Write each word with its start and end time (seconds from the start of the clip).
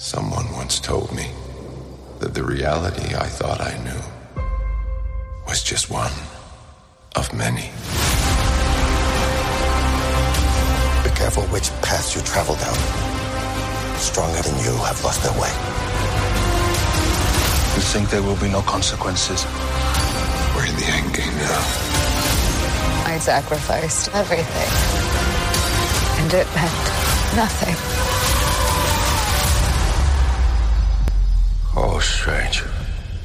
Someone 0.00 0.46
once 0.52 0.78
told 0.78 1.12
me 1.12 1.26
that 2.20 2.32
the 2.32 2.44
reality 2.44 3.16
I 3.16 3.26
thought 3.26 3.60
I 3.60 3.76
knew 3.82 4.00
was 5.44 5.60
just 5.60 5.90
one 5.90 6.12
of 7.16 7.34
many. 7.34 7.66
Be 11.02 11.10
careful 11.18 11.42
which 11.50 11.70
path 11.82 12.14
you 12.14 12.22
travel 12.22 12.54
down. 12.54 12.78
Stronger 13.98 14.40
than 14.40 14.54
you 14.62 14.70
have 14.86 15.02
lost 15.02 15.24
their 15.24 15.34
way. 15.34 15.50
You 17.74 17.82
think 17.82 18.08
there 18.08 18.22
will 18.22 18.38
be 18.38 18.48
no 18.48 18.62
consequences? 18.62 19.44
We're 20.54 20.66
in 20.66 20.76
the 20.76 20.86
end 20.94 21.12
game 21.12 21.34
now. 21.42 21.58
I 23.04 23.18
sacrificed 23.20 24.14
everything. 24.14 24.70
And 26.22 26.32
it 26.34 26.46
meant 26.54 27.34
nothing. 27.34 28.07
Oh, 31.80 32.00
strange. 32.00 32.58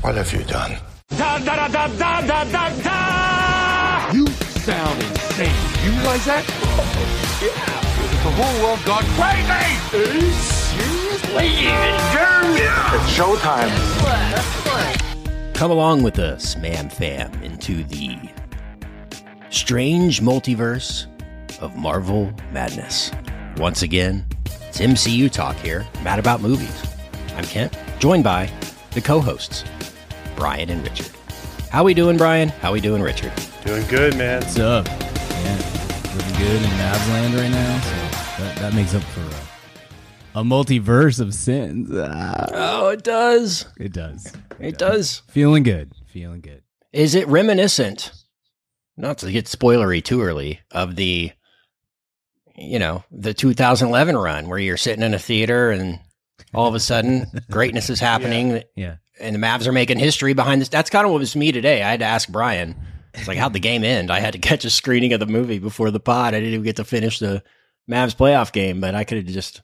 What 0.01 0.13
have 0.13 0.31
you 0.31 0.43
done? 0.43 0.77
Da 1.09 1.39
da 1.39 1.67
da 1.67 1.87
da 1.87 2.21
da 2.21 2.43
da 2.43 2.69
da! 2.69 4.11
You 4.13 4.27
sound 4.27 5.01
insane. 5.01 5.49
You 5.83 5.91
realize 5.97 6.25
that? 6.25 6.45
yeah. 7.41 7.81
The 8.21 8.31
whole 8.37 8.63
world 8.63 8.79
gone 8.85 9.03
crazy! 9.17 9.49
Are 9.97 10.13
you 10.13 10.31
serious? 10.31 11.33
Ladies 11.33 11.65
and 11.65 11.97
germs! 12.13 12.59
It's 12.93 13.09
showtime. 13.17 13.71
Come 15.55 15.71
along 15.71 16.03
with 16.03 16.19
us, 16.19 16.55
Ma'am 16.57 16.89
Fam, 16.89 17.33
into 17.41 17.83
the 17.83 18.19
strange 19.49 20.21
multiverse 20.21 21.07
of 21.59 21.75
Marvel 21.75 22.31
madness. 22.51 23.09
Once 23.57 23.81
again, 23.81 24.23
it's 24.69 24.79
MCU 24.79 25.31
talk 25.31 25.55
here, 25.55 25.87
mad 26.03 26.19
about 26.19 26.39
movies. 26.39 26.83
I'm 27.35 27.45
Kent, 27.45 27.75
joined 28.03 28.21
by 28.25 28.51
the 28.91 28.99
co-hosts, 28.99 29.63
Brian 30.35 30.69
and 30.69 30.83
Richard. 30.83 31.09
How 31.69 31.85
we 31.85 31.93
doing, 31.93 32.17
Brian? 32.17 32.49
How 32.49 32.73
we 32.73 32.81
doing, 32.81 33.01
Richard? 33.01 33.31
Doing 33.63 33.87
good, 33.87 34.17
man. 34.17 34.41
What's 34.41 34.59
up? 34.59 34.85
Yeah, 34.87 35.55
living 36.13 36.37
good 36.37 36.61
in 36.61 36.69
Mavs 36.71 37.07
land 37.07 37.33
right 37.33 37.49
now, 37.49 37.79
so 37.79 38.43
that, 38.43 38.57
that 38.57 38.73
makes 38.73 38.93
up 38.93 39.03
for 39.03 39.21
a, 40.35 40.41
a 40.41 40.43
multiverse 40.43 41.21
of 41.21 41.33
sins. 41.33 41.91
Ah, 41.93 42.47
Oh, 42.51 42.89
it 42.89 43.05
does. 43.05 43.67
it 43.79 43.93
does. 43.93 44.33
It 44.59 44.77
does. 44.77 45.21
Feeling 45.29 45.63
good. 45.63 45.93
Feeling 46.07 46.41
good. 46.41 46.61
Is 46.91 47.15
it 47.15 47.25
reminiscent, 47.29 48.11
not 48.97 49.19
to 49.19 49.31
get 49.31 49.45
spoilery 49.45 50.03
too 50.03 50.21
early, 50.21 50.59
of 50.71 50.97
the, 50.97 51.31
you 52.57 52.79
know, 52.79 53.05
the 53.11 53.33
2011 53.33 54.17
run 54.17 54.49
where 54.49 54.59
you're 54.59 54.75
sitting 54.75 55.05
in 55.05 55.13
a 55.13 55.19
theater 55.19 55.71
and 55.71 55.99
all 56.53 56.67
of 56.67 56.75
a 56.75 56.79
sudden 56.79 57.25
greatness 57.51 57.89
is 57.89 57.99
happening 58.11 58.63
Yeah. 58.75 58.95
and 59.19 59.35
the 59.35 59.39
Mavs 59.39 59.67
are 59.67 59.71
making 59.71 59.99
history 59.99 60.33
behind 60.33 60.61
this. 60.61 60.69
That's 60.69 60.89
kind 60.89 61.05
of 61.05 61.11
what 61.11 61.19
was 61.19 61.35
me 61.35 61.51
today. 61.51 61.81
I 61.83 61.91
had 61.91 61.99
to 62.01 62.05
ask 62.05 62.29
Brian. 62.29 62.75
It's 63.13 63.27
like, 63.27 63.37
how'd 63.37 63.53
the 63.53 63.59
game 63.59 63.83
end? 63.83 64.09
I 64.11 64.19
had 64.19 64.33
to 64.33 64.39
catch 64.39 64.65
a 64.65 64.69
screening 64.71 65.13
of 65.13 65.19
the 65.19 65.27
movie 65.27 65.59
before 65.59 65.91
the 65.91 65.99
pod. 65.99 66.33
I 66.33 66.39
didn't 66.39 66.53
even 66.53 66.63
get 66.63 66.77
to 66.77 66.83
finish 66.83 67.19
the 67.19 67.43
Mavs 67.89 68.15
playoff 68.15 68.51
game, 68.51 68.81
but 68.81 68.95
I 68.95 69.03
could 69.03 69.17
have 69.19 69.27
just, 69.27 69.61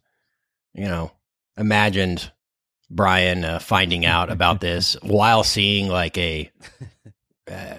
you 0.73 0.85
know, 0.85 1.11
imagined 1.57 2.31
Brian 2.91 3.43
uh, 3.43 3.57
finding 3.59 4.05
out 4.05 4.31
about 4.31 4.61
this 4.61 4.95
while 5.01 5.43
seeing 5.43 5.87
like 5.87 6.15
a, 6.17 6.51
uh, 7.51 7.77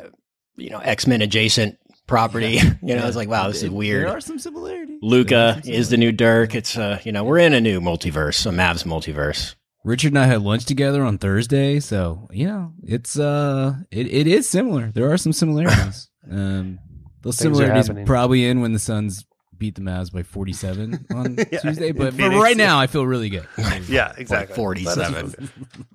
you 0.57 0.71
know, 0.71 0.79
X 0.81 1.07
Men 1.07 1.23
adjacent 1.23 1.79
property. 2.11 2.59
you 2.83 2.97
know, 2.97 3.07
it's 3.07 3.17
like, 3.17 3.29
wow, 3.29 3.49
this 3.49 3.63
is 3.63 3.71
weird. 3.71 4.07
There 4.07 4.17
are 4.17 4.21
some 4.21 4.39
similarities. 4.39 4.99
Luca 5.01 5.61
some 5.63 5.73
is 5.73 5.89
the 5.89 5.97
new 5.97 6.13
Dirk. 6.13 6.55
It's 6.55 6.77
uh, 6.77 7.01
you 7.05 7.13
know, 7.13 7.25
we're 7.25 7.39
in 7.39 7.55
a 7.55 7.61
new 7.61 7.81
multiverse, 7.81 8.45
a 8.45 8.51
Mavs 8.51 8.85
multiverse. 8.85 9.55
Richard 9.83 10.09
and 10.13 10.19
I 10.19 10.27
had 10.27 10.43
lunch 10.43 10.67
together 10.67 11.03
on 11.03 11.17
Thursday, 11.17 11.81
so 11.81 12.29
you 12.33 12.47
know 12.47 12.75
it's 12.83 13.19
uh 13.19 13.77
it, 13.91 14.07
it 14.09 14.27
is 14.27 14.47
similar. 14.47 14.91
There 14.91 15.11
are 15.11 15.17
some 15.17 15.33
similarities. 15.33 16.11
um, 16.31 16.81
those 17.23 17.37
Things 17.39 17.53
are 17.53 17.55
similarities 17.55 17.87
happening. 17.87 18.07
probably 18.07 18.45
in 18.45 18.61
when 18.61 18.73
the 18.75 18.79
Suns 18.79 19.25
beat 19.57 19.77
the 19.77 19.81
Mavs 19.81 20.13
by 20.13 20.23
forty 20.23 20.53
seven 20.53 21.07
on 21.15 21.37
Yeah, 21.51 21.61
Tuesday, 21.61 21.93
but 21.93 22.13
for 22.13 22.29
right 22.29 22.57
now 22.57 22.79
I 22.79 22.89
feel 22.89 23.07
really 23.07 23.31
good. 23.31 23.47
Yeah, 23.89 24.13
exactly. 24.19 24.57
47. 24.57 25.51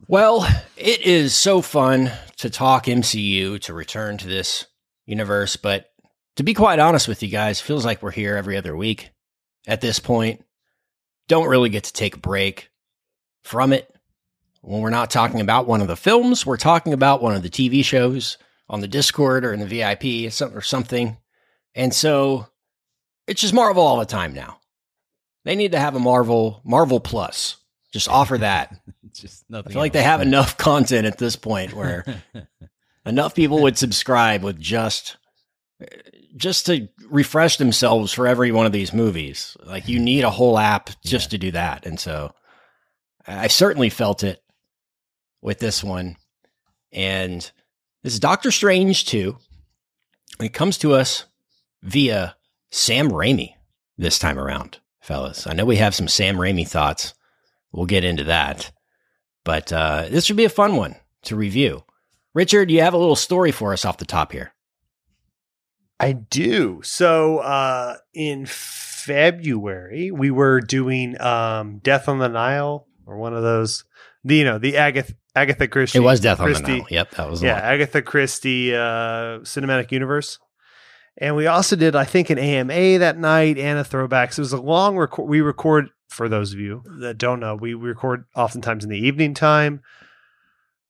Well, 0.07 0.47
it 0.77 1.01
is 1.01 1.35
so 1.35 1.61
fun 1.61 2.11
to 2.37 2.49
talk 2.49 2.85
MCU, 2.85 3.59
to 3.61 3.73
return 3.73 4.17
to 4.19 4.27
this 4.27 4.65
universe, 5.05 5.57
but 5.57 5.91
to 6.35 6.43
be 6.43 6.53
quite 6.53 6.79
honest 6.79 7.07
with 7.07 7.23
you 7.23 7.29
guys, 7.29 7.61
feels 7.61 7.85
like 7.85 8.01
we're 8.01 8.11
here 8.11 8.35
every 8.35 8.57
other 8.57 8.75
week 8.75 9.11
at 9.67 9.81
this 9.81 9.99
point. 9.99 10.43
Don't 11.27 11.47
really 11.47 11.69
get 11.69 11.85
to 11.85 11.93
take 11.93 12.15
a 12.15 12.19
break 12.19 12.69
from 13.43 13.73
it. 13.73 13.91
When 14.61 14.81
we're 14.81 14.89
not 14.89 15.11
talking 15.11 15.41
about 15.41 15.67
one 15.67 15.81
of 15.81 15.87
the 15.87 15.95
films, 15.95 16.45
we're 16.45 16.57
talking 16.57 16.93
about 16.93 17.21
one 17.21 17.35
of 17.35 17.43
the 17.43 17.49
TV 17.49 17.83
shows 17.85 18.37
on 18.67 18.81
the 18.81 18.87
Discord 18.87 19.45
or 19.45 19.53
in 19.53 19.59
the 19.59 19.65
VIP 19.67 20.31
or 20.41 20.61
something. 20.61 21.17
And 21.75 21.93
so 21.93 22.47
it's 23.27 23.41
just 23.41 23.53
Marvel 23.53 23.83
all 23.83 23.99
the 23.99 24.05
time 24.05 24.33
now. 24.33 24.59
They 25.43 25.55
need 25.55 25.73
to 25.73 25.79
have 25.79 25.95
a 25.95 25.99
Marvel 25.99 26.61
Marvel 26.63 26.99
Plus. 26.99 27.57
Just 27.93 28.09
offer 28.09 28.39
that. 28.39 28.75
It's 29.05 29.19
just 29.21 29.49
nothing. 29.49 29.71
I 29.71 29.73
feel 29.73 29.81
like 29.81 29.93
they 29.93 30.03
have 30.03 30.21
enough 30.21 30.57
content 30.57 31.05
at 31.05 31.17
this 31.17 31.35
point 31.35 31.73
where 31.73 32.03
enough 33.05 33.35
people 33.35 33.61
would 33.61 33.77
subscribe 33.77 34.43
with 34.43 34.59
just 34.59 35.17
just 36.35 36.65
to 36.65 36.87
refresh 37.09 37.57
themselves 37.57 38.11
for 38.11 38.27
every 38.27 38.51
one 38.51 38.65
of 38.65 38.71
these 38.71 38.93
movies. 38.93 39.55
Like 39.63 39.87
you 39.87 39.99
need 39.99 40.23
a 40.23 40.29
whole 40.29 40.57
app 40.57 40.89
just 41.03 41.31
to 41.31 41.37
do 41.37 41.51
that. 41.51 41.85
And 41.85 41.99
so 41.99 42.33
I 43.27 43.47
certainly 43.47 43.89
felt 43.89 44.23
it 44.23 44.41
with 45.41 45.59
this 45.59 45.83
one. 45.83 46.17
And 46.91 47.39
this 48.03 48.13
is 48.13 48.19
Doctor 48.19 48.51
Strange 48.51 49.05
2. 49.05 49.37
It 50.41 50.53
comes 50.53 50.77
to 50.79 50.93
us 50.93 51.25
via 51.81 52.35
Sam 52.71 53.09
Raimi 53.09 53.53
this 53.97 54.19
time 54.19 54.37
around, 54.37 54.79
fellas. 55.01 55.47
I 55.47 55.53
know 55.53 55.65
we 55.65 55.77
have 55.77 55.95
some 55.95 56.07
Sam 56.07 56.35
Raimi 56.35 56.67
thoughts. 56.67 57.13
We'll 57.71 57.85
get 57.85 58.03
into 58.03 58.25
that. 58.25 58.71
But 59.45 59.71
uh, 59.71 60.07
this 60.09 60.25
should 60.25 60.37
be 60.37 60.45
a 60.45 60.49
fun 60.49 60.75
one 60.75 60.95
to 61.23 61.35
review. 61.35 61.83
Richard, 62.33 62.69
you 62.69 62.81
have 62.81 62.93
a 62.93 62.97
little 62.97 63.15
story 63.15 63.51
for 63.51 63.71
us 63.71 63.85
off 63.85 63.97
the 63.97 64.05
top 64.05 64.31
here. 64.33 64.54
I 65.99 66.13
do. 66.13 66.81
So 66.83 67.39
uh 67.39 67.97
in 68.13 68.45
February, 68.45 70.11
we 70.11 70.31
were 70.31 70.61
doing 70.61 71.19
um 71.21 71.79
Death 71.79 72.07
on 72.09 72.19
the 72.19 72.27
Nile 72.29 72.87
or 73.05 73.17
one 73.17 73.33
of 73.33 73.43
those 73.43 73.83
the, 74.23 74.35
you 74.37 74.43
know, 74.43 74.57
the 74.57 74.77
Agatha 74.77 75.13
Agatha 75.35 75.67
Christie. 75.67 75.99
It 75.99 76.01
was 76.01 76.19
Death 76.19 76.39
on 76.39 76.51
the 76.51 76.59
Nile. 76.59 76.87
Yep, 76.89 77.11
that 77.11 77.29
was 77.29 77.43
Yeah. 77.43 77.57
Agatha 77.57 78.01
Christie 78.01 78.75
uh 78.75 79.39
cinematic 79.43 79.91
universe. 79.91 80.39
And 81.17 81.37
we 81.37 81.47
also 81.47 81.77
did, 81.77 81.95
I 81.95 82.03
think, 82.03 82.29
an 82.29 82.37
AMA 82.37 82.99
that 82.99 83.17
night 83.17 83.57
and 83.57 83.79
a 83.79 83.85
throwback. 83.85 84.33
So 84.33 84.41
it 84.41 84.43
was 84.43 84.53
a 84.53 84.61
long 84.61 84.97
record. 84.97 85.23
We 85.29 85.39
record, 85.39 85.87
for 86.09 86.27
those 86.27 86.51
of 86.51 86.59
you 86.59 86.83
that 86.99 87.17
don't 87.17 87.39
know, 87.39 87.55
we 87.55 87.73
record 87.73 88.25
oftentimes 88.35 88.83
in 88.83 88.89
the 88.89 88.97
evening 88.99 89.33
time. 89.33 89.81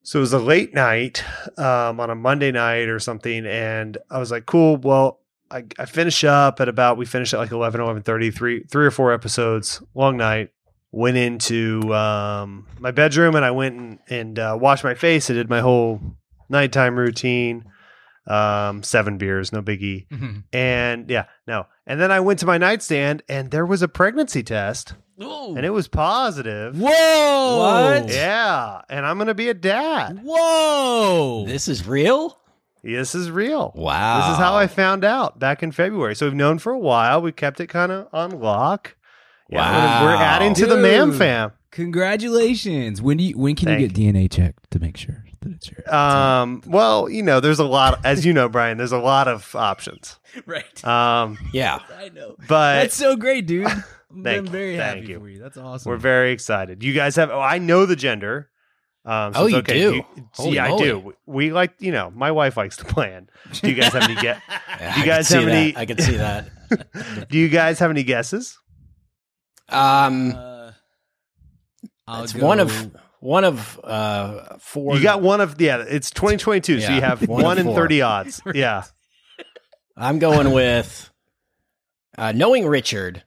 So 0.05 0.19
it 0.19 0.21
was 0.21 0.33
a 0.33 0.39
late 0.39 0.71
night 0.75 1.23
um, 1.57 1.99
on 1.99 2.11
a 2.11 2.15
Monday 2.15 2.51
night 2.51 2.89
or 2.89 2.99
something. 2.99 3.47
And 3.47 3.97
I 4.11 4.19
was 4.19 4.29
like, 4.29 4.45
cool. 4.45 4.77
Well, 4.77 5.19
I, 5.49 5.63
I 5.79 5.85
finish 5.85 6.23
up 6.23 6.61
at 6.61 6.69
about, 6.69 6.97
we 6.97 7.07
finished 7.07 7.33
at 7.33 7.39
like 7.39 7.49
11, 7.49 7.81
11 7.81 8.03
three, 8.03 8.29
three 8.29 8.85
or 8.85 8.91
four 8.91 9.11
episodes, 9.11 9.81
long 9.95 10.15
night. 10.15 10.51
Went 10.91 11.17
into 11.17 11.93
um, 11.93 12.67
my 12.79 12.91
bedroom 12.91 13.35
and 13.35 13.43
I 13.43 13.49
went 13.49 13.79
and, 13.79 13.99
and 14.07 14.39
uh, 14.39 14.55
washed 14.61 14.83
my 14.83 14.93
face. 14.93 15.29
I 15.31 15.33
did 15.33 15.49
my 15.49 15.59
whole 15.59 15.99
nighttime 16.49 16.97
routine. 16.97 17.65
Um, 18.27 18.83
seven 18.83 19.17
beers, 19.17 19.51
no 19.51 19.63
biggie. 19.63 20.05
And 20.53 21.09
yeah, 21.09 21.25
no. 21.47 21.65
And 21.87 21.99
then 21.99 22.11
I 22.11 22.19
went 22.19 22.39
to 22.41 22.45
my 22.45 22.59
nightstand 22.59 23.23
and 23.27 23.49
there 23.49 23.65
was 23.65 23.81
a 23.81 23.87
pregnancy 23.87 24.43
test 24.43 24.93
and 25.17 25.65
it 25.65 25.69
was 25.71 25.87
positive. 25.87 26.77
Whoa! 26.79 27.57
What? 27.99 28.09
Yeah. 28.09 28.81
And 28.89 29.05
I'm 29.05 29.17
going 29.17 29.27
to 29.27 29.33
be 29.33 29.49
a 29.49 29.53
dad. 29.53 30.19
Whoa! 30.23 31.45
This 31.47 31.67
is 31.67 31.87
real? 31.87 32.37
This 32.83 33.15
is 33.15 33.31
real. 33.31 33.71
Wow. 33.75 34.19
This 34.27 34.33
is 34.33 34.37
how 34.37 34.55
I 34.55 34.67
found 34.67 35.03
out 35.03 35.39
back 35.39 35.63
in 35.63 35.71
February. 35.71 36.15
So 36.15 36.27
we've 36.27 36.35
known 36.35 36.59
for 36.59 36.71
a 36.71 36.77
while. 36.79 37.21
We 37.21 37.31
kept 37.31 37.59
it 37.59 37.67
kind 37.67 37.91
of 37.91 38.07
on 38.13 38.39
lock. 38.39 38.95
Yeah, 39.49 39.59
Wow. 39.59 40.05
We're 40.05 40.15
adding 40.15 40.53
to 40.55 40.65
the 40.65 40.77
Mam 40.77 41.09
Dude. 41.11 41.19
fam. 41.19 41.51
Congratulations. 41.71 43.01
When 43.01 43.17
do 43.17 43.23
you, 43.23 43.37
when 43.37 43.55
can 43.55 43.67
Thank 43.67 43.81
you 43.81 43.87
get 43.87 43.97
DNA 44.15 44.31
checked 44.31 44.69
to 44.71 44.79
make 44.79 44.97
sure 44.97 45.25
that 45.41 45.51
it's 45.53 45.69
your 45.71 45.93
Um, 45.93 46.61
well, 46.67 47.09
you 47.09 47.21
know, 47.23 47.39
there's 47.39 47.59
a 47.59 47.65
lot, 47.65 48.05
as 48.05 48.25
you 48.25 48.33
know, 48.33 48.47
Brian, 48.49 48.77
there's 48.77 48.91
a 48.91 48.97
lot 48.99 49.27
of 49.27 49.55
options. 49.55 50.19
right? 50.45 50.85
Um, 50.85 51.37
Yeah. 51.53 51.79
I 51.97 52.09
know. 52.09 52.35
but 52.47 52.81
That's 52.81 52.95
so 52.95 53.15
great, 53.15 53.45
dude. 53.47 53.67
I'm 54.15 54.23
Thank 54.23 54.47
very 54.49 54.73
you. 54.73 54.79
happy 54.79 54.99
Thank 54.99 55.09
you. 55.09 55.19
for 55.19 55.29
you. 55.29 55.39
That's 55.39 55.57
awesome. 55.57 55.89
We're 55.89 55.97
very 55.97 56.31
excited. 56.31 56.81
You 56.83 56.93
guys 56.93 57.15
have. 57.17 57.29
Oh, 57.31 57.39
I 57.39 57.57
know 57.59 57.85
the 57.85 57.95
gender. 57.95 58.49
Um, 59.03 59.33
Oh, 59.35 59.43
it's 59.45 59.51
you 59.51 59.57
okay. 59.59 59.73
do? 59.73 59.95
You- 59.95 60.05
Holy 60.31 60.51
see, 60.53 60.59
I 60.59 60.77
do. 60.77 61.13
We 61.27 61.51
like, 61.51 61.73
you 61.79 61.91
know, 61.91 62.11
my 62.15 62.31
wife 62.31 62.57
likes 62.57 62.77
to 62.77 62.85
plan. 62.85 63.29
Do 63.51 63.69
you 63.69 63.75
guys 63.75 63.93
have 63.93 64.03
any 64.03 64.15
get? 64.21 64.41
Do 64.93 64.99
you 64.99 65.05
guys 65.05 65.29
have 65.29 65.47
any- 65.47 65.71
that. 65.73 65.79
I 65.79 65.85
can 65.85 65.99
see 65.99 66.17
that. 66.17 66.49
do 67.29 67.37
you 67.37 67.49
guys 67.49 67.77
have 67.79 67.91
any 67.91 68.03
guesses? 68.03 68.57
Um, 69.69 70.31
Uh, 70.31 70.71
It's 72.23 72.33
go- 72.33 72.45
one 72.45 72.59
of 72.59 72.91
one 73.19 73.43
of 73.43 73.79
uh 73.83 74.57
four. 74.59 74.95
You 74.95 75.03
got 75.03 75.21
one 75.21 75.41
of 75.41 75.59
yeah. 75.59 75.83
It's 75.87 76.09
2022, 76.11 76.81
so 76.81 76.91
you 76.93 77.01
have 77.01 77.27
one 77.27 77.43
one, 77.43 77.57
in 77.57 77.65
four. 77.65 77.75
30 77.75 78.01
odds. 78.01 78.41
Yeah. 78.55 78.83
I'm 79.97 80.19
going 80.19 80.51
with 80.51 81.09
uh, 82.17 82.31
knowing 82.33 82.67
Richard. 82.67 83.23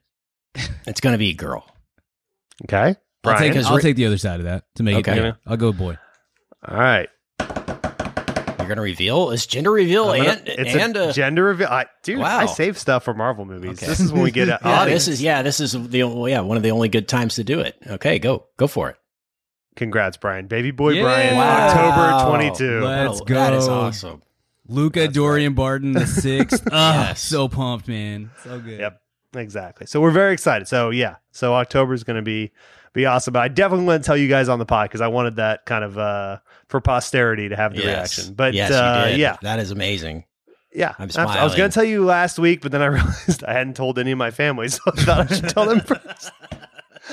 It's 0.87 1.01
going 1.01 1.13
to 1.13 1.19
be 1.19 1.31
a 1.31 1.35
girl. 1.35 1.65
Okay. 2.65 2.77
I'll 2.79 2.97
Brian. 3.23 3.53
take, 3.55 3.65
I'll 3.65 3.77
Ri- 3.77 3.83
take 3.83 3.97
the 3.97 4.07
other 4.07 4.19
side 4.19 4.41
of 4.41 4.45
that 4.47 4.65
to 4.77 4.83
make 4.83 4.97
Okay. 5.09 5.19
it. 5.19 5.23
Yeah, 5.23 5.33
I'll 5.47 5.57
go 5.57 5.73
boy. 5.73 5.99
All 6.67 6.77
right. 6.79 7.09
You're 7.41 8.67
going 8.67 8.77
to 8.77 8.83
reveal 8.83 9.31
is 9.31 9.47
gender 9.47 9.71
reveal 9.71 10.07
gonna- 10.07 10.29
and 10.31 10.49
it's 10.49 10.75
and 10.75 10.97
a 10.97 11.05
uh, 11.09 11.13
gender 11.13 11.45
reveal. 11.45 11.69
I, 11.69 11.87
dude, 12.03 12.21
I 12.21 12.47
save 12.47 12.77
stuff 12.79 13.05
for 13.05 13.15
Marvel 13.15 13.45
movies. 13.45 13.71
Okay. 13.79 13.87
This 13.87 14.01
is 14.01 14.13
when 14.13 14.23
we 14.23 14.31
get 14.31 14.49
yeah, 14.49 14.59
audience. 14.63 15.07
this 15.07 15.15
is 15.15 15.23
yeah, 15.23 15.43
this 15.43 15.61
is 15.61 15.73
the 15.73 15.99
yeah 16.29 16.41
one 16.41 16.57
of 16.59 16.63
the 16.63 16.71
only 16.73 16.89
good 16.89 17.09
times 17.09 17.37
to 17.37 17.45
do 17.45 17.61
it. 17.61 17.77
Okay, 17.87 18.19
go 18.19 18.47
go 18.59 18.67
for 18.67 18.91
it. 18.91 18.97
Congrats, 19.77 20.17
Brian. 20.19 20.49
Baby 20.49 20.71
boy 20.73 20.91
Yeah. 20.91 21.03
Brian. 21.03 21.37
Wow. 21.37 21.69
October 22.19 22.31
22. 22.31 22.81
Let's 22.81 23.21
Oh, 23.21 23.25
That 23.27 23.53
is 23.55 23.69
awesome. 23.69 24.23
Luca 24.67 25.09
Dorian 25.09 25.55
Barton 25.55 25.93
the 25.93 26.07
sixth. 26.07 26.67
Ah, 26.73 27.09
Yes. 27.09 27.23
so 27.23 27.49
pumped, 27.49 27.89
man. 27.89 28.31
So 28.45 28.59
good. 28.61 28.81
Yep. 28.81 29.01
Exactly. 29.35 29.87
So 29.87 30.01
we're 30.01 30.11
very 30.11 30.33
excited. 30.33 30.69
So 30.69 30.91
yeah. 30.91 31.17
So 31.33 31.55
October 31.55 31.95
is 31.95 32.05
going 32.05 32.17
to 32.17 32.23
be 32.23 32.53
be 32.95 33.05
awesome. 33.07 33.33
But 33.33 33.41
I 33.43 33.49
definitely 33.49 33.87
want 33.87 34.03
to 34.03 34.07
tell 34.07 34.17
you 34.17 34.29
guys 34.29 34.49
on 34.49 34.59
the 34.59 34.67
pod 34.67 34.89
because 34.89 35.01
I 35.03 35.09
wanted 35.09 35.37
that 35.37 35.67
kind 35.67 35.85
of 35.85 35.99
uh 35.99 36.39
for 36.69 36.81
posterity 36.81 37.49
to 37.51 37.57
have 37.57 37.73
the 37.75 37.83
Yes. 37.83 37.87
reaction. 38.19 38.35
But 38.35 38.55
yes, 38.55 38.71
uh, 38.73 39.05
you 39.07 39.11
did. 39.13 39.21
yeah, 39.21 39.37
that 39.43 39.59
is 39.59 39.71
amazing. 39.71 40.25
yeah. 40.73 40.95
I'm 40.99 41.05
Abs- 41.05 41.17
I 41.19 41.45
was 41.45 41.55
going 41.55 41.71
to 41.71 41.75
tell 41.75 41.85
you 41.85 42.05
last 42.05 42.39
week, 42.39 42.61
but 42.63 42.73
then 42.73 42.83
I 42.83 42.87
realized 42.97 43.45
I 43.45 43.53
hadn't 43.53 43.75
told 43.77 43.99
any 43.99 44.13
of 44.13 44.19
my 44.19 44.31
family, 44.31 44.69
so 44.69 44.81
I 44.87 44.91
thought 45.03 45.31
I 45.31 45.35
should 45.35 45.49
tell 45.51 45.67
them 45.67 45.81
first. 45.81 46.31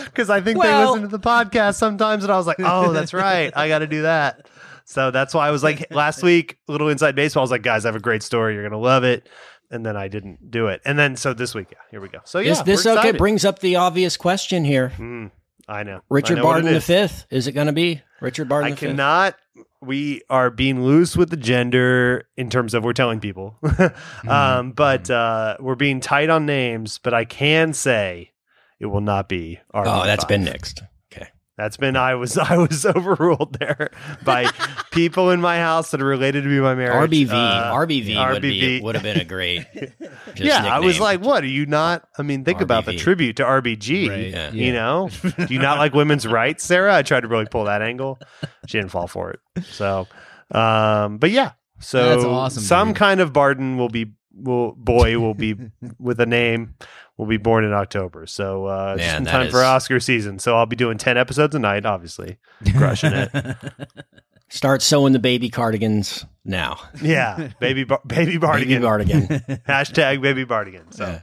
Because 0.06 0.30
I 0.30 0.42
think 0.42 0.62
they 0.62 0.76
listen 0.86 1.04
to 1.04 1.08
the 1.08 1.20
podcast 1.20 1.76
sometimes, 1.76 2.26
and 2.26 2.34
I 2.34 2.36
was 2.36 2.46
like, 2.48 2.58
"Oh, 2.60 2.92
that's 2.92 3.14
right, 3.14 3.54
I 3.56 3.70
got 3.70 3.80
to 3.80 3.88
do 3.88 4.02
that." 4.02 4.50
So 4.84 5.10
that's 5.10 5.34
why 5.34 5.48
I 5.48 5.52
was 5.52 5.64
like 5.64 5.88
last 5.90 6.22
week, 6.22 6.58
little 6.68 6.90
inside 6.90 7.16
baseball. 7.16 7.42
I 7.42 7.46
was 7.46 7.52
like, 7.52 7.62
"Guys, 7.62 7.86
I 7.86 7.88
have 7.88 7.96
a 7.96 8.00
great 8.02 8.22
story. 8.22 8.56
You're 8.56 8.64
gonna 8.68 8.82
love 8.82 9.06
it." 9.06 9.30
And 9.72 9.86
then 9.86 9.98
I 9.98 10.08
didn't 10.08 10.52
do 10.52 10.68
it. 10.68 10.82
And 10.86 10.98
then 10.98 11.16
so 11.16 11.34
this 11.34 11.54
week, 11.56 11.68
yeah, 11.72 11.78
here 11.92 12.00
we 12.02 12.08
go. 12.10 12.20
So 12.24 12.40
yeah, 12.40 12.50
this 12.50 12.62
this 12.62 12.86
okay 12.86 12.96
excited. 13.00 13.18
brings 13.18 13.44
up 13.46 13.60
the 13.60 13.76
obvious 13.78 14.16
question 14.18 14.64
here. 14.64 14.92
Mm, 14.98 15.32
I 15.68 15.84
know. 15.84 15.98
I 15.98 16.02
Richard 16.10 16.36
know 16.38 16.44
Barton 16.44 16.72
the 16.74 16.82
fifth. 16.82 17.26
Is 17.32 17.48
it 17.48 17.54
going 17.54 17.68
to 17.68 17.74
be 17.74 18.02
Richard 18.22 18.48
Barton 18.48 18.68
I 18.68 18.72
the 18.72 18.78
fifth? 18.78 18.90
cannot. 18.92 19.36
We 19.82 20.22
are 20.30 20.50
being 20.50 20.84
loose 20.84 21.16
with 21.16 21.30
the 21.30 21.38
gender 21.38 22.28
in 22.38 22.50
terms 22.50 22.74
of 22.74 22.84
we're 22.84 22.94
telling 22.94 23.20
people, 23.20 23.56
Mm-hmm. 23.64 24.30
um, 24.30 24.72
but 24.72 25.10
uh, 25.12 25.58
we're 25.60 25.76
being 25.76 26.00
tight 26.00 26.30
on 26.30 26.46
names. 26.46 26.98
But 27.00 27.14
I 27.14 27.26
can 27.26 27.74
say 27.74 28.32
it 28.80 28.88
will 28.88 29.02
not 29.02 29.28
be. 29.30 29.60
RB5. 29.74 29.84
Oh, 30.04 30.06
that's 30.06 30.26
been 30.26 30.44
nixed. 30.46 30.82
Okay. 31.58 31.64
That's 31.64 31.78
been. 31.78 31.96
I 31.96 32.16
was. 32.16 32.38
I 32.38 32.58
was 32.58 32.86
overruled 32.86 33.58
there 33.60 33.92
by 34.24 34.52
people 34.92 35.32
in 35.32 35.42
my 35.42 35.58
house 35.58 35.92
that 35.92 36.02
are 36.02 36.06
related 36.06 36.44
to 36.44 36.50
me 36.50 36.60
by 36.60 36.76
marriage. 36.76 37.10
RBV. 37.10 37.32
Uh, 37.32 37.74
RBV, 37.74 38.34
would 38.34 38.42
be 38.42 38.62
RBV. 38.62 38.84
would 38.84 38.96
have 38.96 39.04
been 39.04 39.20
a 39.20 39.26
great. 39.26 39.66
just 39.74 40.40
yeah, 40.40 40.66
I 40.66 40.80
was 40.80 41.00
like, 41.00 41.22
"What 41.22 41.44
are 41.44 41.48
you 41.48 41.66
not?" 41.66 42.08
I 42.18 42.24
mean, 42.24 42.44
think 42.44 42.62
about 42.62 42.86
the 42.86 42.96
tribute 42.96 43.38
to 43.38 43.44
RBG. 43.44 44.10
Right. 44.10 44.28
Yeah. 44.28 44.52
You 44.52 44.74
know, 44.74 45.10
do 45.22 45.54
you 45.54 45.60
not 45.60 45.78
like 45.78 45.94
women's 45.94 46.28
rights, 46.28 46.64
Sarah? 46.64 46.96
I 46.96 47.04
tried 47.04 47.22
to 47.22 47.28
really 47.28 47.46
pull 47.46 47.66
that 47.66 47.82
angle. 47.82 48.20
She 48.68 48.78
didn't 48.78 48.92
fall 48.92 49.08
for 49.08 49.32
it. 49.32 49.40
So, 49.66 50.08
um, 50.52 51.18
but 51.18 51.32
yeah, 51.32 51.52
so 51.80 52.10
That's 52.10 52.24
awesome, 52.24 52.64
Some 52.64 52.88
dude. 52.90 52.98
kind 52.98 53.22
of 53.22 53.34
Barton 53.34 53.78
will 53.78 53.90
be 53.90 54.14
will 54.34 54.74
boy 54.74 55.18
will 55.18 55.34
be 55.34 55.56
with 56.00 56.20
a 56.20 56.26
name 56.26 56.76
will 57.18 57.26
be 57.28 57.38
born 57.38 57.64
in 57.64 57.74
October. 57.74 58.26
So 58.28 58.66
uh, 58.66 58.98
just 58.98 59.08
Man, 59.08 59.18
in 59.18 59.24
that 59.26 59.32
time 59.32 59.52
for 59.52 59.64
Oscar 59.64 60.00
season. 60.00 60.40
So 60.40 60.56
I'll 60.56 60.66
be 60.66 60.76
doing 60.76 60.98
ten 60.98 61.18
episodes 61.18 61.56
a 61.56 61.60
night, 61.60 61.86
obviously 61.86 62.38
crushing 62.76 63.14
it. 63.14 63.30
Start 64.50 64.82
sewing 64.84 65.12
the 65.14 65.20
baby 65.20 65.50
cardigans 65.50 66.24
now. 66.46 66.80
Yeah, 67.02 67.50
baby 67.60 67.84
Bar- 67.84 68.02
baby 68.08 68.38
Baby 68.38 68.46
Bardigan. 68.46 68.82
Bardigan. 68.82 69.64
Hashtag 69.68 70.22
baby 70.22 70.46
Bardigan. 70.46 70.94
So 70.94 71.06
Yeah. 71.06 71.22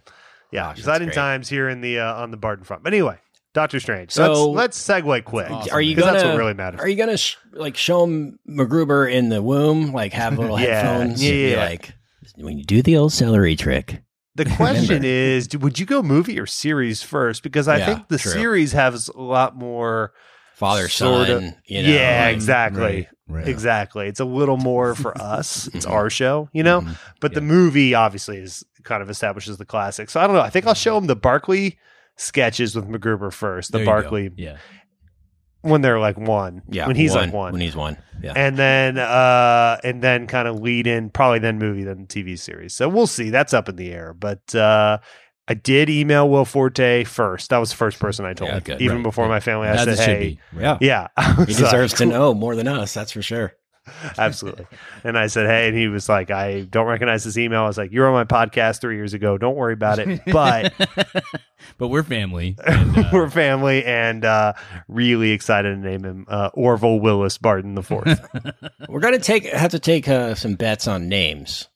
yeah, 0.50 0.62
Gosh, 0.70 0.78
exciting 0.78 1.06
great. 1.08 1.14
times 1.14 1.48
here 1.48 1.68
in 1.68 1.80
the 1.80 2.00
uh, 2.00 2.14
on 2.14 2.30
the 2.32 2.36
Barton 2.36 2.64
front. 2.64 2.82
But 2.82 2.92
anyway, 2.92 3.18
Doctor 3.54 3.78
Strange. 3.78 4.10
So- 4.10 4.34
So 4.34 4.50
let's, 4.50 4.88
let's 4.88 5.02
segue 5.06 5.24
quick. 5.24 5.50
awesome. 5.50 5.72
Are 5.72 5.80
you 5.80 5.94
'Cause 5.94 6.04
gonna? 6.04 6.18
That's 6.18 6.28
what 6.28 6.36
really 6.36 6.54
matters. 6.54 6.80
Are 6.80 6.88
you 6.88 6.96
gonna 6.96 7.16
sh- 7.16 7.36
like 7.52 7.76
show 7.76 8.02
him 8.04 8.38
MacGruber 8.48 9.10
in 9.10 9.28
the 9.28 9.40
womb? 9.40 9.92
Like 9.92 10.12
have 10.14 10.36
little 10.38 10.58
Yeah, 10.58 10.82
headphones? 10.82 11.22
yeah, 11.22 11.30
and 11.32 11.50
yeah. 11.52 11.64
Like 11.64 11.92
when 12.36 12.58
you 12.58 12.64
do 12.64 12.82
the 12.82 12.96
old 12.96 13.12
celery 13.12 13.54
trick. 13.56 14.02
The 14.34 14.44
question 14.56 15.04
is, 15.04 15.48
would 15.56 15.78
you 15.78 15.86
go 15.86 16.02
movie 16.02 16.38
or 16.40 16.46
series 16.46 17.02
first? 17.02 17.42
Because 17.42 17.68
I 17.68 17.78
Yeah, 17.78 17.86
think 17.86 18.08
the 18.08 18.18
true. 18.18 18.32
series 18.32 18.72
has 18.72 19.08
a 19.08 19.20
lot 19.20 19.56
more 19.56 20.12
Father 20.54 20.88
son. 20.88 21.30
of- 21.30 21.42
You 21.66 21.82
know, 21.82 21.88
yeah, 21.88 22.28
exactly. 22.28 22.80
Right, 22.82 23.08
right. 23.28 23.48
Exactly. 23.48 24.06
It's 24.06 24.20
a 24.20 24.24
little 24.24 24.56
more 24.56 24.94
for 24.94 25.16
us. 25.20 25.68
It's 25.74 25.84
Mhm. 25.86 25.90
our 25.92 26.08
show, 26.10 26.48
you 26.52 26.62
know? 26.62 26.82
Mhm. 26.82 26.96
But 27.20 27.34
the 27.34 27.40
movie 27.40 27.94
obviously 27.94 28.38
is 28.38 28.64
kind 28.84 29.02
of 29.02 29.10
establishes 29.10 29.56
the 29.58 29.64
classic. 29.66 30.08
So 30.10 30.20
I 30.20 30.26
don't 30.26 30.34
know. 30.36 30.42
I 30.42 30.50
think 30.50 30.66
I'll 30.66 30.74
show 30.74 30.96
him 30.96 31.06
the 31.06 31.16
Barkley 31.16 31.78
sketches 32.16 32.74
with 32.76 32.86
MacGruber 32.88 33.32
first. 33.32 33.72
The. 33.72 33.84
Barkley 33.84 34.30
Yeah. 34.36 34.56
When 35.62 35.80
they're 35.80 35.98
like 36.00 36.18
one. 36.18 36.62
Yeah, 36.68 36.86
When 36.86 36.96
he's 36.96 37.12
one, 37.14 37.24
like 37.24 37.32
one. 37.32 37.52
When 37.52 37.60
he's 37.62 37.74
one. 37.76 37.96
Yeah. 38.22 38.34
and 38.36 38.56
then 38.56 38.98
uh 38.98 39.78
and 39.82 40.00
then 40.00 40.28
kind 40.28 40.46
of 40.46 40.60
lead 40.60 40.86
in 40.86 41.10
probably 41.10 41.40
then 41.40 41.58
movie 41.58 41.82
then 41.82 42.06
TV 42.06 42.38
series. 42.38 42.72
So 42.74 42.88
we'll 42.88 43.08
see. 43.08 43.30
That's 43.30 43.52
up 43.52 43.68
in 43.68 43.74
the 43.76 43.90
air. 43.92 44.14
But 44.14 44.54
uh 44.54 44.98
I 45.48 45.54
did 45.54 45.90
email 45.90 46.28
Will 46.28 46.44
Forte 46.44 47.02
first. 47.02 47.50
That 47.50 47.58
was 47.58 47.70
the 47.70 47.76
first 47.76 47.98
person 47.98 48.24
I 48.24 48.32
told. 48.32 48.50
Yeah, 48.52 48.60
good. 48.60 48.80
Even 48.80 48.98
Right. 48.98 49.02
before 49.02 49.26
my 49.28 49.40
family, 49.40 49.66
I 49.66 49.72
As 49.74 49.98
said, 49.98 49.98
"Hey, 49.98 50.38
yeah. 50.56 50.78
yeah." 50.80 51.08
He 51.40 51.46
deserves 51.46 51.92
like, 51.94 51.98
to 51.98 52.06
know 52.06 52.32
more 52.32 52.54
than 52.54 52.68
us. 52.68 52.94
That's 52.94 53.10
for 53.10 53.22
sure. 53.22 53.52
Absolutely. 54.16 54.66
And 55.04 55.18
I 55.18 55.26
said, 55.26 55.46
Hey, 55.46 55.68
and 55.68 55.76
he 55.76 55.88
was 55.88 56.08
like, 56.08 56.30
I 56.30 56.60
don't 56.62 56.86
recognize 56.86 57.24
this 57.24 57.36
email. 57.36 57.62
I 57.62 57.66
was 57.66 57.78
like, 57.78 57.92
You're 57.92 58.06
on 58.06 58.12
my 58.12 58.24
podcast 58.24 58.80
three 58.80 58.96
years 58.96 59.14
ago. 59.14 59.38
Don't 59.38 59.56
worry 59.56 59.72
about 59.74 59.98
it. 59.98 60.20
But 60.26 60.72
but 61.78 61.88
we're 61.88 62.02
family. 62.02 62.56
And, 62.72 62.96
uh, 62.96 63.10
we're 63.12 63.28
family 63.28 63.84
and 63.84 64.24
uh, 64.24 64.54
really 64.88 65.32
excited 65.32 65.74
to 65.74 65.76
name 65.76 66.04
him 66.04 66.26
uh, 66.28 66.50
Orville 66.54 67.00
Willis 67.00 67.38
Barton 67.38 67.74
the 67.74 67.82
fourth. 67.82 68.20
We're 68.88 69.00
gonna 69.00 69.18
take 69.18 69.44
have 69.44 69.72
to 69.72 69.78
take 69.78 70.08
uh, 70.08 70.34
some 70.34 70.54
bets 70.54 70.86
on 70.88 71.08
names 71.08 71.68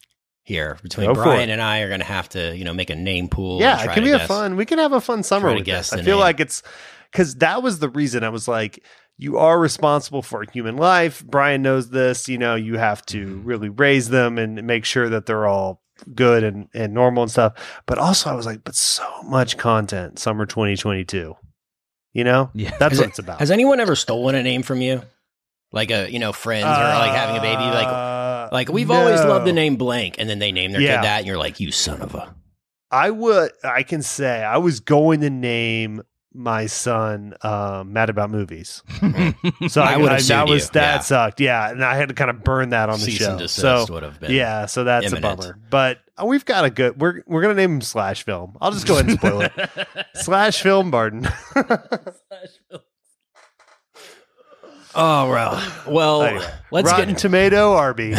here 0.42 0.78
between 0.82 1.12
Go 1.12 1.14
Brian 1.14 1.50
and 1.50 1.60
I 1.60 1.80
are 1.80 1.88
gonna 1.88 2.04
have 2.04 2.28
to 2.30 2.56
you 2.56 2.64
know 2.64 2.72
make 2.72 2.90
a 2.90 2.94
name 2.94 3.28
pool. 3.28 3.60
yeah, 3.60 3.72
and 3.72 3.80
it 3.80 3.84
try 3.84 3.94
can 3.94 4.04
to 4.04 4.08
be 4.10 4.12
a 4.12 4.26
fun. 4.26 4.56
We 4.56 4.64
can 4.64 4.78
have 4.78 4.92
a 4.92 5.00
fun 5.00 5.22
summer 5.22 5.48
try 5.48 5.54
with 5.56 5.64
guess 5.64 5.90
this. 5.90 6.00
I 6.00 6.02
feel 6.02 6.16
name. 6.16 6.22
like 6.22 6.40
it's 6.40 6.62
because 7.10 7.36
that 7.36 7.62
was 7.62 7.78
the 7.78 7.88
reason 7.88 8.24
I 8.24 8.28
was 8.28 8.48
like, 8.48 8.82
you 9.18 9.38
are 9.38 9.58
responsible 9.58 10.22
for 10.22 10.44
human 10.52 10.76
life. 10.76 11.24
Brian 11.24 11.62
knows 11.62 11.90
this. 11.90 12.28
You 12.28 12.38
know, 12.38 12.54
you 12.54 12.76
have 12.78 13.04
to 13.06 13.26
Mm-hmm. 13.26 13.44
really 13.44 13.68
raise 13.68 14.08
them 14.10 14.38
and 14.38 14.62
make 14.66 14.84
sure 14.84 15.08
that 15.08 15.26
they're 15.26 15.46
all 15.46 15.80
good 16.14 16.44
and, 16.44 16.68
and 16.74 16.92
normal 16.92 17.22
and 17.22 17.32
stuff. 17.32 17.54
But 17.86 17.98
also, 17.98 18.28
I 18.30 18.34
was 18.34 18.44
like, 18.46 18.62
but 18.64 18.74
so 18.74 19.06
much 19.22 19.56
content, 19.56 20.18
summer 20.18 20.44
2022. 20.46 21.34
You 22.12 22.24
know, 22.24 22.50
Yeah. 22.54 22.70
that's 22.78 22.92
Has 22.92 22.98
what 22.98 23.04
it- 23.06 23.08
it's 23.10 23.18
about. 23.18 23.38
Has 23.40 23.50
anyone 23.50 23.80
ever 23.80 23.96
stolen 23.96 24.34
a 24.34 24.42
name 24.42 24.62
from 24.62 24.80
you? 24.82 25.02
Like 25.72 25.90
a 25.90 26.10
you 26.10 26.18
know 26.18 26.32
friends 26.32 26.64
or 26.64 26.68
like 26.68 27.10
having 27.12 27.36
a 27.36 27.40
baby? 27.40 27.62
Like 27.62 27.88
Uh, 27.88 28.48
like 28.52 28.68
we've 28.70 28.90
always 28.90 29.20
loved 29.24 29.46
the 29.46 29.52
name 29.52 29.76
blank, 29.76 30.14
and 30.18 30.28
then 30.30 30.38
they 30.38 30.52
name 30.52 30.72
their 30.72 30.80
Yeah. 30.80 30.96
kid 30.96 31.04
that, 31.04 31.18
and 31.18 31.26
you're 31.26 31.36
like, 31.36 31.58
you 31.60 31.72
son 31.72 32.00
of 32.00 32.14
a. 32.14 32.34
I 32.90 33.10
would. 33.10 33.50
I 33.64 33.82
can 33.82 34.00
say 34.00 34.42
I 34.44 34.58
was 34.58 34.80
going 34.80 35.20
to 35.22 35.28
name 35.30 36.02
my 36.36 36.66
son 36.66 37.34
um, 37.42 37.92
"Mad 37.92 38.10
About 38.10 38.30
Movies." 38.30 38.82
So 39.68 39.80
I 39.82 39.94
I, 39.94 39.96
would 39.96 40.12
have 40.12 40.26
that 40.28 40.48
was 40.48 40.64
you. 40.66 40.70
that 40.74 40.94
Yeah. 40.96 41.00
sucked. 41.00 41.40
Yeah, 41.40 41.70
and 41.70 41.84
I 41.84 41.96
had 41.96 42.08
to 42.08 42.14
kind 42.14 42.30
of 42.30 42.44
burn 42.44 42.70
that 42.70 42.88
on 42.90 42.98
the 42.98 43.04
Cease 43.06 43.18
show. 43.18 43.36
and 43.38 43.50
so 43.50 43.86
would 43.90 44.02
have 44.02 44.20
been. 44.20 44.30
yeah, 44.32 44.66
so 44.66 44.84
that's 44.84 45.06
imminent. 45.06 45.24
a 45.24 45.36
bummer. 45.36 45.58
But 45.70 45.98
uh, 46.20 46.26
we've 46.26 46.44
got 46.44 46.64
a 46.64 46.70
good. 46.70 47.00
We're 47.00 47.22
we're 47.26 47.42
gonna 47.42 47.54
name 47.54 47.72
him 47.76 47.80
Slash 47.80 48.22
Film. 48.24 48.56
I'll 48.60 48.70
just 48.72 48.86
go 48.86 48.94
ahead 48.94 49.08
and 49.08 49.18
spoil 49.18 49.40
it. 49.42 49.52
Slash 50.14 50.62
Film 50.62 50.90
Barton. 50.90 51.26
Oh 54.98 55.28
well, 55.30 55.72
well. 55.86 56.22
Anyway, 56.22 56.46
let's 56.70 56.90
Rotten 56.90 57.10
get 57.10 57.18
Tomato 57.18 57.72
Arby. 57.74 58.12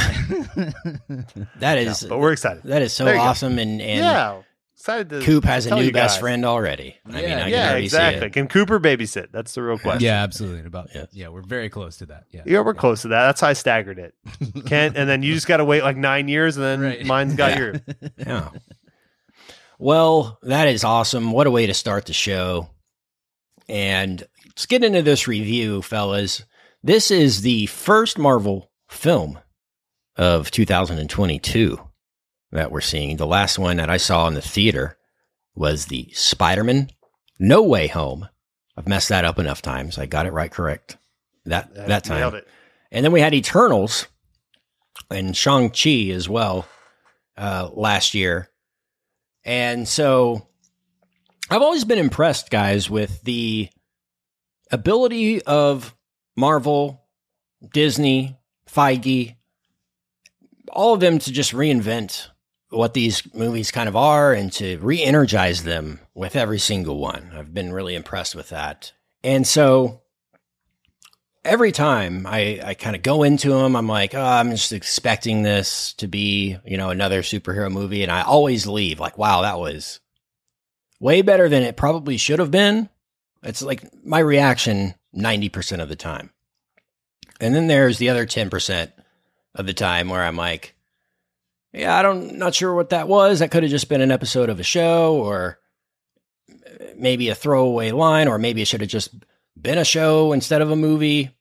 that 1.59 1.77
is 1.79 2.03
but 2.07 2.19
we're 2.19 2.33
excited. 2.33 2.61
that 2.65 2.83
is 2.83 2.93
so 2.93 3.07
you 3.07 3.13
go. 3.13 3.19
awesome, 3.19 3.57
and 3.57 3.81
and 3.81 3.99
yeah, 3.99 4.41
excited 4.87 5.09
to. 5.09 5.21
Coop 5.21 5.43
has 5.43 5.65
a 5.65 5.75
new 5.75 5.91
best 5.91 6.19
friend 6.19 6.45
already. 6.45 6.95
I 7.05 7.09
mean, 7.09 7.17
I 7.17 7.21
can 7.41 7.49
Yeah, 7.49 7.69
already 7.69 7.83
exactly. 7.85 8.19
see 8.21 8.25
it. 8.27 8.33
Can 8.33 8.47
Cooper 8.47 8.79
babysit? 8.79 9.27
That's 9.31 9.53
the 9.53 9.63
real 9.63 9.77
question. 9.77 10.03
yeah, 10.05 10.23
absolutely. 10.23 10.65
About 10.65 10.89
Yes. 10.95 11.07
yeah, 11.11 11.27
we're 11.27 11.41
very 11.41 11.69
close 11.69 11.97
to 11.97 12.05
that. 12.07 12.23
Yeah. 12.31 12.43
Yeah, 12.45 12.61
we're 12.61 12.73
close 12.73 13.01
to 13.03 13.09
that. 13.09 13.25
That's 13.27 13.41
how 13.41 13.49
I 13.49 13.53
staggered 13.53 13.99
it. 13.99 14.13
Kent, 14.65 14.95
and 14.97 15.09
then 15.09 15.23
you 15.23 15.33
just 15.33 15.47
got 15.47 15.57
to 15.57 15.65
wait 15.65 15.83
like 15.83 15.97
nine 15.97 16.27
years, 16.27 16.57
and 16.57 16.65
then 16.65 16.81
Right. 16.81 17.05
mine's 17.05 17.35
got 17.35 17.51
Yeah. 17.51 17.59
your. 17.59 17.73
Yeah. 18.17 18.49
Well, 19.79 20.39
that 20.43 20.67
is 20.69 20.83
awesome. 20.83 21.31
What 21.31 21.47
a 21.47 21.51
way 21.51 21.67
to 21.67 21.73
start 21.73 22.05
the 22.05 22.13
show. 22.13 22.69
And 23.69 24.23
let's 24.47 24.65
get 24.65 24.83
into 24.83 25.01
this 25.01 25.27
review, 25.27 25.81
fellas. 25.81 26.43
This 26.83 27.11
is 27.11 27.41
the 27.41 27.65
first 27.67 28.17
Marvel 28.17 28.71
film 28.89 29.39
of 30.15 30.49
2022 30.51 31.79
that 32.51 32.71
we're 32.71 32.81
seeing. 32.81 33.17
The 33.17 33.27
last 33.27 33.59
one 33.59 33.77
that 33.77 33.89
I 33.89 33.97
saw 33.97 34.27
in 34.27 34.33
the 34.33 34.41
theater 34.41 34.97
was 35.55 35.85
the 35.85 36.09
Spider 36.13 36.63
Man 36.63 36.89
No 37.39 37.61
Way 37.63 37.87
Home 37.87 38.29
I've 38.77 38.87
messed 38.87 39.09
that 39.09 39.25
up 39.25 39.39
enough 39.39 39.61
times. 39.61 39.97
I 39.97 40.05
got 40.05 40.27
it 40.27 40.33
right 40.33 40.51
correct 40.51 40.97
that 41.45 41.71
Yeah, 41.75 41.87
that 41.87 42.03
time. 42.03 42.41
And 42.91 43.03
then 43.03 43.11
we 43.11 43.19
had 43.19 43.33
Eternals 43.33 44.07
and 45.09 45.35
Shang 45.35 45.71
Chi 45.71 46.11
as 46.13 46.29
well 46.29 46.67
uh, 47.35 47.69
last 47.73 48.13
year, 48.13 48.49
and 49.43 49.87
so 49.87 50.47
I've 51.49 51.61
always 51.61 51.85
been 51.85 51.97
impressed, 51.97 52.49
guys, 52.49 52.89
with 52.89 53.23
the 53.23 53.69
ability 54.71 55.41
of 55.43 55.95
Marvel, 56.35 57.03
Disney, 57.73 58.37
Feige, 58.69 59.35
all 60.71 60.93
of 60.93 60.99
them 60.99 61.19
to 61.19 61.31
just 61.31 61.53
reinvent 61.53 62.27
what 62.69 62.93
these 62.93 63.33
movies 63.33 63.71
kind 63.71 63.87
of 63.87 63.95
are 63.95 64.33
and 64.33 64.51
to 64.53 64.77
re-energize 64.79 65.63
them 65.63 65.99
with 66.13 66.35
every 66.35 66.59
single 66.59 66.97
one. 66.97 67.31
I've 67.33 67.53
been 67.53 67.71
really 67.71 67.95
impressed 67.95 68.35
with 68.35 68.49
that. 68.49 68.91
And 69.23 69.47
so 69.47 70.01
every 71.45 71.71
time 71.71 72.25
I, 72.27 72.59
I 72.63 72.73
kind 72.73 72.95
of 72.95 73.01
go 73.01 73.23
into 73.23 73.49
them, 73.49 73.75
I'm 73.75 73.87
like, 73.87 74.13
oh, 74.13 74.21
I'm 74.21 74.51
just 74.51 74.73
expecting 74.73 75.43
this 75.43 75.93
to 75.93 76.07
be, 76.07 76.57
you 76.65 76.77
know, 76.77 76.89
another 76.89 77.21
superhero 77.21 77.71
movie. 77.71 78.03
And 78.03 78.11
I 78.11 78.21
always 78.21 78.67
leave 78.67 78.99
like, 78.99 79.17
wow, 79.17 79.41
that 79.41 79.59
was 79.59 80.01
way 80.99 81.21
better 81.21 81.47
than 81.47 81.63
it 81.63 81.77
probably 81.77 82.17
should 82.17 82.39
have 82.39 82.51
been. 82.51 82.89
It's 83.43 83.61
like 83.61 83.83
my 84.05 84.19
reaction 84.19 84.95
90% 85.15 85.81
of 85.81 85.89
the 85.89 85.95
time. 85.95 86.31
And 87.39 87.55
then 87.55 87.67
there's 87.67 87.97
the 87.97 88.09
other 88.09 88.25
10% 88.25 88.91
of 89.55 89.65
the 89.65 89.73
time 89.73 90.09
where 90.09 90.23
I'm 90.23 90.35
like, 90.35 90.75
yeah, 91.73 91.97
I 91.97 92.01
don't 92.01 92.37
not 92.37 92.55
sure 92.55 92.73
what 92.73 92.89
that 92.89 93.07
was. 93.07 93.39
That 93.39 93.51
could 93.51 93.63
have 93.63 93.71
just 93.71 93.89
been 93.89 94.01
an 94.01 94.11
episode 94.11 94.49
of 94.49 94.59
a 94.59 94.63
show 94.63 95.15
or 95.15 95.59
maybe 96.95 97.29
a 97.29 97.35
throwaway 97.35 97.91
line 97.91 98.27
or 98.27 98.37
maybe 98.37 98.61
it 98.61 98.67
should 98.67 98.81
have 98.81 98.89
just 98.89 99.13
been 99.59 99.77
a 99.77 99.85
show 99.85 100.33
instead 100.33 100.61
of 100.61 100.71
a 100.71 100.75
movie. 100.75 101.31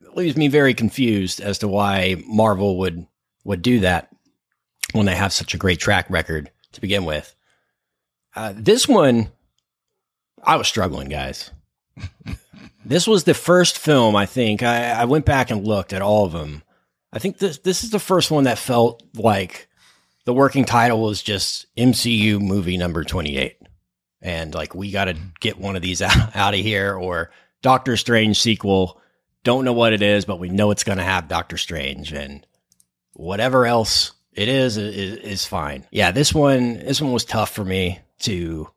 It 0.00 0.16
leaves 0.16 0.36
me 0.36 0.48
very 0.48 0.74
confused 0.74 1.40
as 1.40 1.58
to 1.58 1.68
why 1.68 2.22
Marvel 2.26 2.78
would 2.78 3.06
would 3.44 3.62
do 3.62 3.80
that 3.80 4.08
when 4.92 5.06
they 5.06 5.14
have 5.14 5.32
such 5.32 5.54
a 5.54 5.58
great 5.58 5.78
track 5.78 6.08
record 6.10 6.50
to 6.72 6.80
begin 6.80 7.04
with. 7.04 7.34
Uh, 8.34 8.52
this 8.54 8.86
one, 8.86 9.30
I 10.42 10.56
was 10.56 10.68
struggling, 10.68 11.08
guys. 11.08 11.50
this 12.84 13.06
was 13.06 13.24
the 13.24 13.34
first 13.34 13.78
film 13.78 14.14
I 14.14 14.26
think 14.26 14.62
I, 14.62 14.90
I 14.90 15.04
went 15.06 15.24
back 15.24 15.50
and 15.50 15.66
looked 15.66 15.92
at 15.92 16.02
all 16.02 16.26
of 16.26 16.32
them. 16.32 16.62
I 17.12 17.18
think 17.18 17.38
this 17.38 17.58
this 17.58 17.84
is 17.84 17.90
the 17.90 17.98
first 17.98 18.30
one 18.30 18.44
that 18.44 18.58
felt 18.58 19.02
like 19.14 19.68
the 20.26 20.34
working 20.34 20.66
title 20.66 21.00
was 21.00 21.22
just 21.22 21.74
MCU 21.76 22.40
movie 22.40 22.76
number 22.76 23.02
twenty 23.02 23.38
eight, 23.38 23.56
and 24.20 24.54
like 24.54 24.74
we 24.74 24.90
got 24.90 25.06
to 25.06 25.16
get 25.40 25.58
one 25.58 25.76
of 25.76 25.82
these 25.82 26.02
out, 26.02 26.36
out 26.36 26.54
of 26.54 26.60
here 26.60 26.94
or 26.94 27.30
Doctor 27.62 27.96
Strange 27.96 28.38
sequel. 28.38 29.00
Don't 29.44 29.64
know 29.64 29.72
what 29.72 29.92
it 29.92 30.02
is, 30.02 30.24
but 30.24 30.40
we 30.40 30.48
know 30.48 30.72
it's 30.72 30.84
going 30.84 30.98
to 30.98 31.04
have 31.04 31.28
Doctor 31.28 31.56
Strange 31.56 32.12
and 32.12 32.44
whatever 33.12 33.64
else 33.64 34.12
it 34.32 34.48
is, 34.48 34.76
is 34.76 35.16
is 35.18 35.46
fine. 35.46 35.86
Yeah, 35.90 36.10
this 36.10 36.34
one 36.34 36.74
this 36.74 37.00
one 37.00 37.12
was 37.12 37.24
tough 37.24 37.54
for 37.54 37.64
me 37.64 38.00
to 38.20 38.68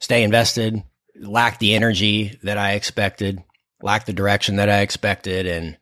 stay 0.00 0.22
invested. 0.22 0.82
Lacked 1.14 1.60
the 1.60 1.74
energy 1.74 2.38
that 2.42 2.56
I 2.58 2.72
expected. 2.72 3.42
Lacked 3.82 4.06
the 4.06 4.12
direction 4.12 4.56
that 4.56 4.70
I 4.70 4.80
expected, 4.80 5.46
and 5.46 5.76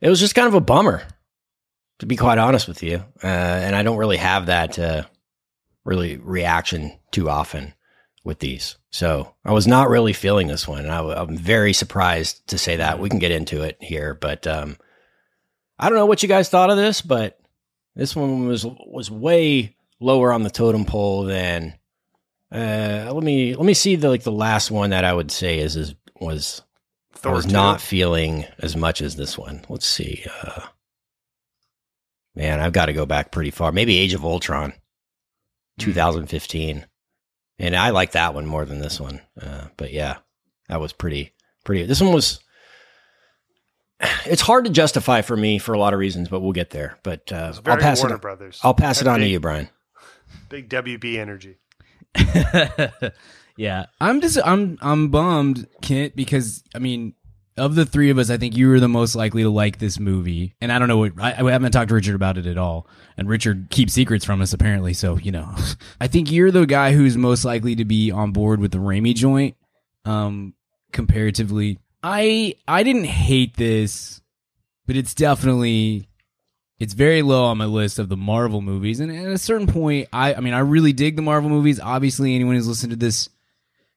it 0.00 0.08
was 0.08 0.20
just 0.20 0.34
kind 0.34 0.48
of 0.48 0.54
a 0.54 0.60
bummer, 0.60 1.02
to 1.98 2.06
be 2.06 2.16
quite 2.16 2.38
honest 2.38 2.68
with 2.68 2.82
you. 2.82 3.04
Uh, 3.22 3.26
and 3.26 3.74
I 3.74 3.82
don't 3.82 3.96
really 3.96 4.16
have 4.16 4.46
that 4.46 4.78
uh, 4.78 5.04
really 5.84 6.16
reaction 6.16 6.98
too 7.10 7.28
often 7.28 7.74
with 8.24 8.38
these. 8.38 8.76
So 8.90 9.34
I 9.44 9.52
was 9.52 9.66
not 9.66 9.88
really 9.88 10.12
feeling 10.12 10.46
this 10.48 10.68
one. 10.68 10.84
And 10.84 10.92
I, 10.92 11.22
am 11.22 11.36
very 11.36 11.72
surprised 11.72 12.46
to 12.48 12.58
say 12.58 12.76
that. 12.76 13.00
We 13.00 13.08
can 13.08 13.18
get 13.18 13.32
into 13.32 13.62
it 13.62 13.76
here, 13.80 14.14
but 14.14 14.46
um, 14.46 14.76
I 15.78 15.88
don't 15.88 15.98
know 15.98 16.06
what 16.06 16.22
you 16.22 16.28
guys 16.28 16.48
thought 16.48 16.70
of 16.70 16.76
this, 16.76 17.00
but 17.00 17.40
this 17.96 18.14
one 18.14 18.46
was 18.46 18.64
was 18.64 19.10
way 19.10 19.76
lower 20.00 20.32
on 20.32 20.42
the 20.42 20.50
totem 20.50 20.84
pole 20.84 21.24
than. 21.24 21.74
Uh, 22.50 23.10
let 23.12 23.22
me 23.22 23.54
let 23.54 23.66
me 23.66 23.74
see 23.74 23.96
the 23.96 24.08
like 24.08 24.22
the 24.22 24.32
last 24.32 24.70
one 24.70 24.90
that 24.90 25.04
I 25.04 25.12
would 25.12 25.30
say 25.30 25.58
is, 25.58 25.76
is 25.76 25.94
was 26.18 26.62
I 27.24 27.30
was 27.30 27.46
2. 27.46 27.52
not 27.52 27.80
feeling 27.80 28.46
as 28.58 28.76
much 28.76 29.02
as 29.02 29.16
this 29.16 29.36
one. 29.36 29.64
Let's 29.68 29.86
see. 29.86 30.24
Uh, 30.42 30.62
man, 32.34 32.60
I've 32.60 32.72
got 32.72 32.86
to 32.86 32.92
go 32.92 33.06
back 33.06 33.30
pretty 33.32 33.50
far. 33.50 33.72
Maybe 33.72 33.98
Age 33.98 34.14
of 34.14 34.24
Ultron, 34.24 34.72
2015, 35.78 36.86
and 37.58 37.76
I 37.76 37.90
like 37.90 38.12
that 38.12 38.34
one 38.34 38.46
more 38.46 38.64
than 38.64 38.80
this 38.80 39.00
one. 39.00 39.20
Uh, 39.40 39.68
but 39.76 39.92
yeah, 39.92 40.18
that 40.68 40.80
was 40.80 40.92
pretty 40.92 41.32
pretty. 41.64 41.84
This 41.84 42.00
one 42.00 42.12
was. 42.12 42.40
It's 44.26 44.42
hard 44.42 44.66
to 44.66 44.70
justify 44.70 45.22
for 45.22 45.36
me 45.36 45.58
for 45.58 45.72
a 45.72 45.78
lot 45.78 45.92
of 45.94 45.98
reasons, 45.98 46.28
but 46.28 46.40
we'll 46.40 46.52
get 46.52 46.70
there. 46.70 46.98
But 47.02 47.32
uh, 47.32 47.52
I'll 47.66 47.78
pass 47.78 48.00
Warner 48.00 48.16
it. 48.16 48.22
Brothers. 48.22 48.60
I'll 48.62 48.74
pass 48.74 49.00
it 49.00 49.04
That 49.04 49.14
on 49.14 49.20
to 49.20 49.26
you, 49.26 49.40
Brian. 49.40 49.70
Big 50.48 50.68
WB 50.68 51.16
energy. 51.16 51.56
yeah, 53.56 53.86
I'm 54.00 54.20
just 54.20 54.38
I'm 54.44 54.78
I'm 54.80 55.08
bummed, 55.08 55.66
Kent, 55.82 56.14
because 56.14 56.62
I 56.74 56.78
mean, 56.78 57.14
of 57.58 57.74
the 57.74 57.84
three 57.84 58.10
of 58.10 58.18
us, 58.18 58.30
I 58.30 58.36
think 58.36 58.56
you 58.56 58.68
were 58.68 58.80
the 58.80 58.88
most 58.88 59.14
likely 59.14 59.42
to 59.42 59.50
like 59.50 59.78
this 59.78 59.98
movie, 59.98 60.54
and 60.60 60.72
I 60.72 60.78
don't 60.78 60.88
know 60.88 60.98
what 60.98 61.12
I, 61.18 61.34
I 61.34 61.50
haven't 61.50 61.72
talked 61.72 61.88
to 61.88 61.94
Richard 61.94 62.14
about 62.14 62.38
it 62.38 62.46
at 62.46 62.58
all, 62.58 62.86
and 63.16 63.28
Richard 63.28 63.68
keeps 63.70 63.92
secrets 63.92 64.24
from 64.24 64.40
us 64.40 64.52
apparently, 64.52 64.94
so 64.94 65.18
you 65.18 65.32
know, 65.32 65.54
I 66.00 66.06
think 66.06 66.30
you're 66.30 66.50
the 66.50 66.66
guy 66.66 66.92
who's 66.92 67.16
most 67.16 67.44
likely 67.44 67.76
to 67.76 67.84
be 67.84 68.10
on 68.10 68.32
board 68.32 68.60
with 68.60 68.72
the 68.72 68.78
Raimi 68.78 69.14
joint, 69.14 69.56
um, 70.04 70.54
comparatively. 70.92 71.78
I 72.02 72.54
I 72.66 72.82
didn't 72.82 73.04
hate 73.04 73.56
this, 73.56 74.22
but 74.86 74.96
it's 74.96 75.14
definitely 75.14 76.08
it's 76.78 76.94
very 76.94 77.22
low 77.22 77.44
on 77.44 77.58
my 77.58 77.64
list 77.64 77.98
of 77.98 78.08
the 78.08 78.16
Marvel 78.16 78.60
movies. 78.60 79.00
And 79.00 79.10
at 79.10 79.26
a 79.26 79.38
certain 79.38 79.66
point, 79.66 80.08
I, 80.12 80.34
I 80.34 80.40
mean, 80.40 80.54
I 80.54 80.60
really 80.60 80.92
dig 80.92 81.16
the 81.16 81.22
Marvel 81.22 81.50
movies. 81.50 81.80
Obviously, 81.80 82.34
anyone 82.34 82.54
who's 82.54 82.68
listened 82.68 82.90
to 82.90 82.96
this 82.96 83.28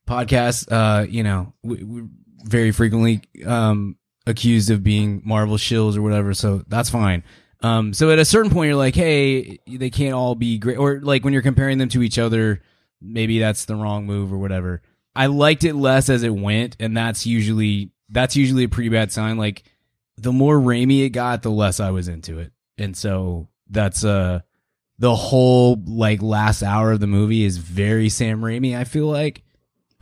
podcast, 0.08 0.70
uh, 0.70 1.06
you 1.06 1.22
know, 1.22 1.52
we, 1.62 1.82
we're 1.84 2.08
very 2.44 2.72
frequently 2.72 3.22
um, 3.46 3.96
accused 4.26 4.70
of 4.70 4.82
being 4.82 5.22
Marvel 5.24 5.56
shills 5.56 5.96
or 5.96 6.02
whatever. 6.02 6.34
So 6.34 6.62
that's 6.68 6.90
fine. 6.90 7.24
Um, 7.60 7.94
so 7.94 8.10
at 8.10 8.18
a 8.18 8.24
certain 8.24 8.50
point, 8.50 8.68
you're 8.68 8.76
like, 8.76 8.96
hey, 8.96 9.58
they 9.66 9.90
can't 9.90 10.14
all 10.14 10.34
be 10.34 10.58
great. 10.58 10.78
Or 10.78 11.00
like 11.00 11.24
when 11.24 11.32
you're 11.32 11.42
comparing 11.42 11.78
them 11.78 11.88
to 11.90 12.02
each 12.02 12.18
other, 12.18 12.60
maybe 13.00 13.38
that's 13.38 13.66
the 13.66 13.76
wrong 13.76 14.06
move 14.06 14.32
or 14.32 14.38
whatever. 14.38 14.82
I 15.14 15.26
liked 15.26 15.62
it 15.64 15.74
less 15.74 16.08
as 16.08 16.22
it 16.22 16.34
went, 16.34 16.76
and 16.80 16.96
that's 16.96 17.26
usually 17.26 17.92
that's 18.08 18.34
usually 18.34 18.64
a 18.64 18.68
pretty 18.68 18.88
bad 18.88 19.12
sign. 19.12 19.36
Like 19.36 19.62
the 20.16 20.32
more 20.32 20.58
Raimi 20.58 21.04
it 21.04 21.10
got, 21.10 21.42
the 21.42 21.50
less 21.50 21.80
I 21.80 21.90
was 21.90 22.08
into 22.08 22.38
it 22.38 22.52
and 22.78 22.96
so 22.96 23.48
that's 23.70 24.04
uh 24.04 24.40
the 24.98 25.14
whole 25.14 25.82
like 25.86 26.22
last 26.22 26.62
hour 26.62 26.92
of 26.92 27.00
the 27.00 27.06
movie 27.06 27.44
is 27.44 27.56
very 27.56 28.08
Sam 28.08 28.40
Raimi. 28.40 28.76
I 28.76 28.84
feel 28.84 29.06
like, 29.06 29.42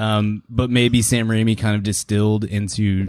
um, 0.01 0.43
but 0.49 0.71
maybe 0.71 1.03
Sam 1.03 1.29
Raimi 1.29 1.57
kind 1.57 1.77
of 1.77 1.83
distilled 1.83 2.45
into 2.45 3.09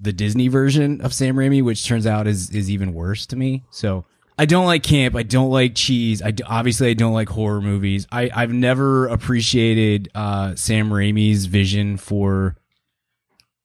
the 0.00 0.12
Disney 0.12 0.48
version 0.48 1.00
of 1.00 1.14
Sam 1.14 1.36
Raimi, 1.36 1.62
which 1.62 1.86
turns 1.86 2.06
out 2.06 2.26
is 2.26 2.50
is 2.50 2.70
even 2.70 2.92
worse 2.92 3.26
to 3.26 3.36
me. 3.36 3.64
So 3.70 4.04
I 4.36 4.44
don't 4.44 4.66
like 4.66 4.82
camp. 4.82 5.14
I 5.14 5.22
don't 5.22 5.50
like 5.50 5.74
cheese. 5.74 6.20
I 6.20 6.32
d- 6.32 6.44
obviously 6.44 6.90
I 6.90 6.94
don't 6.94 7.12
like 7.12 7.28
horror 7.28 7.60
movies. 7.60 8.06
I 8.10 8.30
I've 8.34 8.52
never 8.52 9.06
appreciated 9.06 10.10
uh, 10.14 10.56
Sam 10.56 10.90
Raimi's 10.90 11.46
vision 11.46 11.96
for 11.96 12.56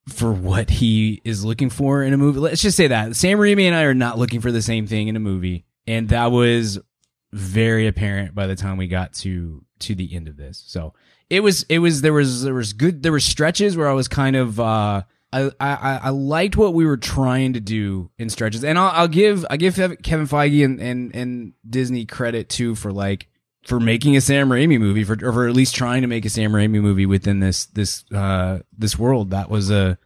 for 0.07 0.31
what 0.31 0.69
he 0.69 1.21
is 1.23 1.43
looking 1.45 1.69
for 1.69 2.03
in 2.03 2.13
a 2.13 2.17
movie. 2.17 2.39
Let's 2.39 2.61
just 2.61 2.77
say 2.77 2.87
that 2.87 3.15
Sam 3.15 3.39
Raimi 3.39 3.63
and 3.63 3.75
I 3.75 3.83
are 3.83 3.93
not 3.95 4.19
looking 4.19 4.41
for 4.41 4.51
the 4.51 4.61
same 4.61 4.85
thing 4.85 5.07
in 5.07 5.15
a 5.15 5.19
movie, 5.19 5.65
and 5.87 6.09
that 6.09 6.31
was 6.31 6.79
very 7.31 7.87
apparent 7.87 8.35
by 8.35 8.45
the 8.45 8.55
time 8.55 8.77
we 8.77 8.87
got 8.87 9.13
to 9.13 9.63
to 9.79 9.95
the 9.95 10.15
end 10.15 10.27
of 10.27 10.37
this. 10.37 10.63
So 10.67 10.93
it 11.29 11.41
was 11.41 11.63
it 11.69 11.79
was 11.79 12.01
there 12.01 12.13
was 12.13 12.43
there 12.43 12.53
was 12.53 12.73
good 12.73 13.03
there 13.03 13.11
were 13.11 13.19
stretches 13.19 13.75
where 13.75 13.89
I 13.89 13.93
was 13.93 14.07
kind 14.07 14.35
of 14.35 14.59
uh 14.59 15.03
I 15.33 15.51
I 15.59 15.99
I 16.03 16.09
liked 16.09 16.55
what 16.57 16.73
we 16.73 16.85
were 16.85 16.97
trying 16.97 17.53
to 17.53 17.59
do 17.59 18.11
in 18.19 18.29
stretches, 18.29 18.63
and 18.63 18.77
I'll, 18.77 18.91
I'll 18.93 19.07
give 19.07 19.45
I 19.49 19.57
give 19.57 19.75
Kevin 19.75 20.27
Feige 20.27 20.63
and 20.63 20.79
and 20.79 21.15
and 21.15 21.53
Disney 21.67 22.05
credit 22.05 22.49
too 22.49 22.75
for 22.75 22.91
like 22.91 23.27
for 23.65 23.79
making 23.79 24.15
a 24.15 24.21
Sam 24.21 24.49
Raimi 24.49 24.79
movie 24.79 25.03
for 25.03 25.13
or 25.13 25.33
for 25.33 25.47
at 25.47 25.55
least 25.55 25.75
trying 25.75 26.01
to 26.01 26.07
make 26.07 26.25
a 26.25 26.29
Sam 26.29 26.51
Raimi 26.51 26.81
movie 26.81 27.07
within 27.07 27.39
this 27.39 27.65
this 27.65 28.05
uh 28.11 28.59
this 28.77 28.99
world. 28.99 29.31
That 29.31 29.49
was 29.49 29.71
a 29.71 29.97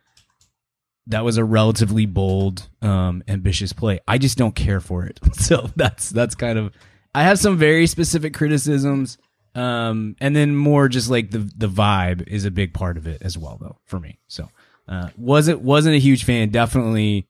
that 1.07 1.24
was 1.24 1.38
a 1.38 1.43
relatively 1.43 2.05
bold, 2.05 2.67
um, 2.81 3.24
ambitious 3.27 3.71
play. 3.74 4.00
I 4.07 4.17
just 4.17 4.38
don't 4.38 4.55
care 4.55 4.81
for 4.81 5.05
it. 5.05 5.19
So 5.33 5.69
that's 5.75 6.09
that's 6.09 6.36
kind 6.36 6.57
of 6.57 6.74
I 7.13 7.24
have 7.24 7.39
some 7.39 7.57
very 7.57 7.88
specific 7.88 8.33
criticisms. 8.33 9.17
Um, 9.57 10.15
and 10.21 10.35
then 10.35 10.55
more 10.55 10.87
just 10.87 11.09
like 11.09 11.31
the 11.31 11.39
the 11.39 11.67
vibe 11.67 12.27
is 12.27 12.45
a 12.45 12.51
big 12.51 12.73
part 12.73 12.95
of 12.95 13.07
it 13.07 13.21
as 13.23 13.37
well 13.37 13.57
though 13.59 13.79
for 13.85 13.99
me. 13.99 14.19
So 14.27 14.49
uh 14.87 15.09
wasn't 15.17 15.61
wasn't 15.61 15.95
a 15.95 15.99
huge 15.99 16.25
fan, 16.25 16.49
definitely 16.49 17.27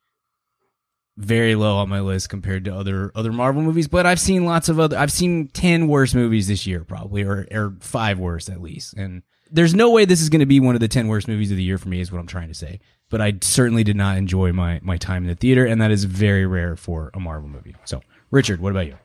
very 1.16 1.56
low 1.56 1.78
on 1.78 1.88
my 1.90 2.02
list 2.02 2.30
compared 2.30 2.66
to 2.66 2.76
other 2.76 3.12
other 3.16 3.32
Marvel 3.32 3.62
movies, 3.62 3.88
but 3.88 4.06
I've 4.06 4.20
seen 4.20 4.46
lots 4.46 4.68
of 4.68 4.78
other 4.78 4.98
I've 4.98 5.12
seen 5.12 5.48
10 5.48 5.88
worse 5.88 6.14
movies 6.14 6.50
this 6.50 6.68
year 6.68 6.84
probably 6.84 7.24
or 7.24 7.48
or 7.52 7.76
5 7.80 8.20
worse 8.20 8.50
at 8.50 8.62
least. 8.62 8.94
And 8.96 9.24
there's 9.50 9.74
no 9.74 9.90
way 9.90 10.04
this 10.04 10.22
is 10.22 10.28
going 10.28 10.42
to 10.42 10.46
be 10.46 10.60
one 10.60 10.76
of 10.76 10.82
the 10.82 10.90
10 10.90 11.08
worst 11.08 11.30
movies 11.30 11.50
of 11.50 11.56
the 11.56 11.64
year 11.64 11.78
for 11.78 11.88
me 11.88 12.02
is 12.02 12.12
what 12.12 12.20
I'm 12.20 12.28
trying 12.28 12.50
to 12.50 12.54
say. 12.54 12.82
But 13.10 13.22
I 13.22 13.36
certainly 13.40 13.86
did 13.86 13.96
not 13.96 14.18
enjoy 14.18 14.52
my 14.52 14.82
my 14.84 14.98
time 14.98 15.24
in 15.24 15.30
the 15.30 15.36
theater 15.36 15.66
and 15.66 15.82
that 15.82 15.92
is 15.92 16.04
very 16.04 16.46
rare 16.46 16.76
for 16.76 17.10
a 17.14 17.22
Marvel 17.22 17.48
movie. 17.48 17.74
So, 17.86 18.02
Richard, 18.32 18.60
what 18.60 18.72
about 18.72 18.88
you? 18.88 18.98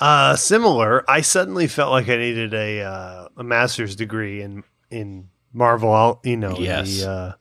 Uh, 0.00 0.36
similar. 0.36 1.08
I 1.10 1.20
suddenly 1.22 1.66
felt 1.68 1.90
like 1.90 2.08
I 2.08 2.16
needed 2.16 2.52
a 2.54 2.82
uh, 2.82 3.28
a 3.36 3.42
master's 3.44 3.96
degree 3.96 4.42
in 4.42 4.62
in 4.90 5.28
Marvel. 5.52 6.20
You 6.24 6.36
know, 6.36 6.56
Yes. 6.58 7.00
the 7.00 7.10
uh, 7.10 7.32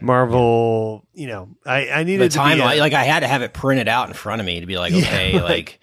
Marvel. 0.00 1.04
You 1.14 1.26
know, 1.28 1.48
I 1.66 1.88
I 1.90 1.98
the 1.98 2.04
needed 2.04 2.30
to 2.32 2.44
be 2.44 2.60
a- 2.60 2.76
like 2.80 2.92
I 2.92 3.04
had 3.04 3.20
to 3.20 3.28
have 3.28 3.42
it 3.42 3.52
printed 3.52 3.88
out 3.88 4.08
in 4.08 4.14
front 4.14 4.40
of 4.40 4.46
me 4.46 4.60
to 4.60 4.66
be 4.66 4.78
like, 4.78 4.92
Yeah, 4.94 4.98
okay, 5.00 5.32
like- 5.34 5.42
like, 5.50 5.80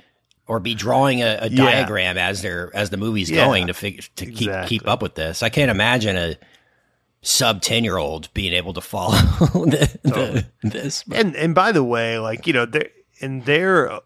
or 0.48 0.60
be 0.60 0.74
drawing 0.74 1.22
a, 1.22 1.38
a 1.42 1.50
Yeah. 1.50 1.64
diagram 1.66 2.18
as 2.18 2.42
they're 2.42 2.72
as 2.74 2.90
the 2.90 2.98
movie's 2.98 3.30
Yeah, 3.30 3.46
going 3.46 3.68
to 3.68 3.74
figure 3.74 4.04
to 4.16 4.26
keep 4.26 4.48
exactly. 4.50 4.80
keep 4.80 4.88
up 4.88 5.02
with 5.02 5.16
this. 5.16 5.44
I 5.44 5.50
can't 5.50 5.70
imagine 5.72 6.18
a 6.18 6.38
sub 7.22 7.62
ten 7.62 7.84
year 7.84 7.98
old 7.98 8.34
being 8.34 8.54
able 8.54 8.74
to 8.74 8.82
follow 8.82 9.12
the, 9.40 10.00
the, 10.04 10.46
this. 10.70 11.04
and 11.14 11.36
and 11.36 11.54
by 11.54 11.72
the 11.72 11.84
way, 11.84 12.18
like 12.20 12.48
you 12.48 12.54
know, 12.54 12.66
there, 13.22 13.92
uh, 13.92 14.00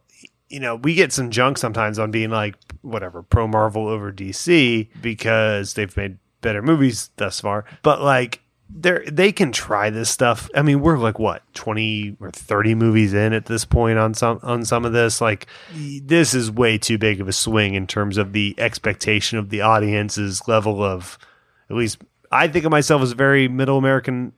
you 0.54 0.60
know, 0.60 0.76
we 0.76 0.94
get 0.94 1.12
some 1.12 1.32
junk 1.32 1.58
sometimes 1.58 1.98
on 1.98 2.12
being 2.12 2.30
like 2.30 2.56
whatever 2.84 3.24
pro 3.24 3.48
Marvel 3.48 3.88
over 3.88 4.14
DC 4.14 4.88
because 5.02 5.74
they've 5.74 5.98
made 5.98 6.20
better 6.42 6.62
movies 6.62 7.10
thus 7.18 7.42
far, 7.42 7.66
but 7.82 8.02
like. 8.02 8.40
They 8.76 9.04
they 9.06 9.32
can 9.32 9.52
try 9.52 9.92
this 9.92 10.10
stuff. 10.10 10.50
I 10.56 10.64
mean, 10.64 10.82
we're 10.82 10.98
like 10.98 11.20
what 11.20 11.44
twenty 11.54 12.18
or 12.20 12.32
thirty 12.32 12.74
movies 12.74 13.14
in 13.14 13.34
at 13.34 13.46
this 13.46 13.66
point 13.66 14.00
on 14.00 14.16
some 14.16 14.40
on 14.42 14.66
some 14.66 14.84
of 14.84 14.94
this. 14.94 15.22
Like, 15.22 15.46
this 16.02 16.34
is 16.34 16.50
way 16.50 16.80
too 16.80 16.98
big 16.98 17.22
of 17.22 17.28
a 17.28 17.34
swing 17.34 17.76
in 17.76 17.86
terms 17.86 18.18
of 18.18 18.34
the 18.34 18.56
expectation 18.58 19.38
of 19.38 19.50
the 19.50 19.62
audience's 19.62 20.48
level 20.48 20.82
of. 20.82 21.20
At 21.70 21.76
least, 21.76 22.00
I 22.32 22.48
think 22.48 22.66
of 22.66 22.72
myself 22.72 23.04
as 23.04 23.12
a 23.12 23.16
very 23.16 23.48
middle 23.48 23.78
American 23.78 24.32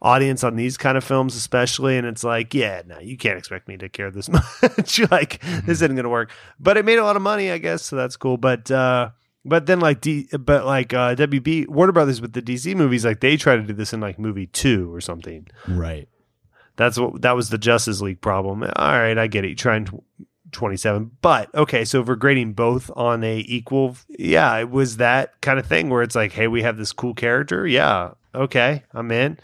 audience 0.00 0.44
on 0.44 0.56
these 0.56 0.76
kind 0.76 0.96
of 0.96 1.04
films, 1.04 1.34
especially. 1.34 1.96
And 1.96 2.06
it's 2.06 2.24
like, 2.24 2.54
yeah, 2.54 2.82
no, 2.86 2.98
you 2.98 3.16
can't 3.16 3.38
expect 3.38 3.68
me 3.68 3.76
to 3.78 3.88
care 3.88 4.10
this 4.10 4.28
much. 4.62 5.00
like, 5.10 5.40
this 5.42 5.78
isn't 5.82 5.94
going 5.94 6.04
to 6.04 6.08
work. 6.08 6.30
But 6.60 6.76
it 6.76 6.84
made 6.84 6.98
a 6.98 7.04
lot 7.04 7.16
of 7.16 7.22
money, 7.22 7.50
I 7.50 7.58
guess, 7.58 7.82
so 7.84 7.96
that's 7.96 8.16
cool. 8.16 8.36
But 8.36 8.70
uh, 8.70 9.10
but 9.44 9.66
then 9.66 9.80
like 9.80 10.00
D, 10.00 10.28
but 10.38 10.66
like 10.66 10.92
uh, 10.92 11.14
WB 11.14 11.68
Warner 11.68 11.92
Brothers 11.92 12.20
with 12.20 12.32
the 12.32 12.42
DC 12.42 12.74
movies, 12.76 13.04
like 13.04 13.20
they 13.20 13.36
try 13.36 13.56
to 13.56 13.62
do 13.62 13.72
this 13.72 13.92
in 13.92 14.00
like 14.00 14.18
movie 14.18 14.46
two 14.46 14.92
or 14.94 15.00
something. 15.00 15.46
Right. 15.66 16.08
That's 16.76 16.98
what 16.98 17.22
that 17.22 17.34
was 17.34 17.50
the 17.50 17.58
Justice 17.58 18.00
League 18.00 18.20
problem. 18.20 18.62
All 18.62 18.70
right, 18.92 19.18
I 19.18 19.26
get 19.26 19.44
it. 19.44 19.48
You 19.48 19.56
try 19.56 19.76
and 19.76 19.86
tw- 19.86 20.02
27. 20.52 21.10
But 21.20 21.52
okay, 21.54 21.84
so 21.84 22.00
if 22.00 22.06
we're 22.06 22.14
grading 22.14 22.52
both 22.52 22.90
on 22.94 23.24
a 23.24 23.38
equal, 23.46 23.96
yeah, 24.08 24.56
it 24.58 24.70
was 24.70 24.98
that 24.98 25.40
kind 25.40 25.58
of 25.58 25.66
thing 25.66 25.88
where 25.90 26.02
it's 26.02 26.14
like, 26.14 26.32
hey, 26.32 26.46
we 26.46 26.62
have 26.62 26.76
this 26.76 26.92
cool 26.92 27.14
character. 27.14 27.66
Yeah, 27.66 28.12
okay, 28.34 28.84
I'm 28.92 29.10
in. 29.10 29.38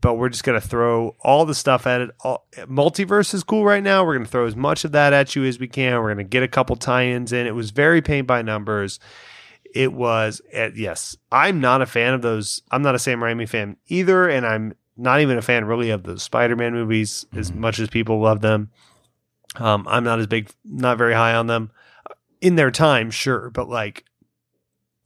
But 0.00 0.14
we're 0.14 0.28
just 0.28 0.44
gonna 0.44 0.60
throw 0.60 1.16
all 1.20 1.44
the 1.44 1.54
stuff 1.54 1.86
at 1.86 2.00
it. 2.00 2.10
All, 2.20 2.46
multiverse 2.60 3.34
is 3.34 3.42
cool 3.42 3.64
right 3.64 3.82
now. 3.82 4.04
We're 4.04 4.14
gonna 4.14 4.26
throw 4.26 4.46
as 4.46 4.56
much 4.56 4.84
of 4.84 4.92
that 4.92 5.12
at 5.12 5.34
you 5.34 5.44
as 5.44 5.58
we 5.58 5.68
can. 5.68 6.00
We're 6.00 6.10
gonna 6.10 6.24
get 6.24 6.42
a 6.42 6.48
couple 6.48 6.76
tie-ins 6.76 7.32
in. 7.32 7.46
It 7.46 7.54
was 7.54 7.70
very 7.70 8.00
paint 8.00 8.26
by 8.26 8.42
numbers. 8.42 9.00
It 9.74 9.92
was 9.92 10.40
uh, 10.56 10.70
yes. 10.74 11.16
I'm 11.32 11.60
not 11.60 11.82
a 11.82 11.86
fan 11.86 12.14
of 12.14 12.22
those. 12.22 12.62
I'm 12.70 12.82
not 12.82 12.94
a 12.94 12.98
Sam 12.98 13.20
Raimi 13.20 13.48
fan 13.48 13.76
either, 13.88 14.28
and 14.28 14.46
I'm 14.46 14.74
not 14.96 15.20
even 15.20 15.38
a 15.38 15.42
fan 15.42 15.64
really 15.64 15.90
of 15.90 16.02
the 16.04 16.18
Spider-Man 16.18 16.72
movies 16.72 17.26
as 17.34 17.52
much 17.52 17.78
as 17.78 17.88
people 17.88 18.20
love 18.20 18.40
them. 18.40 18.70
Um, 19.56 19.86
I'm 19.88 20.04
not 20.04 20.18
as 20.18 20.26
big, 20.26 20.50
not 20.64 20.98
very 20.98 21.14
high 21.14 21.34
on 21.34 21.46
them 21.46 21.70
in 22.40 22.56
their 22.56 22.70
time, 22.70 23.10
sure, 23.10 23.50
but 23.50 23.68
like 23.68 24.04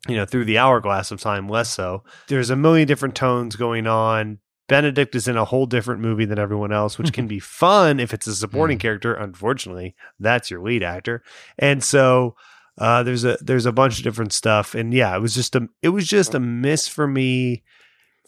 you 0.09 0.17
know, 0.17 0.25
through 0.25 0.45
the 0.45 0.59
hourglass 0.59 1.11
of 1.11 1.21
time, 1.21 1.49
less 1.49 1.71
so. 1.71 2.03
There's 2.27 2.51
a 2.51 2.57
million 2.57 2.89
different 2.89 3.15
tones 3.15 3.55
going 3.57 3.87
on. 3.87 4.39
Benedict 4.73 5.15
is 5.15 5.29
in 5.29 5.37
a 5.37 5.45
whole 5.45 5.67
different 5.67 6.01
movie 6.01 6.25
than 6.25 6.39
everyone 6.39 6.73
else, 6.73 6.99
which 6.99 7.13
can 7.13 7.27
be 7.37 7.39
fun 7.39 8.01
if 8.01 8.13
it's 8.15 8.27
a 8.27 8.35
supporting 8.35 8.79
character. 8.79 9.15
Unfortunately, 9.15 9.95
that's 10.19 10.51
your 10.51 10.63
lead 10.63 10.83
actor, 10.83 11.23
and 11.59 11.85
so 11.85 12.35
uh, 12.79 13.03
there's 13.03 13.25
a 13.25 13.37
there's 13.41 13.67
a 13.67 13.73
bunch 13.73 13.99
of 13.99 14.05
different 14.05 14.33
stuff. 14.33 14.75
And 14.75 14.95
yeah, 14.95 15.15
it 15.15 15.21
was 15.21 15.35
just 15.35 15.55
a 15.55 15.69
it 15.83 15.91
was 15.91 16.07
just 16.09 16.35
a 16.35 16.41
miss 16.41 16.89
for 16.89 17.07
me 17.07 17.63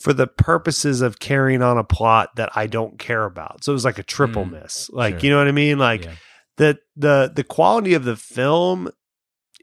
for 0.00 0.12
the 0.12 0.26
purposes 0.26 1.00
of 1.00 1.18
carrying 1.18 1.62
on 1.62 1.78
a 1.78 1.84
plot 1.84 2.36
that 2.36 2.50
I 2.54 2.66
don't 2.66 2.98
care 2.98 3.24
about. 3.24 3.64
So 3.64 3.72
it 3.72 3.74
was 3.74 3.84
like 3.84 3.98
a 3.98 4.02
triple 4.02 4.44
Mm, 4.44 4.62
miss. 4.62 4.90
Like 4.90 5.14
sure. 5.14 5.20
you 5.20 5.30
know 5.30 5.38
what 5.38 5.48
I 5.48 5.52
mean? 5.52 5.78
Like 5.78 6.04
Yeah. 6.04 6.14
the 6.58 6.78
the 6.96 7.32
the 7.34 7.44
quality 7.44 7.94
of 7.94 8.04
the 8.04 8.16
film 8.16 8.90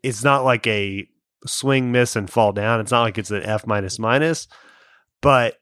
is 0.04 0.24
not 0.24 0.44
like 0.46 0.66
a 0.68 1.06
swing 1.46 1.92
miss 1.92 2.16
and 2.16 2.30
fall 2.30 2.54
down. 2.54 2.80
It's 2.80 2.92
not 2.92 3.02
like 3.04 3.18
it's 3.18 3.30
an 3.30 3.44
F 3.44 3.68
minus 3.68 4.00
minus, 4.00 4.48
but 5.22 5.58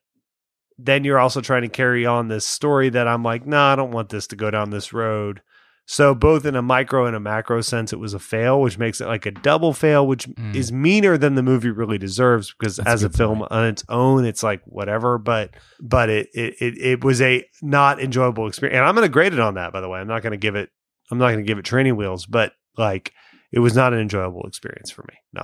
then 0.82 1.04
you're 1.04 1.20
also 1.20 1.42
trying 1.42 1.64
to 1.64 1.68
carry 1.70 2.06
on 2.06 2.28
this 2.28 2.46
story 2.46 2.90
that 2.90 3.08
I'm 3.08 3.24
like, 3.24 3.46
no, 3.46 3.58
nah, 3.58 3.74
I 3.74 3.76
don't 3.76 3.92
want 3.92 4.10
this 4.10 4.28
to 4.28 4.36
go 4.36 4.50
down 4.50 4.70
this 4.70 4.94
road. 4.94 5.42
So 5.86 6.14
both 6.14 6.46
in 6.46 6.56
a 6.56 6.62
micro 6.62 7.08
and 7.08 7.16
a 7.16 7.20
macro 7.20 7.62
sense, 7.62 7.92
it 7.92 7.98
was 8.00 8.14
a 8.14 8.20
fail, 8.20 8.62
which 8.62 8.78
makes 8.78 9.02
it 9.02 9.08
like 9.08 9.26
a 9.26 9.32
double 9.32 9.74
fail, 9.74 10.06
which 10.06 10.28
Mm. 10.28 10.56
is 10.56 10.72
meaner 10.72 11.18
than 11.18 11.34
the 11.34 11.42
movie 11.42 11.72
really 11.72 11.98
deserves 11.98 12.54
because 12.58 12.76
That's 12.78 12.88
as 12.90 13.04
a 13.04 13.10
good 13.10 13.18
film 13.18 13.40
point. 13.40 13.52
on 13.52 13.66
its 13.66 13.84
own, 13.90 14.24
it's 14.24 14.44
like 14.44 14.62
whatever. 14.66 15.18
But 15.18 15.56
but 15.82 16.10
it 16.12 16.30
it 16.36 16.54
it, 16.62 16.78
it 16.78 17.04
was 17.04 17.22
a 17.22 17.44
not 17.64 18.00
enjoyable 18.00 18.48
experience, 18.48 18.78
and 18.78 18.86
I'm 18.86 18.94
going 18.94 19.08
to 19.08 19.12
grade 19.12 19.34
it 19.34 19.40
on 19.40 19.56
that. 19.56 19.74
By 19.74 19.82
the 19.82 19.90
way, 19.90 20.00
I'm 20.00 20.08
not 20.08 20.22
going 20.22 20.32
to 20.32 20.38
give 20.38 20.56
it 20.56 20.70
I'm 21.10 21.18
not 21.18 21.32
going 21.32 21.44
to 21.44 21.48
give 21.48 21.58
it 21.58 21.66
training 21.66 21.96
wheels, 21.96 22.28
but 22.28 22.54
like 22.78 23.12
it 23.52 23.58
was 23.58 23.76
not 23.76 23.92
an 23.92 24.00
enjoyable 24.00 24.44
experience 24.46 24.92
for 24.92 25.02
me. 25.10 25.16
No. 25.34 25.42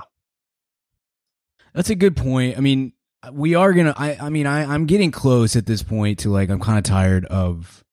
That's 1.74 1.90
a 1.90 1.94
good 1.96 2.16
point. 2.16 2.56
I 2.56 2.60
mean, 2.60 2.92
we 3.32 3.54
are 3.54 3.72
gonna. 3.72 3.94
I. 3.96 4.16
I 4.20 4.28
mean, 4.28 4.46
I. 4.46 4.72
I'm 4.72 4.86
getting 4.86 5.10
close 5.10 5.56
at 5.56 5.66
this 5.66 5.82
point 5.82 6.20
to 6.20 6.30
like. 6.30 6.50
I'm 6.50 6.60
kind 6.60 6.78
of 6.78 6.84
tired 6.84 7.24
of 7.26 7.84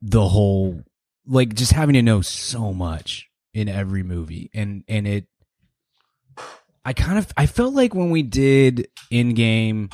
the 0.00 0.26
whole 0.26 0.82
like 1.26 1.54
just 1.54 1.72
having 1.72 1.94
to 1.94 2.02
know 2.02 2.20
so 2.20 2.72
much 2.72 3.28
in 3.54 3.68
every 3.68 4.02
movie, 4.02 4.50
and 4.54 4.84
and 4.88 5.06
it. 5.06 5.26
I 6.84 6.92
kind 6.92 7.18
of. 7.18 7.32
I 7.36 7.46
felt 7.46 7.74
like 7.74 7.94
when 7.94 8.10
we 8.10 8.22
did 8.22 8.88
Endgame. 9.12 9.92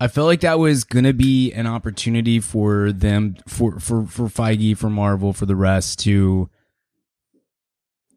I 0.00 0.06
felt 0.06 0.28
like 0.28 0.42
that 0.42 0.60
was 0.60 0.84
gonna 0.84 1.12
be 1.12 1.52
an 1.52 1.66
opportunity 1.66 2.38
for 2.38 2.92
them 2.92 3.36
for 3.48 3.80
for 3.80 4.06
for 4.06 4.28
Feige 4.28 4.76
for 4.76 4.88
Marvel 4.88 5.32
for 5.32 5.44
the 5.44 5.56
rest 5.56 5.98
to 6.00 6.48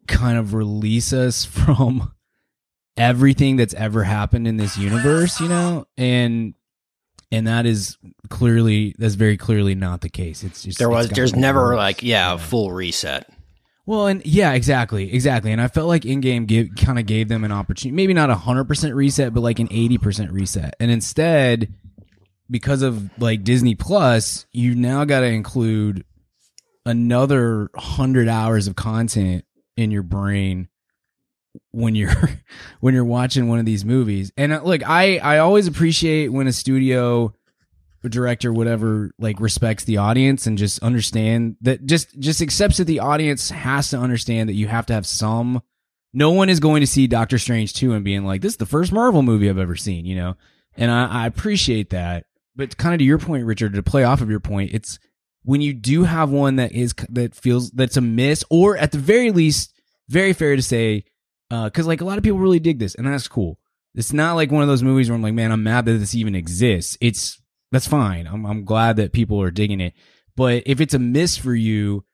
kind 0.06 0.38
of 0.38 0.54
release 0.54 1.12
us 1.12 1.44
from 1.44 2.12
everything 2.96 3.56
that's 3.56 3.74
ever 3.74 4.04
happened 4.04 4.46
in 4.46 4.56
this 4.56 4.76
universe, 4.76 5.40
you 5.40 5.48
know? 5.48 5.86
And 5.96 6.54
and 7.30 7.46
that 7.46 7.64
is 7.66 7.96
clearly 8.28 8.94
that's 8.98 9.14
very 9.14 9.36
clearly 9.36 9.74
not 9.74 10.02
the 10.02 10.10
case. 10.10 10.44
It's 10.44 10.62
just 10.62 10.78
There 10.78 10.90
was, 10.90 11.08
there's 11.08 11.34
never 11.34 11.70
worse. 11.70 11.76
like, 11.76 12.02
yeah, 12.02 12.34
a 12.34 12.38
full 12.38 12.72
reset. 12.72 13.28
Well, 13.84 14.06
and 14.06 14.24
yeah, 14.24 14.52
exactly, 14.52 15.12
exactly. 15.12 15.50
And 15.50 15.60
I 15.60 15.66
felt 15.68 15.88
like 15.88 16.02
Endgame 16.02 16.46
give 16.46 16.68
kind 16.76 16.98
of 16.98 17.06
gave 17.06 17.28
them 17.28 17.42
an 17.42 17.50
opportunity, 17.50 17.96
maybe 17.96 18.14
not 18.14 18.30
a 18.30 18.34
hundred 18.34 18.64
percent 18.64 18.94
reset, 18.94 19.34
but 19.34 19.40
like 19.40 19.58
an 19.58 19.68
eighty 19.70 19.98
percent 19.98 20.30
reset. 20.30 20.74
And 20.78 20.90
instead, 20.90 21.74
because 22.50 22.82
of 22.82 23.10
like 23.18 23.42
Disney 23.42 23.74
Plus, 23.74 24.46
you 24.52 24.74
now 24.74 25.04
got 25.04 25.20
to 25.20 25.26
include 25.26 26.04
another 26.86 27.70
hundred 27.74 28.28
hours 28.28 28.66
of 28.68 28.76
content 28.76 29.44
in 29.76 29.90
your 29.90 30.02
brain 30.02 30.68
when 31.70 31.94
you're 31.94 32.30
when 32.80 32.94
you're 32.94 33.04
watching 33.04 33.48
one 33.48 33.58
of 33.58 33.66
these 33.66 33.84
movies. 33.84 34.32
And 34.36 34.52
uh, 34.52 34.62
look, 34.62 34.88
I 34.88 35.18
I 35.18 35.38
always 35.38 35.66
appreciate 35.66 36.28
when 36.28 36.46
a 36.46 36.52
studio 36.52 37.32
director 38.08 38.52
whatever 38.52 39.12
like 39.18 39.38
respects 39.38 39.84
the 39.84 39.96
audience 39.96 40.48
and 40.48 40.58
just 40.58 40.82
understand 40.82 41.56
that 41.60 41.86
just 41.86 42.18
just 42.18 42.42
accepts 42.42 42.78
that 42.78 42.84
the 42.84 42.98
audience 42.98 43.50
has 43.50 43.90
to 43.90 43.96
understand 43.96 44.48
that 44.48 44.54
you 44.54 44.66
have 44.66 44.86
to 44.86 44.92
have 44.92 45.06
some 45.06 45.62
no 46.12 46.30
one 46.32 46.48
is 46.48 46.60
going 46.60 46.80
to 46.80 46.86
see 46.86 47.06
Doctor 47.06 47.38
Strange 47.38 47.72
2 47.74 47.92
and 47.92 48.04
being 48.04 48.24
like 48.24 48.42
this 48.42 48.52
is 48.52 48.58
the 48.58 48.66
first 48.66 48.92
Marvel 48.92 49.22
movie 49.22 49.48
I've 49.48 49.58
ever 49.58 49.76
seen, 49.76 50.04
you 50.04 50.16
know. 50.16 50.36
And 50.76 50.90
I, 50.90 51.24
I 51.24 51.26
appreciate 51.26 51.90
that. 51.90 52.26
But 52.54 52.76
kind 52.76 52.94
of 52.94 52.98
to 52.98 53.04
your 53.04 53.18
point 53.18 53.46
Richard 53.46 53.74
to 53.74 53.82
play 53.82 54.04
off 54.04 54.20
of 54.20 54.28
your 54.28 54.40
point, 54.40 54.72
it's 54.74 54.98
when 55.44 55.60
you 55.60 55.72
do 55.72 56.04
have 56.04 56.30
one 56.30 56.56
that 56.56 56.72
is 56.72 56.94
that 57.08 57.34
feels 57.34 57.70
that's 57.70 57.96
a 57.96 58.02
miss 58.02 58.44
or 58.50 58.76
at 58.76 58.92
the 58.92 58.98
very 58.98 59.30
least 59.30 59.72
very 60.08 60.32
fair 60.32 60.56
to 60.56 60.62
say 60.62 61.04
because 61.64 61.86
like 61.86 62.00
a 62.00 62.04
lot 62.04 62.18
of 62.18 62.24
people 62.24 62.38
really 62.38 62.60
dig 62.60 62.78
this 62.78 62.94
and 62.94 63.06
that's 63.06 63.28
cool. 63.28 63.58
It's 63.94 64.12
not 64.12 64.34
like 64.34 64.50
one 64.50 64.62
of 64.62 64.68
those 64.68 64.82
movies 64.82 65.10
where 65.10 65.16
i'm 65.16 65.22
like 65.22 65.34
man 65.34 65.52
i'm 65.52 65.62
mad 65.62 65.84
that 65.86 65.92
this 65.94 66.14
even 66.14 66.34
exists. 66.34 66.96
It's 67.00 67.40
that's 67.70 67.86
fine. 67.86 68.26
I'm, 68.26 68.44
I'm 68.44 68.64
glad 68.64 68.96
that 68.96 69.12
people 69.12 69.40
are 69.40 69.50
digging 69.50 69.80
it. 69.80 69.94
But 70.36 70.62
if 70.66 70.80
it's 70.80 70.94
a 70.94 70.98
miss 70.98 71.36
for 71.36 71.54
you 71.54 72.04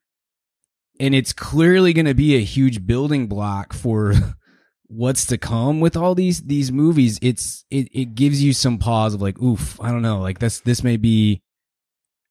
and 1.00 1.14
it's 1.14 1.32
clearly 1.32 1.92
going 1.92 2.06
to 2.06 2.14
be 2.14 2.36
a 2.36 2.44
huge 2.44 2.86
building 2.86 3.26
block 3.26 3.72
for 3.72 4.14
what's 4.88 5.26
to 5.26 5.38
come 5.38 5.80
with 5.80 5.96
all 5.96 6.14
these 6.14 6.42
these 6.44 6.72
movies 6.72 7.18
it's 7.20 7.66
it, 7.70 7.88
it 7.92 8.14
gives 8.14 8.42
you 8.42 8.54
some 8.54 8.78
pause 8.78 9.12
of 9.12 9.20
like 9.20 9.38
oof 9.38 9.78
i 9.82 9.90
don't 9.90 10.00
know 10.00 10.18
like 10.20 10.38
this 10.38 10.60
this 10.60 10.82
may 10.82 10.96
be 10.96 11.42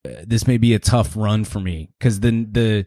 uh, 0.04 0.24
this 0.26 0.46
may 0.46 0.58
be 0.58 0.74
a 0.74 0.78
tough 0.78 1.16
run 1.16 1.44
for 1.44 1.60
me. 1.60 1.90
Because 1.98 2.20
the 2.20 2.30
the 2.30 2.86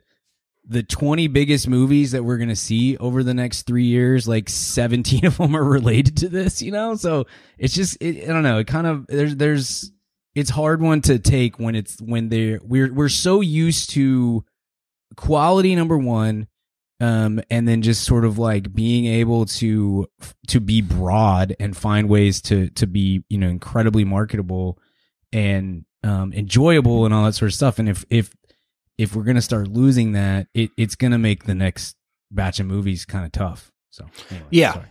the 0.71 0.83
20 0.83 1.27
biggest 1.27 1.67
movies 1.67 2.11
that 2.11 2.23
we're 2.23 2.37
going 2.37 2.49
to 2.49 2.55
see 2.55 2.95
over 2.97 3.23
the 3.23 3.33
next 3.33 3.63
three 3.63 3.83
years, 3.83 4.25
like 4.25 4.47
17 4.47 5.25
of 5.25 5.37
them 5.37 5.55
are 5.55 5.63
related 5.63 6.15
to 6.17 6.29
this, 6.29 6.61
you 6.61 6.71
know? 6.71 6.95
So 6.95 7.25
it's 7.57 7.73
just, 7.73 7.97
it, 7.99 8.23
I 8.23 8.27
don't 8.27 8.43
know. 8.43 8.59
It 8.59 8.67
kind 8.67 8.87
of, 8.87 9.05
there's, 9.07 9.35
there's, 9.35 9.91
it's 10.33 10.49
hard 10.49 10.81
one 10.81 11.01
to 11.01 11.19
take 11.19 11.59
when 11.59 11.75
it's, 11.75 12.01
when 12.01 12.29
they're, 12.29 12.61
we're, 12.63 12.91
we're 12.93 13.09
so 13.09 13.41
used 13.41 13.89
to 13.91 14.45
quality 15.17 15.75
number 15.75 15.97
one. 15.97 16.47
Um, 17.01 17.41
and 17.49 17.67
then 17.67 17.81
just 17.81 18.05
sort 18.05 18.25
of 18.25 18.37
like 18.37 18.71
being 18.73 19.07
able 19.07 19.45
to, 19.45 20.07
to 20.47 20.59
be 20.61 20.81
broad 20.81 21.55
and 21.59 21.75
find 21.75 22.07
ways 22.07 22.41
to, 22.43 22.69
to 22.69 22.85
be, 22.85 23.23
you 23.27 23.39
know, 23.39 23.49
incredibly 23.49 24.05
marketable 24.05 24.77
and, 25.33 25.83
um, 26.03 26.31
enjoyable 26.31 27.05
and 27.05 27.13
all 27.13 27.25
that 27.25 27.33
sort 27.33 27.49
of 27.49 27.55
stuff. 27.55 27.79
And 27.79 27.89
if, 27.89 28.05
if, 28.11 28.35
if 28.97 29.15
we're 29.15 29.23
gonna 29.23 29.41
start 29.41 29.67
losing 29.67 30.11
that, 30.13 30.47
it, 30.53 30.71
it's 30.77 30.95
gonna 30.95 31.17
make 31.17 31.45
the 31.45 31.55
next 31.55 31.95
batch 32.29 32.59
of 32.59 32.65
movies 32.65 33.05
kind 33.05 33.25
of 33.25 33.31
tough. 33.31 33.71
So 33.89 34.05
anyway, 34.29 34.47
Yeah. 34.51 34.73
sorry. 34.73 34.85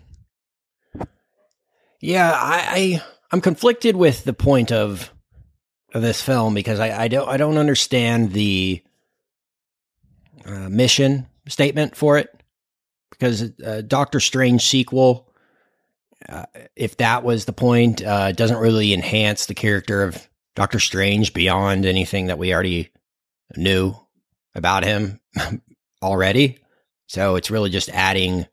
Yeah, 2.01 2.31
I, 2.33 2.67
I 2.71 3.03
I'm 3.31 3.41
conflicted 3.41 3.95
with 3.97 4.25
the 4.25 4.33
point 4.33 4.73
of 4.73 5.13
of 5.93 6.03
this 6.03 6.23
film 6.23 6.55
because 6.55 6.81
I, 6.81 7.05
I 7.05 7.09
don't 7.09 7.29
I 7.29 7.37
don't 7.37 7.59
understand 7.59 8.33
the 8.33 8.83
uh, 10.47 10.69
mission 10.69 11.27
statement 11.49 11.97
for 11.97 12.17
it 12.17 12.29
because 13.11 13.51
uh, 13.65 13.83
Doctor 13.87 14.21
Strange 14.21 14.65
sequel. 14.65 15.27
Uh, 16.29 16.45
if 16.77 16.99
that 16.99 17.25
was 17.25 17.47
the 17.47 17.53
point, 17.53 18.03
uh, 18.05 18.31
doesn't 18.33 18.59
really 18.59 18.93
enhance 18.93 19.47
the 19.47 19.55
character 19.55 20.03
of 20.03 20.29
Doctor 20.55 20.79
Strange 20.79 21.33
beyond 21.33 21.87
anything 21.87 22.27
that 22.27 22.39
we 22.39 22.53
already 22.53 22.91
knew 23.57 23.95
about 24.55 24.85
him 24.85 25.21
already. 26.03 26.59
So 27.07 27.37
it's 27.37 27.51
really 27.51 27.71
just 27.71 27.89
adding 27.91 28.47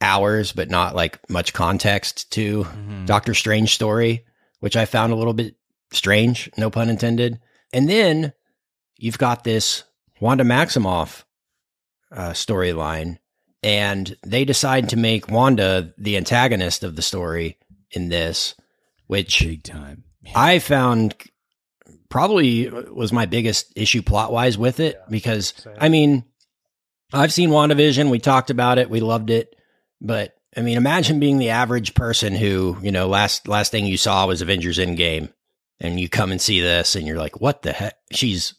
hours, 0.00 0.52
but 0.52 0.70
not 0.70 0.94
like 0.94 1.18
much 1.30 1.52
context 1.52 2.30
to 2.32 2.64
Mhm. 2.64 3.06
Doctor 3.06 3.34
Strange 3.34 3.74
story, 3.74 4.24
which 4.60 4.76
I 4.76 4.84
found 4.84 5.12
a 5.12 5.16
little 5.16 5.34
bit 5.34 5.54
strange, 5.92 6.50
no 6.56 6.70
pun 6.70 6.88
intended. 6.88 7.38
And 7.72 7.88
then 7.88 8.32
you've 8.98 9.18
got 9.18 9.44
this 9.44 9.84
Wanda 10.20 10.44
Maximoff 10.44 11.24
uh, 12.10 12.30
storyline, 12.30 13.18
and 13.62 14.16
they 14.24 14.44
decide 14.44 14.88
to 14.90 14.96
make 14.96 15.30
Wanda 15.30 15.92
the 15.96 16.16
antagonist 16.16 16.82
of 16.84 16.96
the 16.96 17.02
story 17.02 17.58
in 17.90 18.08
this, 18.08 18.54
which 19.06 19.40
big 19.40 19.62
time. 19.62 20.04
I 20.34 20.58
found 20.58 21.14
probably 22.12 22.68
was 22.68 23.10
my 23.12 23.24
biggest 23.26 23.72
issue 23.74 24.02
plot 24.02 24.30
wise 24.32 24.58
with 24.58 24.78
it 24.80 25.00
because 25.08 25.54
same. 25.56 25.74
I 25.80 25.88
mean, 25.88 26.24
I've 27.12 27.32
seen 27.32 27.48
WandaVision. 27.50 28.10
We 28.10 28.18
talked 28.18 28.50
about 28.50 28.78
it. 28.78 28.90
We 28.90 29.00
loved 29.00 29.30
it. 29.30 29.56
But 30.00 30.36
I 30.56 30.60
mean, 30.60 30.76
imagine 30.76 31.18
being 31.20 31.38
the 31.38 31.50
average 31.50 31.94
person 31.94 32.34
who, 32.34 32.76
you 32.82 32.92
know, 32.92 33.08
last, 33.08 33.48
last 33.48 33.72
thing 33.72 33.86
you 33.86 33.96
saw 33.96 34.26
was 34.26 34.42
Avengers 34.42 34.78
Endgame 34.78 35.32
and 35.80 35.98
you 35.98 36.08
come 36.10 36.30
and 36.30 36.40
see 36.40 36.60
this 36.60 36.94
and 36.96 37.06
you're 37.06 37.16
like, 37.18 37.40
what 37.40 37.62
the 37.62 37.72
heck? 37.72 37.96
She's 38.12 38.54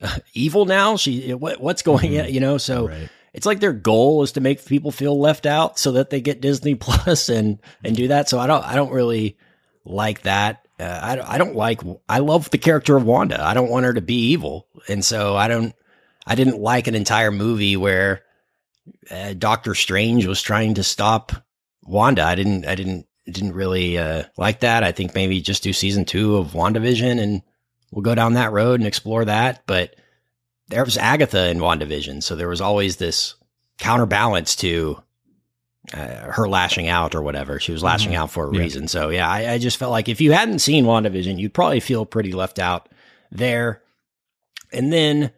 evil 0.34 0.64
now. 0.64 0.96
She, 0.96 1.32
what, 1.32 1.60
what's 1.60 1.82
going 1.82 2.10
Mhm. 2.10 2.24
on? 2.24 2.34
You 2.34 2.40
know, 2.40 2.58
so 2.58 2.88
Right. 2.88 3.08
it's 3.32 3.46
like 3.46 3.60
their 3.60 3.72
goal 3.72 4.24
is 4.24 4.32
to 4.32 4.40
make 4.40 4.64
people 4.66 4.90
feel 4.90 5.18
left 5.18 5.46
out 5.46 5.78
so 5.78 5.92
that 5.92 6.10
they 6.10 6.20
get 6.20 6.40
Disney 6.40 6.74
Plus 6.86 7.28
and 7.28 7.60
and 7.84 7.94
do 7.94 8.08
that. 8.08 8.28
So 8.28 8.40
I 8.40 8.46
don't 8.48 8.64
I 8.64 8.74
don't 8.74 8.92
really 8.92 9.36
like 9.84 10.22
that. 10.22 10.65
Uh, 10.78 10.84
I 10.84 11.34
I 11.34 11.38
don't 11.38 11.56
like 11.56 11.80
I 12.08 12.18
love 12.18 12.50
the 12.50 12.58
character 12.58 12.96
of 12.96 13.04
Wanda. 13.04 13.42
I 13.42 13.54
don't 13.54 13.70
want 13.70 13.86
her 13.86 13.94
to 13.94 14.00
be 14.02 14.32
evil, 14.32 14.66
and 14.88 15.04
so 15.04 15.36
I 15.36 15.48
don't 15.48 15.74
I 16.26 16.34
didn't 16.34 16.60
like 16.60 16.86
an 16.86 16.94
entire 16.94 17.30
movie 17.30 17.76
where 17.76 18.22
uh, 19.10 19.34
Doctor 19.34 19.74
Strange 19.74 20.26
was 20.26 20.42
trying 20.42 20.74
to 20.74 20.84
stop 20.84 21.32
Wanda. 21.84 22.22
I 22.22 22.34
didn't 22.34 22.66
I 22.66 22.74
didn't 22.74 23.06
didn't 23.26 23.54
really 23.54 23.98
uh, 23.98 24.24
like 24.36 24.60
that. 24.60 24.84
I 24.84 24.92
think 24.92 25.14
maybe 25.14 25.40
just 25.40 25.62
do 25.62 25.72
season 25.72 26.04
two 26.04 26.36
of 26.36 26.52
WandaVision 26.52 27.20
and 27.20 27.42
we'll 27.90 28.02
go 28.02 28.14
down 28.14 28.34
that 28.34 28.52
road 28.52 28.80
and 28.80 28.86
explore 28.86 29.24
that. 29.24 29.62
But 29.66 29.96
there 30.68 30.84
was 30.84 30.96
Agatha 30.96 31.48
in 31.48 31.58
WandaVision, 31.58 32.22
so 32.22 32.36
there 32.36 32.48
was 32.48 32.60
always 32.60 32.96
this 32.96 33.34
counterbalance 33.78 34.56
to 34.56 35.02
uh, 35.94 36.30
her 36.32 36.48
lashing 36.48 36.88
out 36.88 37.14
or 37.14 37.22
whatever. 37.22 37.60
She 37.60 37.72
was 37.72 37.82
lashing 37.82 38.12
Mhm. 38.12 38.16
out 38.16 38.30
for 38.30 38.48
a 38.50 38.54
Yeah. 38.54 38.60
reason. 38.60 38.88
So 38.88 39.08
yeah, 39.10 39.28
I, 39.28 39.52
I 39.52 39.58
just 39.58 39.76
felt 39.76 39.92
like 39.92 40.08
if 40.08 40.20
you 40.20 40.32
hadn't 40.32 40.58
seen 40.60 40.84
WandaVision, 40.84 41.38
you'd 41.38 41.54
probably 41.54 41.80
feel 41.80 42.04
pretty 42.06 42.32
left 42.32 42.58
out 42.58 42.88
there. 43.30 43.82
And 44.72 44.92
then 44.92 45.30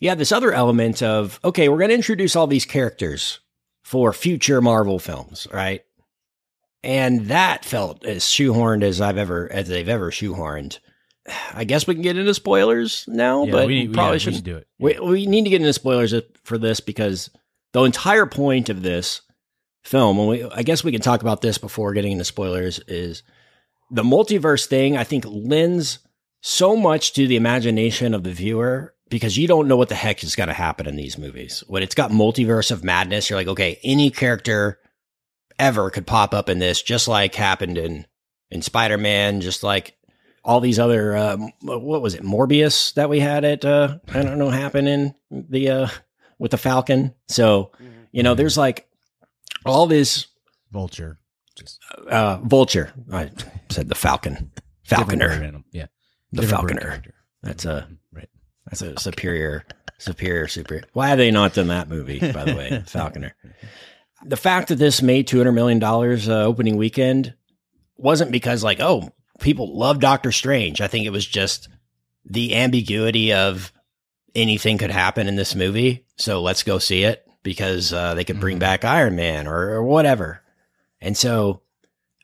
you 0.00 0.08
have 0.10 0.18
this 0.18 0.32
other 0.32 0.52
element 0.52 1.02
of 1.02 1.40
okay, 1.44 1.68
we're 1.68 1.78
going 1.78 1.88
to 1.90 1.94
introduce 1.94 2.36
all 2.36 2.46
these 2.46 2.66
characters 2.66 3.40
for 3.82 4.12
future 4.12 4.60
Marvel 4.60 4.98
films, 4.98 5.46
right? 5.52 5.82
And 6.82 7.26
that 7.28 7.64
felt 7.64 8.04
as 8.04 8.24
shoehorned 8.24 8.82
as 8.82 9.00
I've 9.00 9.16
ever 9.18 9.50
as 9.50 9.68
they've 9.68 9.88
ever 9.88 10.10
shoehorned. 10.10 10.78
I 11.54 11.64
guess 11.64 11.86
we 11.86 11.94
can 11.94 12.02
get 12.02 12.18
into 12.18 12.34
spoilers 12.34 13.04
now, 13.08 13.44
Yeah, 13.44 13.52
but 13.52 13.66
we, 13.66 13.88
we, 13.88 13.94
probably 13.94 14.08
yeah, 14.08 14.12
we 14.12 14.18
should 14.18 14.34
should 14.34 14.44
do 14.44 14.56
it. 14.58 14.66
we, 14.78 14.98
we 15.00 15.26
need 15.26 15.44
to 15.44 15.50
get 15.50 15.60
into 15.62 15.72
spoilers 15.72 16.14
for 16.44 16.58
this 16.58 16.80
because 16.80 17.30
the 17.72 17.82
entire 17.82 18.26
point 18.26 18.68
of 18.68 18.82
this 18.82 19.22
film, 19.84 20.18
and 20.18 20.28
we, 20.28 20.44
I 20.44 20.62
guess 20.62 20.82
we 20.82 20.92
can 20.92 21.00
talk 21.00 21.20
about 21.20 21.40
this 21.40 21.58
before 21.58 21.92
getting 21.92 22.12
into 22.12 22.24
spoilers, 22.24 22.80
is 22.88 23.22
the 23.90 24.02
multiverse 24.02 24.66
thing, 24.66 24.96
I 24.96 25.04
think, 25.04 25.24
lends 25.26 26.00
so 26.40 26.76
much 26.76 27.12
to 27.14 27.26
the 27.26 27.36
imagination 27.36 28.14
of 28.14 28.24
the 28.24 28.32
viewer 28.32 28.94
because 29.08 29.36
you 29.36 29.46
don't 29.46 29.68
know 29.68 29.76
what 29.76 29.88
the 29.88 29.94
heck 29.94 30.24
is 30.24 30.36
going 30.36 30.48
to 30.48 30.54
happen 30.54 30.86
in 30.86 30.96
these 30.96 31.18
movies. 31.18 31.62
When 31.66 31.82
it's 31.82 31.94
got 31.94 32.10
multiverse 32.10 32.70
of 32.70 32.82
madness, 32.82 33.28
you're 33.28 33.38
like, 33.38 33.48
okay, 33.48 33.78
any 33.84 34.10
character 34.10 34.78
ever 35.58 35.90
could 35.90 36.06
pop 36.06 36.34
up 36.34 36.48
in 36.48 36.58
this, 36.58 36.82
just 36.82 37.06
like 37.06 37.34
happened 37.34 37.78
in 37.78 38.06
in 38.50 38.62
Spider 38.62 38.98
Man, 38.98 39.40
just 39.40 39.62
like 39.62 39.96
all 40.44 40.60
these 40.60 40.78
other 40.78 41.16
uh, 41.16 41.36
what 41.60 42.02
was 42.02 42.14
it 42.14 42.22
Morbius 42.22 42.92
that 42.94 43.08
we 43.08 43.20
had 43.20 43.44
at 43.44 43.64
uh, 43.64 43.98
I 44.08 44.22
don't 44.22 44.38
know 44.38 44.50
happen 44.50 44.86
in 44.86 45.14
the 45.30 45.70
uh, 45.70 45.88
with 46.38 46.50
the 46.50 46.58
Falcon. 46.58 47.14
So 47.28 47.72
you 48.12 48.22
know, 48.22 48.34
there's 48.34 48.58
like 48.58 48.88
all 49.66 49.86
this 49.86 50.26
Vulture. 50.72 51.18
Just 51.56 51.80
uh, 52.08 52.38
Vulture. 52.42 52.92
I 53.12 53.30
said 53.70 53.88
the 53.88 53.94
Falcon, 53.94 54.50
Falconer. 54.82 55.62
Yeah. 55.72 55.86
The 56.32 56.40
Different 56.42 56.50
Falconer. 56.70 57.02
That's 57.42 57.64
a 57.64 57.86
Right. 58.12 58.28
that's 58.66 58.82
a 58.82 58.98
superior 58.98 59.64
superior 59.98 60.48
superior. 60.48 60.84
Why 60.92 61.08
have 61.08 61.18
they 61.18 61.30
not 61.30 61.54
done 61.54 61.68
that 61.68 61.88
movie? 61.88 62.18
By 62.18 62.44
the 62.44 62.56
way, 62.56 62.82
Falconer. 62.86 63.34
The 64.24 64.36
fact 64.36 64.68
that 64.68 64.76
this 64.76 65.00
made 65.02 65.26
two 65.28 65.38
hundred 65.38 65.52
million 65.52 65.78
dollars 65.78 66.28
uh, 66.28 66.42
opening 66.44 66.76
weekend 66.76 67.34
wasn't 67.96 68.32
because 68.32 68.64
like 68.64 68.80
oh 68.80 69.10
people 69.40 69.78
love 69.78 70.00
Doctor 70.00 70.32
Strange. 70.32 70.80
I 70.80 70.88
think 70.88 71.06
it 71.06 71.10
was 71.10 71.26
just 71.26 71.68
the 72.24 72.56
ambiguity 72.56 73.32
of 73.32 73.72
anything 74.34 74.78
could 74.78 74.90
happen 74.90 75.28
in 75.28 75.36
this 75.36 75.54
movie. 75.54 76.04
So 76.16 76.42
let's 76.42 76.62
go 76.64 76.78
see 76.78 77.04
it 77.04 77.24
because 77.44 77.92
uh, 77.92 78.14
they 78.14 78.24
could 78.24 78.40
bring 78.40 78.56
Mhm. 78.56 78.60
back 78.60 78.84
Iron 78.84 79.14
Man 79.14 79.46
or, 79.46 79.70
or 79.74 79.84
whatever. 79.84 80.42
And 81.00 81.16
so 81.16 81.60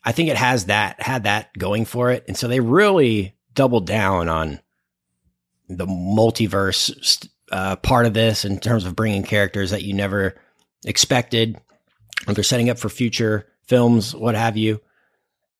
I 0.02 0.10
think 0.10 0.28
it 0.30 0.36
has 0.36 0.64
that 0.64 1.00
had 1.00 1.22
that 1.24 1.56
going 1.56 1.84
for 1.84 2.10
it. 2.10 2.24
And 2.26 2.36
so 2.36 2.48
they 2.48 2.58
really 2.58 3.36
doubled 3.54 3.86
down 3.86 4.28
on 4.28 4.58
the 5.68 5.86
multiverse 5.86 7.28
uh, 7.52 7.76
part 7.76 8.06
of 8.06 8.14
this 8.14 8.44
in 8.44 8.58
terms 8.58 8.84
of 8.84 8.96
bringing 8.96 9.22
characters 9.22 9.70
that 9.70 9.82
you 9.84 9.92
never 9.94 10.34
expected. 10.84 11.60
Or 12.26 12.34
they're 12.34 12.42
setting 12.44 12.70
up 12.70 12.78
for 12.78 12.88
future 12.88 13.46
films, 13.66 14.14
what 14.14 14.34
have 14.34 14.56
you. 14.56 14.80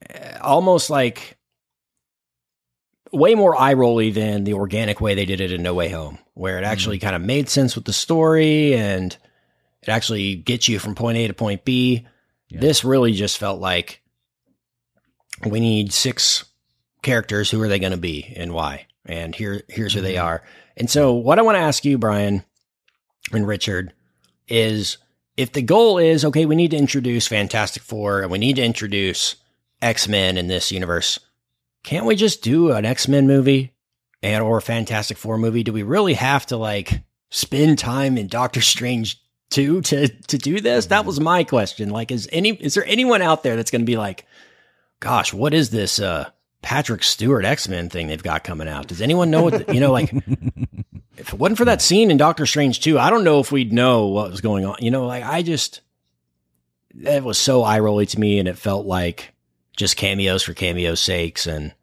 Uh, 0.09 0.39
Almost 0.41 0.89
like 0.91 1.37
way 3.13 3.35
more 3.35 3.57
eye 3.57 3.73
rolly 3.75 4.11
than 4.11 4.45
the 4.45 4.55
organic 4.55 5.01
way 5.01 5.15
they 5.15 5.25
did 5.25 5.41
it 5.41 5.53
in 5.53 5.63
No 5.63 5.75
Way 5.75 5.89
Home, 5.91 6.19
where 6.35 6.59
it 6.59 6.65
actually 6.65 6.99
kind 6.99 7.17
of 7.17 7.23
made 7.23 7.49
sense 7.49 7.75
with 7.75 7.85
the 7.85 7.93
story 7.93 8.75
and 8.75 9.17
it 9.83 9.89
actually 9.89 10.37
gets 10.37 10.69
you 10.69 10.79
from 10.79 10.95
point 10.95 11.19
A 11.19 11.27
to 11.29 11.35
point 11.35 11.65
B. 11.65 12.07
Yeah. 12.49 12.61
This 12.61 12.85
really 12.85 13.13
just 13.13 13.39
felt 13.39 13.61
like 13.61 14.03
we 15.47 15.61
need 15.61 15.93
six 15.93 16.45
characters. 17.03 17.51
Who 17.51 17.61
are 17.63 17.69
they 17.69 17.79
going 17.79 17.93
to 17.93 17.99
be 17.99 18.33
and 18.37 18.53
why? 18.53 18.87
And 19.07 19.35
here, 19.35 19.63
here's 19.69 19.95
who 19.95 20.01
they 20.01 20.15
Mhm. 20.15 20.25
are. 20.25 20.43
And 20.77 20.91
so, 20.91 21.13
what 21.15 21.39
I 21.39 21.43
want 21.43 21.57
to 21.57 21.61
ask 21.63 21.85
you, 21.85 21.99
Brian 21.99 22.45
and 23.33 23.47
Richard, 23.47 23.93
is 24.49 24.99
if 25.37 25.53
the 25.53 25.63
goal 25.63 25.99
is 25.99 26.25
okay, 26.25 26.45
we 26.45 26.57
need 26.57 26.73
to 26.73 26.77
introduce 26.77 27.27
Fantastic 27.27 27.83
Four 27.83 28.23
and 28.23 28.31
we 28.31 28.39
need 28.39 28.57
to 28.57 28.63
introduce 28.65 29.37
X 29.81 30.07
Men 30.09 30.37
in 30.37 30.49
this 30.49 30.71
universe. 30.71 31.19
Can't 31.83 32.05
we 32.07 32.15
just 32.17 32.43
do 32.43 32.73
an 32.73 32.85
X 32.85 33.09
Men 33.09 33.27
movie 33.27 33.73
and 34.23 34.43
or 34.45 34.59
a 34.59 34.63
Fantastic 34.63 35.17
Four 35.17 35.39
movie? 35.39 35.63
Do 35.63 35.73
we 35.73 35.83
really 35.83 36.15
have 36.15 36.45
to 36.47 36.57
like 36.57 37.01
spend 37.31 37.79
time 37.79 38.19
in 38.19 38.27
Doctor 38.27 38.61
Strange 38.61 39.19
two 39.51 39.83
to 39.83 40.09
to 40.09 40.39
do 40.39 40.61
this? 40.61 40.87
That 40.87 41.05
was 41.05 41.21
my 41.21 41.45
question. 41.45 41.91
Like, 41.91 42.11
is 42.11 42.29
any 42.33 42.51
is 42.51 42.75
there 42.75 42.85
anyone 42.87 43.23
out 43.23 43.43
there 43.43 43.57
that's 43.57 43.71
going 43.71 43.83
to 43.83 43.87
be 43.87 43.97
like, 43.97 44.27
gosh, 45.01 45.35
what 45.35 45.53
is 45.53 45.71
this 45.71 45.99
uh, 45.99 46.31
Patrick 46.63 47.03
Stewart 47.03 47.45
X 47.45 47.69
Men 47.69 47.89
thing 47.89 48.07
they've 48.07 48.23
got 48.23 48.45
coming 48.45 48.69
out? 48.69 48.87
Does 48.87 49.03
anyone 49.03 49.31
know 49.31 49.43
what 49.43 49.67
the, 49.67 49.75
you 49.75 49.81
know? 49.81 49.93
Like, 49.93 50.13
if 51.21 51.33
it 51.33 51.39
wasn't 51.39 51.59
for 51.59 51.67
that 51.67 51.83
scene 51.83 52.11
in 52.11 52.17
Doctor 52.17 52.47
Strange 52.47 52.81
2, 52.81 52.99
I 52.99 53.11
don't 53.11 53.25
know 53.25 53.41
if 53.41 53.53
we'd 53.53 53.73
know 53.73 54.07
what 54.07 54.31
was 54.31 54.41
going 54.41 54.65
on. 54.65 54.77
You 54.81 54.91
know, 54.91 55.07
like 55.07 55.23
I 55.23 55.43
just, 55.43 55.83
it 56.99 57.23
was 57.23 57.39
so 57.39 57.63
eye 57.63 57.79
rolly 57.79 58.07
to 58.07 58.19
me 58.19 58.39
and 58.39 58.49
it 58.49 58.59
felt 58.59 58.87
like 58.87 59.33
just 59.77 59.97
cameos 59.97 60.43
for 60.43 60.55
cameo's 60.55 61.01
sakes. 61.01 61.47
And, 61.47 61.75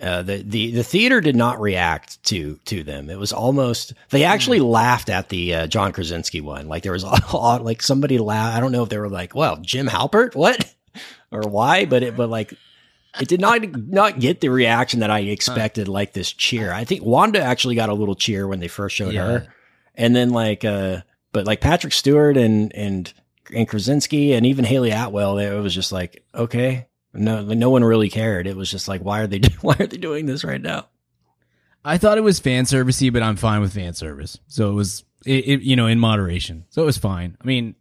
uh, 0.00 0.22
the, 0.22 0.42
the, 0.42 0.70
the 0.72 0.82
theater 0.84 1.20
did 1.20 1.36
not 1.36 1.60
react 1.60 2.22
to, 2.24 2.58
to 2.66 2.82
them. 2.82 3.10
It 3.10 3.18
was 3.18 3.32
almost, 3.32 3.92
they 4.10 4.24
actually 4.24 4.60
laughed 4.60 5.08
at 5.10 5.28
the, 5.28 5.54
uh, 5.54 5.66
John 5.66 5.92
Krasinski 5.92 6.40
one. 6.40 6.68
Like 6.68 6.82
there 6.82 6.92
was 6.92 7.04
like 7.34 7.82
somebody 7.82 8.18
laughed. 8.18 8.56
I 8.56 8.60
don't 8.60 8.72
know 8.72 8.82
if 8.82 8.88
they 8.88 8.98
were 8.98 9.08
like, 9.08 9.34
well, 9.34 9.56
Jim 9.56 9.86
Halpert, 9.88 10.34
what? 10.34 10.74
or 11.30 11.42
why, 11.42 11.84
but 11.84 12.02
it, 12.02 12.16
but 12.16 12.28
like, 12.30 12.54
it 13.20 13.26
did 13.26 13.40
not 13.40 13.60
not 13.88 14.20
get 14.20 14.40
the 14.40 14.50
reaction 14.50 15.00
that 15.00 15.10
I 15.10 15.18
expected, 15.20 15.88
like 15.88 16.12
this 16.12 16.32
cheer. 16.32 16.72
I 16.72 16.84
think 16.84 17.04
Wanda 17.04 17.42
actually 17.42 17.74
got 17.74 17.88
a 17.88 17.92
little 17.94 18.14
cheer 18.14 18.46
when 18.46 18.60
they 18.60 18.68
first 18.68 18.94
showed 18.94 19.12
Yeah. 19.12 19.26
her, 19.26 19.54
and 19.96 20.14
then 20.14 20.30
like, 20.30 20.64
uh, 20.64 21.00
but 21.32 21.44
like 21.44 21.60
Patrick 21.60 21.92
Stewart 21.92 22.36
and 22.36 22.72
and 22.72 23.12
and 23.52 23.66
Krasinski 23.66 24.32
and 24.32 24.46
even 24.46 24.64
Hayley 24.64 24.92
Atwell, 24.92 25.38
it 25.38 25.58
was 25.58 25.74
just 25.74 25.90
like, 25.90 26.22
okay, 26.36 26.86
no, 27.12 27.42
no 27.42 27.70
one 27.70 27.84
really 27.84 28.08
cared. 28.08 28.46
It 28.46 28.56
was 28.56 28.70
just 28.70 28.88
like, 28.88 29.02
why 29.02 29.20
are 29.20 29.26
they 29.26 29.40
why 29.60 29.76
are 29.78 29.86
they 29.86 29.96
doing 29.96 30.26
this 30.26 30.44
right 30.44 30.60
now? 30.60 30.88
I 31.84 31.98
thought 31.98 32.18
it 32.18 32.22
was 32.22 32.38
fan 32.38 32.64
servicey, 32.64 33.12
but 33.12 33.22
I'm 33.22 33.36
fine 33.36 33.60
with 33.60 33.72
fan 33.72 33.94
service. 33.94 34.38
So 34.48 34.70
it 34.70 34.74
was, 34.74 35.04
it, 35.24 35.48
it, 35.48 35.62
you 35.62 35.76
know, 35.76 35.86
in 35.86 35.98
moderation. 35.98 36.66
So 36.68 36.82
it 36.82 36.84
was 36.84 36.98
fine. 36.98 37.38
I 37.40 37.46
mean, 37.46 37.74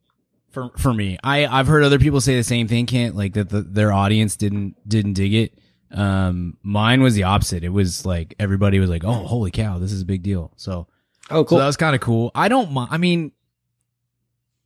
for 0.51 0.69
for 0.77 0.93
me, 0.93 1.17
I 1.23 1.45
I've 1.45 1.67
heard 1.67 1.83
other 1.83 1.99
people 1.99 2.21
say 2.21 2.35
the 2.35 2.43
same 2.43 2.67
thing. 2.67 2.85
Can't 2.85 3.15
like 3.15 3.33
that 3.33 3.49
the, 3.49 3.61
their 3.61 3.91
audience 3.91 4.35
didn't 4.35 4.75
didn't 4.87 5.13
dig 5.13 5.33
it. 5.33 5.59
Um, 5.91 6.57
mine 6.61 7.01
was 7.01 7.15
the 7.15 7.23
opposite. 7.23 7.63
It 7.63 7.69
was 7.69 8.05
like 8.05 8.35
everybody 8.39 8.79
was 8.79 8.89
like, 8.89 9.03
"Oh, 9.03 9.25
holy 9.25 9.51
cow, 9.51 9.79
this 9.79 9.91
is 9.91 10.01
a 10.01 10.05
big 10.05 10.23
deal." 10.23 10.51
So 10.55 10.87
Oh, 11.29 11.45
so 11.45 11.57
that 11.57 11.65
was 11.65 11.77
kind 11.77 11.95
of 11.95 12.01
cool. 12.01 12.31
I 12.33 12.47
don't 12.47 12.71
mind. 12.71 12.89
I 12.91 12.97
mean, 12.97 13.31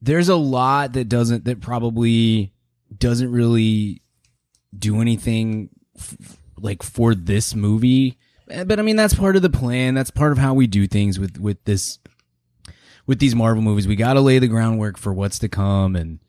there's 0.01 0.29
a 0.29 0.35
lot 0.35 0.93
that 0.93 1.09
doesn't 1.09 1.45
that 1.45 1.61
probably 1.61 2.53
doesn't 2.95 3.31
really 3.31 4.01
do 4.77 5.01
anything 5.01 5.69
f- 5.97 6.37
like 6.59 6.83
for 6.83 7.13
this 7.15 7.55
movie. 7.55 8.17
Eh, 8.49 8.63
But 8.63 8.79
I 8.79 8.81
mean, 8.83 8.95
that's 8.95 9.13
part 9.13 9.35
of 9.35 9.41
the 9.41 9.49
plan. 9.49 9.93
That's 9.93 10.11
part 10.11 10.31
of 10.31 10.37
how 10.37 10.53
we 10.53 10.67
do 10.67 10.87
things 10.87 11.19
with 11.19 11.39
with 11.39 11.63
this 11.65 11.99
with 13.05 13.19
these 13.19 13.35
Marvel 13.35 13.61
movies. 13.63 13.87
We 13.87 13.95
got 13.95 14.13
to 14.13 14.21
lay 14.21 14.39
the 14.39 14.47
groundwork 14.47 14.97
for 14.97 15.13
what's 15.13 15.39
to 15.39 15.49
come 15.49 15.95
and 15.95 16.19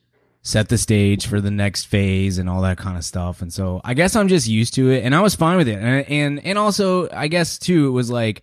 set 0.43 0.69
the 0.69 0.77
stage 0.77 1.27
for 1.27 1.41
the 1.41 1.51
next 1.51 1.85
phase 1.87 2.37
and 2.37 2.51
all 2.51 2.61
that 2.63 2.77
kind 2.77 2.99
of 2.99 3.05
stuff. 3.05 3.41
And 3.41 3.51
so 3.53 3.81
I 3.83 3.95
guess 3.95 4.15
I'm 4.15 4.29
just 4.29 4.47
used 4.47 4.75
to 4.75 4.91
it, 4.91 5.03
and 5.05 5.15
I 5.15 5.21
was 5.21 5.35
fine 5.35 5.57
with 5.57 5.69
it. 5.69 5.79
And 5.79 6.09
and, 6.09 6.45
and 6.45 6.59
also, 6.59 7.09
I 7.11 7.29
guess 7.29 7.59
too, 7.59 7.87
it 7.89 7.91
was 7.93 8.11
like 8.11 8.43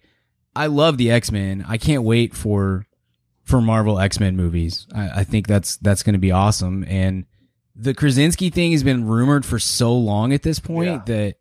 I 0.56 0.68
love 0.68 0.98
the 0.98 1.12
X 1.12 1.32
Men. 1.32 1.64
I 1.68 1.78
can't 1.78 2.04
wait 2.04 2.34
for 2.34 2.86
for 3.44 3.62
Marvel 3.62 4.00
X 4.00 4.20
Men 4.20 4.36
movies. 4.36 4.88
I, 4.96 5.22
I 5.22 5.24
think 5.24 5.48
that's 5.48 5.78
that's 5.78 6.04
going 6.04 6.14
to 6.14 6.20
be 6.20 6.32
awesome. 6.32 6.84
And 6.88 7.26
the 7.76 7.94
Krasinski 7.94 8.50
thing 8.50 8.72
has 8.74 8.84
been 8.84 9.06
rumored 9.08 9.46
for 9.46 9.60
so 9.60 9.94
long 9.96 10.34
at 10.34 10.44
this 10.44 10.60
point 10.60 11.06
that 11.08 11.36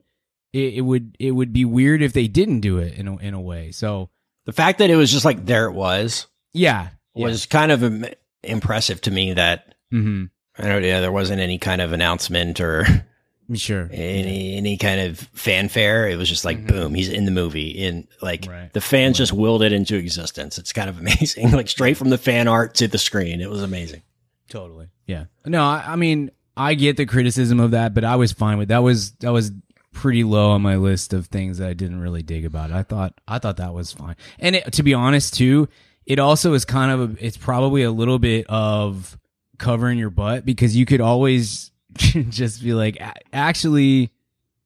it, 0.52 0.74
it 0.74 0.80
would 0.82 1.16
it 1.18 1.30
would 1.32 1.52
be 1.52 1.64
weird 1.64 2.02
if 2.02 2.12
they 2.12 2.26
didn't 2.28 2.60
do 2.60 2.78
it 2.78 2.94
in 2.94 3.08
a, 3.08 3.16
in 3.18 3.34
a 3.34 3.40
way. 3.40 3.70
So 3.72 4.10
the 4.46 4.52
fact 4.52 4.78
that 4.78 4.90
it 4.90 4.96
was 4.96 5.10
just 5.12 5.24
like 5.24 5.44
there 5.46 5.66
it 5.66 5.72
was 5.72 6.26
yeah, 6.52 6.88
was 7.14 7.46
kind 7.46 7.70
of 7.72 7.82
im- 7.84 8.06
impressive 8.42 9.00
to 9.02 9.10
me. 9.10 9.32
That 9.34 9.74
hmm 9.90 10.24
I 10.58 10.66
don't 10.68 10.84
yeah, 10.84 11.00
there 11.00 11.12
wasn't 11.12 11.40
any 11.40 11.58
kind 11.58 11.80
of 11.80 11.92
announcement 11.92 12.60
or 12.60 12.84
sure. 13.54 13.88
any 13.92 14.56
any 14.56 14.76
kind 14.76 15.00
of 15.00 15.18
fanfare. 15.34 16.08
It 16.08 16.16
was 16.16 16.28
just 16.28 16.44
like 16.44 16.66
boom, 16.66 16.94
he's 16.94 17.08
in 17.08 17.24
the 17.24 17.30
movie. 17.30 17.84
And 17.86 18.06
like 18.20 18.46
Right. 18.48 18.72
the 18.72 18.80
fans 18.80 19.18
just 19.18 19.32
willed 19.32 19.62
it 19.62 19.72
into 19.72 19.96
existence. 19.96 20.58
It's 20.58 20.72
kind 20.72 20.90
of 20.90 20.98
amazing. 21.00 21.52
like 21.52 21.68
straight 21.68 21.96
from 21.96 22.10
the 22.10 22.18
fan 22.18 22.48
art 22.48 22.74
to 22.76 22.88
the 22.88 22.98
screen. 22.98 23.40
It 23.40 23.50
was 23.50 23.62
amazing. 23.62 24.02
Totally. 24.48 24.88
Yeah. 25.10 25.24
No, 25.44 25.62
I, 25.62 25.84
I 25.88 25.96
mean, 25.96 26.30
I 26.56 26.74
get 26.74 26.96
the 26.96 27.06
criticism 27.06 27.58
of 27.60 27.72
that, 27.72 27.94
but 27.94 28.04
I 28.04 28.16
was 28.16 28.32
fine 28.32 28.58
with 28.58 28.68
that. 28.68 28.78
Was 28.82 29.12
that 29.20 29.32
was 29.32 29.50
pretty 29.92 30.22
low 30.24 30.50
on 30.52 30.62
my 30.62 30.76
list 30.76 31.12
of 31.12 31.26
things 31.26 31.58
that 31.58 31.68
I 31.68 31.72
didn't 31.72 32.00
really 32.00 32.22
dig 32.22 32.44
about. 32.44 32.70
I 32.70 32.82
thought 32.82 33.14
I 33.26 33.38
thought 33.38 33.56
that 33.56 33.74
was 33.74 33.92
fine. 33.92 34.16
And 34.38 34.56
it, 34.56 34.72
to 34.74 34.82
be 34.82 34.94
honest, 34.94 35.34
too, 35.34 35.68
it 36.06 36.18
also 36.18 36.52
is 36.54 36.64
kind 36.64 36.90
of 36.92 37.00
a, 37.18 37.24
it's 37.26 37.36
probably 37.36 37.82
a 37.82 37.90
little 37.90 38.18
bit 38.18 38.46
of 38.48 39.18
covering 39.58 39.98
your 39.98 40.10
butt 40.10 40.44
because 40.44 40.76
you 40.76 40.86
could 40.86 41.00
always 41.00 41.70
just 41.96 42.62
be 42.62 42.72
like, 42.74 43.02
actually. 43.32 44.10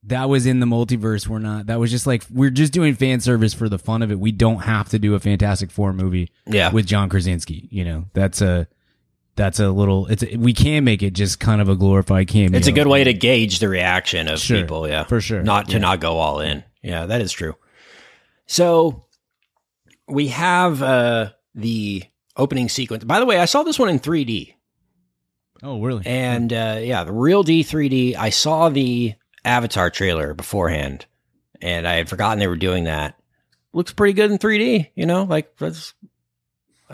That 0.08 0.28
was 0.28 0.44
in 0.44 0.60
the 0.60 0.66
multiverse. 0.66 1.26
We're 1.28 1.38
not. 1.38 1.68
That 1.68 1.80
was 1.80 1.90
just 1.90 2.06
like 2.06 2.24
we're 2.30 2.50
just 2.50 2.74
doing 2.74 2.94
fan 2.94 3.20
service 3.20 3.54
for 3.54 3.70
the 3.70 3.78
fun 3.78 4.02
of 4.02 4.10
it. 4.12 4.20
We 4.20 4.32
don't 4.32 4.58
have 4.58 4.90
to 4.90 4.98
do 4.98 5.14
a 5.14 5.18
Fantastic 5.18 5.70
Four 5.70 5.94
movie 5.94 6.30
Yeah. 6.46 6.70
with 6.72 6.84
John 6.84 7.08
Krasinski. 7.08 7.68
You 7.72 7.86
know, 7.86 8.04
that's 8.12 8.42
a 8.42 8.68
that's 9.36 9.58
a 9.60 9.70
little. 9.70 10.06
It's 10.06 10.22
a, 10.22 10.36
we 10.36 10.52
can 10.52 10.84
make 10.84 11.02
it 11.02 11.12
just 11.12 11.40
kind 11.40 11.60
of 11.60 11.68
a 11.68 11.76
glorified 11.76 12.28
cameo. 12.28 12.56
It's 12.56 12.66
a 12.68 12.72
good 12.72 12.86
way 12.86 13.04
to 13.04 13.12
gauge 13.12 13.58
the 13.58 13.68
reaction 13.68 14.28
of 14.28 14.38
Sure, 14.38 14.60
people, 14.60 14.88
yeah. 14.88 15.04
for 15.04 15.20
sure. 15.20 15.42
Not 15.42 15.66
to 15.68 15.72
Yeah. 15.74 15.78
not 15.78 16.00
go 16.00 16.18
all 16.18 16.40
in. 16.40 16.62
Yeah, 16.82 17.06
that 17.06 17.20
is 17.20 17.32
true. 17.32 17.54
So 18.46 19.04
we 20.08 20.28
have 20.28 20.82
uh 20.82 21.30
the 21.54 22.04
opening 22.36 22.68
sequence. 22.68 23.04
By 23.04 23.20
the 23.20 23.26
way, 23.26 23.38
I 23.38 23.44
saw 23.46 23.62
this 23.62 23.78
one 23.78 23.88
in 23.88 23.98
3D. 23.98 24.54
Oh, 25.62 25.80
really? 25.80 26.02
And 26.06 26.52
uh 26.52 26.78
yeah, 26.82 27.04
the 27.04 27.12
RealD 27.12 27.46
3D. 27.64 28.16
I 28.16 28.30
saw 28.30 28.68
the 28.68 29.14
Avatar 29.44 29.90
trailer 29.90 30.34
beforehand 30.34 31.06
and 31.62 31.86
I 31.88 31.94
had 31.94 32.08
forgotten 32.08 32.38
they 32.38 32.46
were 32.48 32.56
doing 32.56 32.84
that. 32.84 33.16
Looks 33.72 33.92
pretty 33.92 34.12
good 34.12 34.30
in 34.30 34.38
3D, 34.38 34.90
you 34.94 35.06
know? 35.06 35.24
Like 35.24 35.56
that's 35.58 35.94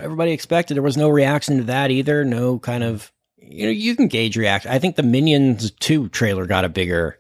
everybody 0.01 0.33
expected. 0.33 0.75
There 0.75 0.83
was 0.83 0.97
no 0.97 1.09
reaction 1.09 1.59
to 1.59 1.65
that 1.65 1.91
either. 1.91 2.25
No 2.25 2.59
kind 2.59 2.83
of 2.85 3.13
you 3.39 3.67
know, 3.67 3.73
you 3.73 3.97
can 3.97 4.09
gauge 4.09 4.37
reaction. 4.37 4.71
I 4.71 4.79
think 4.79 4.97
the 4.97 5.03
Minions 5.03 5.71
2 5.73 6.09
trailer 6.11 6.47
got 6.47 6.65
a 6.65 6.69
bigger 6.69 7.19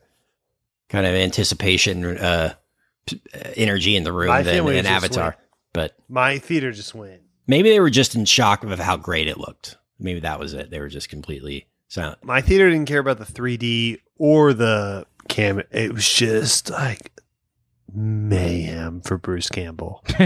kind 0.89 1.07
of 1.07 1.15
anticipation 1.15 2.05
uh 2.19 2.55
uh, 3.13 3.15
energy 3.57 3.97
in 3.97 4.05
the 4.05 4.13
room 4.13 4.29
My 4.29 4.43
than 4.43 4.55
family 4.57 4.79
an 4.79 4.87
Avatar. 4.87 5.25
went. 5.31 5.37
But 5.73 5.97
My 6.09 6.39
theater 6.39 6.71
just 6.73 6.95
went. 6.95 7.23
maybe 7.47 7.71
they 7.71 7.81
were 7.81 7.91
just 7.91 8.15
in 8.15 8.25
shock 8.25 8.63
of 8.65 8.79
how 8.79 8.97
great 8.97 9.27
it 9.29 9.39
looked. 9.39 9.77
Maybe 9.99 10.21
that 10.21 10.39
was 10.39 10.55
it. 10.55 10.71
They 10.71 10.79
were 10.81 10.89
just 10.89 11.09
completely 11.09 11.67
silent. 11.89 12.23
My 12.25 12.41
theater 12.41 12.71
didn't 12.71 12.87
care 12.87 13.01
about 13.01 13.19
the 13.19 13.25
3D 13.25 13.99
or 14.19 14.53
the 14.53 15.07
cam. 15.29 15.63
It 15.73 15.93
was 15.93 16.09
just 16.09 16.71
like 16.71 17.13
mayhem 17.93 19.01
for 19.01 19.19
Bruce 19.19 19.49
Campbell. 19.49 20.05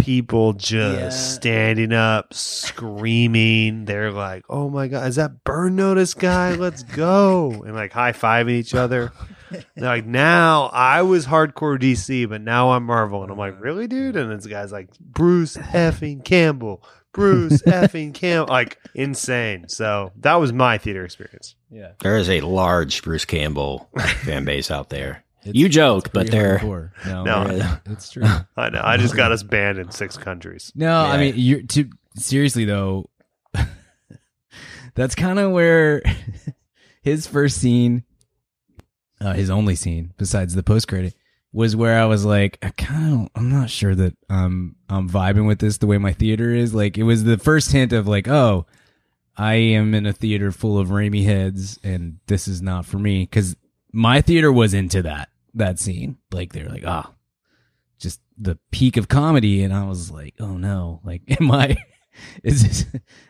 People 0.00 0.52
just 0.54 0.98
Yeah. 0.98 1.08
standing 1.10 1.92
up, 1.92 2.32
screaming. 2.34 3.84
They're 3.84 4.10
like, 4.12 4.44
"Oh 4.48 4.68
my 4.70 4.88
god, 4.88 5.06
is 5.08 5.16
that 5.16 5.44
Burn 5.44 5.76
Notice 5.76 6.14
guy? 6.14 6.54
Let's 6.54 6.82
go!" 6.82 7.62
and 7.66 7.74
like 7.74 7.92
high 7.92 8.12
fiving 8.12 8.52
each 8.52 8.74
other. 8.74 9.12
They're 9.50 9.64
like, 9.76 10.06
now 10.06 10.70
I 10.72 11.02
was 11.02 11.26
hardcore 11.26 11.76
DC, 11.78 12.28
but 12.28 12.40
now 12.40 12.70
I'm 12.70 12.84
Marvel, 12.84 13.22
and 13.24 13.32
I'm 13.32 13.38
like, 13.38 13.60
really, 13.60 13.88
dude? 13.88 14.14
And 14.16 14.30
this 14.30 14.46
guy's 14.46 14.70
like, 14.70 14.88
Bruce 15.00 15.56
effing 15.56 16.24
Campbell, 16.24 16.84
Bruce 17.12 17.60
effing 17.66 18.14
Campbell, 18.14 18.52
like 18.54 18.78
insane. 18.94 19.68
So 19.68 20.12
that 20.20 20.36
was 20.36 20.52
my 20.52 20.78
theater 20.78 21.04
experience. 21.04 21.56
yeah. 21.68 21.92
There 21.98 22.16
is 22.16 22.30
a 22.30 22.42
large 22.42 23.02
Bruce 23.02 23.24
Campbell 23.24 23.88
fan 24.22 24.44
base 24.44 24.70
out 24.70 24.88
there. 24.90 25.24
You 25.44 25.68
joke, 25.68 26.12
but 26.12 26.30
they're 26.30 26.58
hardcore. 26.58 26.90
No, 27.06 27.24
No. 27.24 27.50
yeah, 27.54 27.78
it's 27.86 28.10
true. 28.10 28.24
I 28.56 28.68
know. 28.70 28.80
I 28.82 28.96
just 28.96 29.16
got 29.16 29.32
us 29.32 29.42
banned 29.42 29.78
in 29.78 29.90
six 29.90 30.16
countries. 30.16 30.72
No, 30.74 30.92
I 30.94 31.16
mean, 31.18 31.34
you're 31.36 31.62
to 31.62 31.88
seriously 32.16 32.64
though. 32.64 33.08
that's 34.94 35.14
kind 35.14 35.38
of 35.38 35.52
where 35.52 36.02
his 37.02 37.26
first 37.26 37.58
scene, 37.58 38.04
uh, 39.20 39.32
his 39.34 39.50
only 39.50 39.74
scene 39.74 40.12
besides 40.18 40.54
the 40.54 40.62
post 40.62 40.88
credit, 40.88 41.14
was 41.52 41.74
where 41.74 42.00
I 42.00 42.04
was 42.06 42.24
like, 42.24 42.58
I 42.62 42.70
kind 42.70 43.12
of, 43.24 43.28
I'm 43.34 43.50
not 43.50 43.70
sure 43.70 43.94
that 43.94 44.14
I'm, 44.28 44.76
I'm 44.88 45.08
vibing 45.08 45.46
with 45.46 45.58
this 45.58 45.78
the 45.78 45.86
way 45.86 45.98
my 45.98 46.12
theater 46.12 46.50
is. 46.54 46.74
Like, 46.74 46.96
it 46.98 47.02
was 47.02 47.24
the 47.24 47.38
first 47.38 47.72
hint 47.72 47.92
of 47.92 48.06
like, 48.06 48.28
oh, 48.28 48.66
I 49.36 49.54
am 49.54 49.94
in 49.94 50.06
a 50.06 50.12
theater 50.12 50.52
full 50.52 50.78
of 50.78 50.88
Raimi 50.88 51.24
heads, 51.24 51.78
and 51.82 52.18
this 52.26 52.46
is 52.46 52.60
not 52.60 52.84
for 52.84 52.98
me 52.98 53.22
because 53.22 53.56
my 53.92 54.20
theater 54.20 54.52
was 54.52 54.74
into 54.74 55.02
that 55.02 55.29
that 55.54 55.78
scene. 55.78 56.18
Like, 56.32 56.52
they're 56.52 56.68
like, 56.68 56.84
ah, 56.86 57.12
just 57.98 58.20
the 58.38 58.58
peak 58.70 58.96
of 58.96 59.08
comedy 59.08 59.62
and 59.62 59.72
I 59.72 59.84
was 59.84 60.10
like, 60.10 60.34
"Oh 60.40 60.56
no, 60.56 61.00
like 61.04 61.22
am 61.40 61.50
I 61.50 61.76
is 62.42 62.62
this 62.62 62.86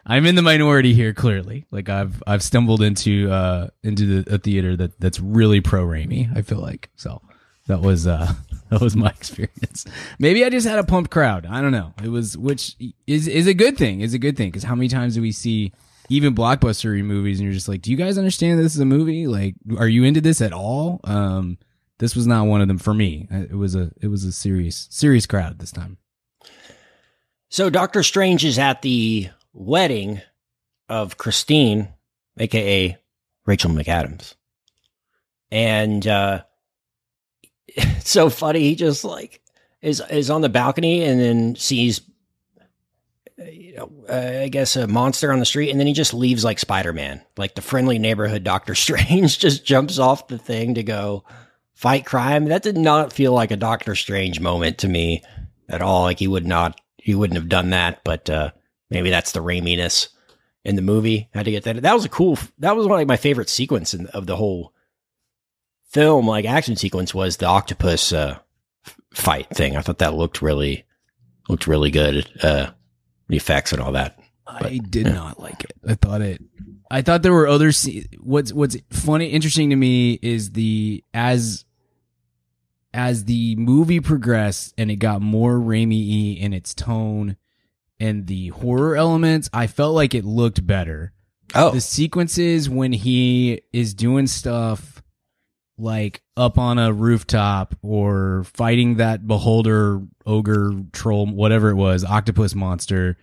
I'm 0.06 0.26
in 0.26 0.36
the 0.36 0.42
minority 0.42 0.94
here 0.94 1.12
clearly. 1.12 1.66
Like 1.70 1.88
I've 1.88 2.22
I've 2.26 2.42
stumbled 2.42 2.82
into 2.82 3.30
uh 3.30 3.68
into 3.82 4.22
the, 4.22 4.34
a 4.34 4.38
theater 4.38 4.76
that 4.76 4.98
that's 5.00 5.20
really 5.20 5.60
pro 5.60 5.84
Raimi, 5.84 6.34
I 6.36 6.42
feel 6.42 6.60
like. 6.60 6.90
So 6.96 7.20
that 7.66 7.80
was 7.80 8.06
uh 8.06 8.32
that 8.70 8.80
was 8.80 8.96
my 8.96 9.08
experience. 9.10 9.84
Maybe 10.18 10.44
I 10.44 10.50
just 10.50 10.66
had 10.66 10.78
a 10.78 10.84
pumped 10.84 11.10
crowd. 11.10 11.46
I 11.46 11.60
don't 11.60 11.72
know. 11.72 11.92
It 12.02 12.08
was 12.08 12.38
which 12.38 12.76
is 13.06 13.28
is 13.28 13.46
a 13.46 13.54
good 13.54 13.76
thing. 13.76 14.00
Is 14.00 14.14
a 14.14 14.18
good 14.18 14.36
thing 14.36 14.52
cuz 14.52 14.62
how 14.62 14.74
many 14.74 14.88
times 14.88 15.14
do 15.14 15.22
we 15.22 15.32
see 15.32 15.72
even 16.08 16.34
blockbuster 16.34 17.02
movies 17.04 17.38
and 17.38 17.46
you're 17.46 17.54
just 17.54 17.68
like, 17.68 17.82
"Do 17.82 17.90
you 17.90 17.96
guys 17.96 18.18
understand 18.18 18.58
this 18.58 18.74
is 18.74 18.80
a 18.80 18.84
movie? 18.84 19.26
Like 19.26 19.54
are 19.78 19.88
you 19.88 20.04
into 20.04 20.20
this 20.20 20.40
at 20.40 20.52
all?" 20.52 21.00
Um 21.04 21.58
this 22.00 22.16
was 22.16 22.26
not 22.26 22.46
one 22.46 22.62
of 22.62 22.68
them 22.68 22.78
for 22.78 22.94
me. 22.94 23.28
It 23.30 23.56
was 23.56 23.74
a 23.76 23.92
it 24.00 24.08
was 24.08 24.24
a 24.24 24.32
serious 24.32 24.88
serious 24.90 25.26
crowd 25.26 25.58
this 25.58 25.70
time. 25.70 25.98
So 27.50 27.68
Doctor 27.68 28.02
Strange 28.02 28.44
is 28.44 28.58
at 28.58 28.82
the 28.82 29.28
wedding 29.52 30.22
of 30.88 31.18
Christine, 31.18 31.88
aka 32.38 32.96
Rachel 33.44 33.70
McAdams. 33.70 34.34
And 35.52 36.06
uh 36.06 36.42
it's 37.68 38.10
so 38.10 38.30
funny, 38.30 38.60
he 38.60 38.74
just 38.74 39.04
like 39.04 39.42
is 39.82 40.02
is 40.10 40.30
on 40.30 40.40
the 40.40 40.48
balcony 40.48 41.04
and 41.04 41.20
then 41.20 41.54
sees 41.54 42.00
you 43.36 43.74
know, 43.74 43.90
uh, 44.08 44.42
I 44.42 44.48
guess 44.48 44.76
a 44.76 44.86
monster 44.86 45.32
on 45.32 45.38
the 45.38 45.46
street, 45.46 45.70
and 45.70 45.78
then 45.78 45.86
he 45.86 45.92
just 45.92 46.14
leaves 46.14 46.44
like 46.44 46.58
Spider 46.58 46.92
Man, 46.92 47.22
like 47.36 47.54
the 47.54 47.62
friendly 47.62 47.98
neighborhood 47.98 48.42
Doctor 48.42 48.74
Strange, 48.74 49.38
just 49.38 49.66
jumps 49.66 49.98
off 49.98 50.28
the 50.28 50.38
thing 50.38 50.74
to 50.74 50.82
go 50.82 51.24
fight 51.80 52.04
crime. 52.04 52.44
That 52.44 52.62
did 52.62 52.76
not 52.76 53.10
feel 53.10 53.32
like 53.32 53.50
a 53.50 53.56
Doctor 53.56 53.94
Strange 53.94 54.38
moment 54.38 54.76
to 54.78 54.88
me 54.88 55.22
at 55.66 55.80
all. 55.80 56.02
Like 56.02 56.18
he 56.18 56.28
would 56.28 56.46
not, 56.46 56.78
he 56.98 57.14
wouldn't 57.14 57.38
have 57.38 57.48
done 57.48 57.70
that. 57.70 58.04
But 58.04 58.28
uh, 58.28 58.50
maybe 58.90 59.08
that's 59.08 59.32
the 59.32 59.40
raiminess 59.40 60.08
in 60.62 60.76
the 60.76 60.82
movie. 60.82 61.30
Had 61.32 61.46
to 61.46 61.50
get 61.50 61.64
that. 61.64 61.80
That 61.80 61.94
was 61.94 62.04
a 62.04 62.10
cool. 62.10 62.38
That 62.58 62.76
was 62.76 62.86
one 62.86 62.96
of 62.96 63.00
like, 63.00 63.08
my 63.08 63.16
favorite 63.16 63.48
sequence 63.48 63.94
in, 63.94 64.08
of 64.08 64.26
the 64.26 64.36
whole 64.36 64.74
film. 65.88 66.28
Like 66.28 66.44
action 66.44 66.76
sequence 66.76 67.14
was 67.14 67.38
the 67.38 67.46
octopus 67.46 68.12
uh, 68.12 68.38
fight 69.14 69.48
thing. 69.48 69.74
I 69.74 69.80
thought 69.80 70.00
that 70.00 70.14
looked 70.14 70.42
really 70.42 70.84
looked 71.48 71.66
really 71.66 71.90
good. 71.90 72.28
Uh, 72.42 72.72
the 73.28 73.38
effects 73.38 73.72
and 73.72 73.80
all 73.80 73.92
that. 73.92 74.18
But, 74.44 74.66
I 74.66 74.78
did 74.78 75.06
yeah. 75.06 75.14
not 75.14 75.40
like 75.40 75.64
it. 75.64 75.72
I 75.88 75.94
thought 75.94 76.20
it. 76.20 76.42
I 76.90 77.00
thought 77.00 77.22
there 77.22 77.32
were 77.32 77.48
other. 77.48 77.72
What's 78.18 78.52
What's 78.52 78.76
funny, 78.90 79.28
interesting 79.28 79.70
to 79.70 79.76
me 79.76 80.18
is 80.20 80.52
the 80.52 81.02
as 81.14 81.64
as 83.10 83.24
the 83.24 83.56
movie 83.56 83.98
progressed 83.98 84.72
and 84.78 84.88
it 84.88 84.96
got 84.96 85.20
more 85.20 85.54
Raimi 85.54 86.40
in 86.40 86.52
its 86.52 86.74
tone 86.74 87.36
and 87.98 88.28
the 88.28 88.48
horror 88.48 88.94
elements, 88.94 89.50
I 89.52 89.66
felt 89.66 89.96
like 89.96 90.14
it 90.14 90.24
looked 90.24 90.64
better. 90.64 91.12
Oh, 91.52 91.72
the 91.72 91.80
sequences 91.80 92.70
when 92.70 92.92
he 92.92 93.62
is 93.72 93.94
doing 93.94 94.28
stuff 94.28 95.02
like 95.76 96.22
up 96.36 96.56
on 96.56 96.78
a 96.78 96.92
rooftop 96.92 97.74
or 97.82 98.44
fighting 98.54 98.96
that 98.96 99.26
beholder 99.26 100.00
ogre 100.24 100.72
troll 100.92 101.26
whatever 101.26 101.70
it 101.70 101.74
was 101.74 102.04
octopus 102.04 102.54
monster 102.54 103.16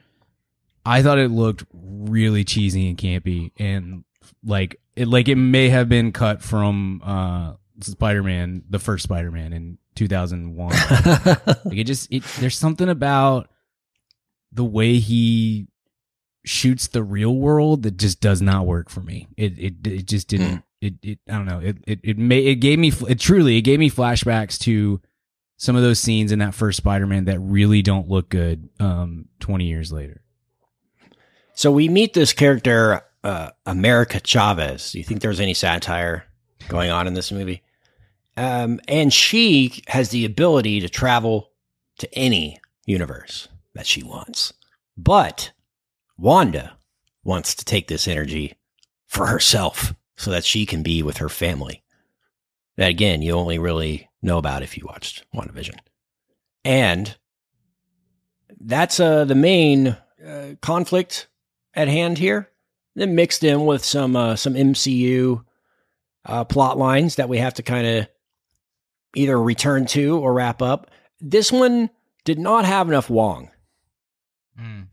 i 0.83 1.03
thought 1.03 1.19
it 1.19 1.29
looked 1.29 1.63
really 1.71 2.43
cheesy 2.43 2.89
and 2.89 2.97
campy 2.97 3.51
and 3.57 4.03
like 4.43 4.81
it 4.95 5.07
like 5.07 5.27
it 5.27 5.35
may 5.35 5.69
have 5.69 5.87
been 5.87 6.11
cut 6.11 6.41
from 6.41 6.99
uh 7.05 7.53
spider-man 7.81 8.63
the 8.69 8.79
first 8.79 9.03
spider-man 9.03 9.53
in 9.53 9.77
2001 9.95 10.69
like 11.65 11.77
it 11.77 11.85
just 11.85 12.11
it, 12.11 12.23
there's 12.39 12.57
something 12.57 12.89
about 12.89 13.49
the 14.51 14.63
way 14.63 14.99
he 14.99 15.67
shoots 16.45 16.87
the 16.87 17.03
real 17.03 17.35
world 17.35 17.83
that 17.83 17.97
just 17.97 18.21
does 18.21 18.41
not 18.41 18.65
work 18.65 18.89
for 18.89 19.01
me 19.01 19.27
it 19.37 19.57
it, 19.57 19.87
it 19.87 20.05
just 20.05 20.27
didn't 20.27 20.63
it, 20.81 20.93
it 21.01 21.19
I 21.29 21.33
don't 21.33 21.45
know 21.45 21.59
it 21.59 21.77
it 21.87 21.99
it 22.03 22.17
may 22.17 22.39
it 22.39 22.55
gave 22.55 22.79
me 22.79 22.91
it 23.07 23.19
truly 23.19 23.57
it 23.57 23.61
gave 23.61 23.79
me 23.79 23.89
flashbacks 23.89 24.57
to 24.59 25.01
some 25.57 25.75
of 25.75 25.81
those 25.81 25.99
scenes 25.99 26.31
in 26.31 26.39
that 26.39 26.53
first 26.53 26.77
Spider-Man 26.77 27.25
that 27.25 27.39
really 27.39 27.81
don't 27.81 28.07
look 28.07 28.29
good 28.29 28.69
um 28.79 29.25
20 29.39 29.65
years 29.65 29.91
later. 29.91 30.21
So 31.53 31.71
we 31.71 31.89
meet 31.89 32.13
this 32.13 32.33
character 32.33 33.01
uh, 33.23 33.49
America 33.65 34.19
Chavez. 34.23 34.91
Do 34.91 34.99
you 34.99 35.03
think 35.03 35.21
there's 35.21 35.39
any 35.39 35.55
satire 35.55 36.25
going 36.69 36.91
on 36.91 37.07
in 37.07 37.15
this 37.15 37.31
movie? 37.31 37.63
Um, 38.37 38.79
and 38.87 39.11
she 39.11 39.81
has 39.87 40.09
the 40.09 40.23
ability 40.23 40.79
to 40.81 40.89
travel 40.89 41.51
to 41.97 42.13
any 42.13 42.61
universe 42.85 43.47
that 43.73 43.87
she 43.87 44.03
wants. 44.03 44.53
But 44.95 45.51
Wanda 46.17 46.77
wants 47.23 47.55
to 47.55 47.65
take 47.65 47.87
this 47.87 48.07
energy 48.07 48.53
for 49.07 49.25
herself 49.25 49.93
so 50.15 50.31
that 50.31 50.45
she 50.45 50.65
can 50.65 50.83
be 50.83 51.01
with 51.01 51.17
her 51.17 51.29
family. 51.29 51.83
That 52.77 52.89
again, 52.89 53.23
you 53.23 53.33
only 53.33 53.57
really 53.57 54.07
know 54.21 54.37
about 54.37 54.61
if 54.61 54.77
you 54.77 54.85
watched 54.85 55.25
WandaVision. 55.33 55.79
And 56.63 57.15
that's 58.59 58.99
uh, 58.99 59.25
the 59.25 59.35
main 59.35 59.97
uh, 60.25 60.55
conflict 60.61 61.27
at 61.73 61.87
hand 61.87 62.19
here. 62.19 62.49
Then 62.95 63.15
mixed 63.15 63.43
in 63.43 63.65
with 63.65 63.83
some 63.83 64.15
uh, 64.15 64.35
some 64.35 64.55
MCU 64.55 65.43
uh, 66.25 66.43
plot 66.45 66.77
lines 66.77 67.15
that 67.15 67.29
we 67.29 67.37
have 67.37 67.53
to 67.55 67.63
kind 67.63 67.85
of 67.85 68.07
either 69.15 69.41
return 69.41 69.85
to 69.87 70.17
or 70.17 70.33
wrap 70.33 70.61
up. 70.61 70.91
This 71.19 71.51
one 71.51 71.89
did 72.25 72.39
not 72.39 72.65
have 72.65 72.87
enough 72.87 73.09
Wong. 73.09 73.51
Mm. 74.59 74.87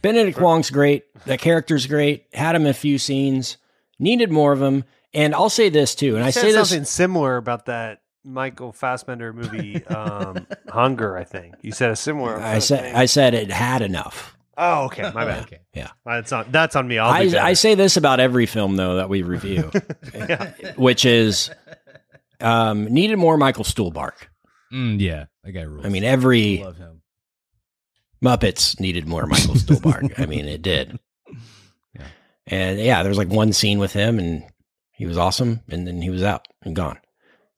Benedict 0.00 0.40
Wong's 0.40 0.70
great. 0.70 1.04
The 1.24 1.38
character's 1.38 1.86
great. 1.86 2.26
Had 2.32 2.56
him 2.56 2.62
in 2.62 2.68
a 2.68 2.74
few 2.74 2.98
scenes 2.98 3.56
needed 3.98 4.30
more 4.30 4.52
of 4.52 4.60
him. 4.60 4.84
And 5.14 5.34
I'll 5.34 5.50
say 5.50 5.68
this 5.68 5.94
too, 5.94 6.16
and 6.16 6.18
you 6.18 6.24
I 6.24 6.30
say 6.30 6.52
something 6.52 6.80
this 6.80 6.90
similar 6.90 7.36
about 7.36 7.66
that 7.66 8.00
Michael 8.24 8.72
Fassbender 8.72 9.32
movie, 9.32 9.84
um, 9.86 10.46
Hunger. 10.68 11.16
I 11.16 11.24
think 11.24 11.54
you 11.60 11.72
said 11.72 11.90
a 11.90 11.96
similar. 11.96 12.38
I 12.38 12.60
said 12.60 12.94
I 12.94 13.04
said 13.04 13.34
it 13.34 13.50
had 13.50 13.82
enough. 13.82 14.36
Oh, 14.56 14.84
okay, 14.84 15.10
my 15.14 15.24
bad. 15.24 15.42
okay. 15.44 15.60
Yeah, 15.74 15.90
that's 16.04 16.32
on 16.32 16.46
that's 16.50 16.76
on 16.76 16.88
me. 16.88 16.98
I, 16.98 17.20
I 17.20 17.52
say 17.54 17.74
this 17.74 17.96
about 17.96 18.20
every 18.20 18.46
film 18.46 18.76
though 18.76 18.96
that 18.96 19.08
we 19.08 19.22
review, 19.22 19.70
yeah. 20.14 20.52
which 20.76 21.04
is 21.04 21.50
um, 22.42 22.84
needed 22.84 23.18
more 23.18 23.36
Michael 23.36 23.64
Stuhlbarg. 23.64 24.14
Mm, 24.72 25.00
yeah, 25.00 25.26
that 25.44 25.52
guy 25.52 25.62
rules. 25.62 25.84
I 25.84 25.88
mean, 25.88 26.04
every 26.04 26.64
Muppets 28.22 28.78
needed 28.78 29.06
more 29.06 29.26
Michael 29.26 29.54
Stuhlbarg. 29.54 30.18
I 30.18 30.26
mean, 30.26 30.46
it 30.46 30.62
did. 30.62 30.98
And 32.46 32.80
yeah, 32.80 33.02
there 33.02 33.10
was 33.10 33.18
like 33.18 33.28
one 33.28 33.52
scene 33.52 33.78
with 33.78 33.92
him 33.92 34.18
and 34.18 34.44
he 34.90 35.06
was 35.06 35.16
awesome 35.16 35.60
and 35.68 35.86
then 35.86 36.02
he 36.02 36.10
was 36.10 36.22
out 36.22 36.48
and 36.62 36.74
gone. 36.74 36.98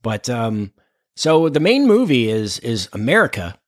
But 0.03 0.29
um 0.29 0.73
so 1.17 1.49
the 1.49 1.61
main 1.61 1.87
movie 1.87 2.29
is 2.29 2.59
is 2.61 2.89
America 2.93 3.59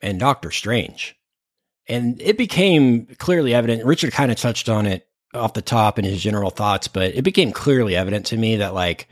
and 0.00 0.20
Doctor 0.20 0.50
Strange. 0.50 1.16
And 1.88 2.20
it 2.20 2.36
became 2.36 3.06
clearly 3.16 3.54
evident. 3.54 3.84
Richard 3.84 4.12
kind 4.12 4.30
of 4.30 4.36
touched 4.36 4.68
on 4.68 4.84
it 4.86 5.06
off 5.32 5.54
the 5.54 5.62
top 5.62 5.98
in 5.98 6.04
his 6.04 6.22
general 6.22 6.50
thoughts, 6.50 6.86
but 6.86 7.14
it 7.14 7.22
became 7.22 7.50
clearly 7.50 7.96
evident 7.96 8.26
to 8.26 8.36
me 8.36 8.56
that 8.56 8.74
like 8.74 9.08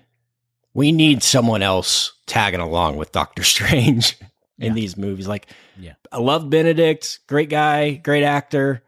we 0.77 0.93
need 0.93 1.23
someone 1.23 1.63
else 1.63 2.13
tagging 2.27 2.61
along 2.61 2.99
with 2.99 3.11
Doctor 3.11 3.43
Strange 3.43 4.15
in 4.59 4.67
yeah. 4.69 4.73
these 4.75 4.95
movies. 4.95 5.27
Like, 5.27 5.47
yeah, 5.79 5.95
I 6.13 6.19
love 6.19 6.51
Benedict, 6.51 7.21
great 7.27 7.49
guy, 7.49 7.95
great 7.95 8.23
actor, 8.23 8.83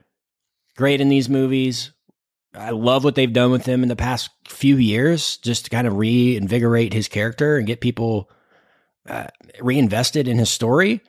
great 0.76 1.00
in 1.00 1.08
these 1.08 1.30
movies. 1.30 1.92
I 2.54 2.70
love 2.70 3.04
what 3.04 3.14
they've 3.14 3.32
done 3.32 3.50
with 3.50 3.64
him 3.64 3.82
in 3.82 3.88
the 3.88 3.96
past 3.96 4.28
few 4.46 4.76
years, 4.76 5.38
just 5.38 5.64
to 5.64 5.70
kind 5.70 5.86
of 5.86 5.96
reinvigorate 5.96 6.92
his 6.92 7.08
character 7.08 7.56
and 7.56 7.66
get 7.66 7.80
people 7.80 8.28
uh, 9.08 9.28
reinvested 9.60 10.28
in 10.28 10.36
his 10.36 10.50
story. 10.50 11.00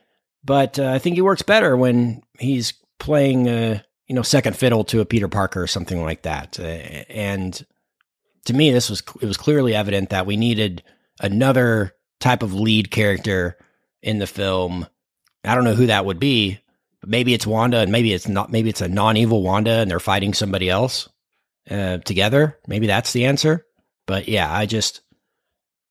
But 0.42 0.78
uh, 0.78 0.92
I 0.92 0.98
think 0.98 1.16
he 1.16 1.22
works 1.22 1.42
better 1.42 1.76
when 1.76 2.22
he's 2.38 2.72
playing, 2.98 3.48
uh, 3.48 3.80
you 4.06 4.14
know, 4.14 4.22
second 4.22 4.56
fiddle 4.56 4.84
to 4.84 5.00
a 5.00 5.04
Peter 5.04 5.28
Parker 5.28 5.62
or 5.62 5.66
something 5.66 6.02
like 6.02 6.22
that. 6.22 6.58
Uh, 6.58 6.62
and 7.12 7.66
to 8.46 8.52
me, 8.54 8.70
this 8.70 8.90
was 8.90 9.02
it 9.20 9.26
was 9.26 9.36
clearly 9.36 9.74
evident 9.74 10.10
that 10.10 10.26
we 10.26 10.36
needed 10.36 10.82
another 11.20 11.94
type 12.18 12.42
of 12.42 12.54
lead 12.54 12.90
character 12.90 13.58
in 14.02 14.18
the 14.18 14.26
film. 14.26 14.86
I 15.44 15.54
don't 15.54 15.64
know 15.64 15.74
who 15.74 15.86
that 15.86 16.04
would 16.04 16.20
be, 16.20 16.58
but 17.00 17.10
maybe 17.10 17.34
it's 17.34 17.46
Wanda, 17.46 17.78
and 17.78 17.92
maybe 17.92 18.12
it's 18.12 18.28
not. 18.28 18.50
Maybe 18.50 18.70
it's 18.70 18.80
a 18.80 18.88
non-evil 18.88 19.42
Wanda, 19.42 19.80
and 19.80 19.90
they're 19.90 20.00
fighting 20.00 20.34
somebody 20.34 20.68
else 20.68 21.08
uh, 21.70 21.98
together. 21.98 22.58
Maybe 22.66 22.86
that's 22.86 23.12
the 23.12 23.26
answer. 23.26 23.66
But 24.06 24.28
yeah, 24.28 24.52
I 24.52 24.66
just 24.66 25.02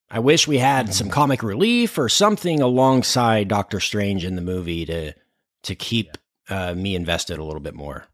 I 0.09 0.19
wish 0.19 0.47
we 0.47 0.57
had 0.57 0.93
some 0.93 1.09
comic 1.09 1.43
relief 1.43 1.97
or 1.97 2.09
something 2.09 2.61
alongside 2.61 3.47
Doctor 3.47 3.79
Strange 3.79 4.25
in 4.25 4.35
the 4.35 4.41
movie 4.41 4.85
to 4.85 5.13
to 5.63 5.75
keep 5.75 6.17
uh, 6.49 6.73
me 6.73 6.95
invested 6.95 7.37
a 7.37 7.43
little 7.43 7.59
bit 7.59 7.75
more. 7.75 8.05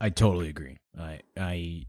I 0.00 0.10
totally 0.10 0.48
agree. 0.48 0.78
I 0.98 1.20
I 1.36 1.86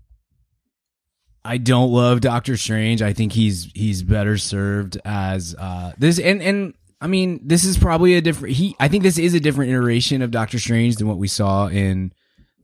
I 1.43 1.57
don't 1.57 1.91
love 1.91 2.21
Doctor 2.21 2.57
Strange. 2.57 3.01
I 3.01 3.13
think 3.13 3.31
he's 3.33 3.71
he's 3.73 4.03
better 4.03 4.37
served 4.37 4.97
as 5.05 5.55
uh 5.57 5.93
this 5.97 6.19
and 6.19 6.41
and 6.41 6.73
I 7.01 7.07
mean 7.07 7.41
this 7.43 7.63
is 7.63 7.77
probably 7.77 8.15
a 8.15 8.21
different 8.21 8.55
he 8.55 8.75
I 8.79 8.87
think 8.87 9.03
this 9.03 9.17
is 9.17 9.33
a 9.33 9.39
different 9.39 9.71
iteration 9.71 10.21
of 10.21 10.31
Doctor 10.31 10.59
Strange 10.59 10.97
than 10.97 11.07
what 11.07 11.17
we 11.17 11.27
saw 11.27 11.67
in 11.67 12.11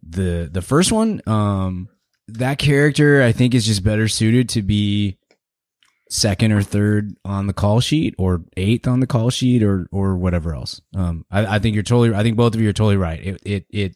the 0.07 0.49
the 0.51 0.61
first 0.61 0.91
one. 0.91 1.21
Um 1.25 1.89
that 2.27 2.57
character 2.57 3.21
i 3.21 3.31
think 3.31 3.53
is 3.53 3.67
just 3.67 3.83
better 3.83 4.07
suited 4.07 4.49
to 4.49 4.63
be 4.63 5.15
second 6.09 6.51
or 6.51 6.63
third 6.63 7.15
on 7.23 7.45
the 7.45 7.53
call 7.53 7.79
sheet 7.79 8.15
or 8.17 8.43
eighth 8.57 8.87
on 8.87 8.99
the 8.99 9.05
call 9.05 9.29
sheet 9.29 9.61
or 9.61 9.87
or 9.91 10.17
whatever 10.17 10.53
else. 10.55 10.81
Um 10.95 11.25
i, 11.31 11.45
I 11.55 11.59
think 11.59 11.75
you're 11.75 11.83
totally 11.83 12.13
i 12.15 12.23
think 12.23 12.35
both 12.35 12.55
of 12.55 12.61
you 12.61 12.69
are 12.69 12.73
totally 12.73 12.97
right. 12.97 13.19
It 13.23 13.41
it 13.45 13.65
it 13.69 13.95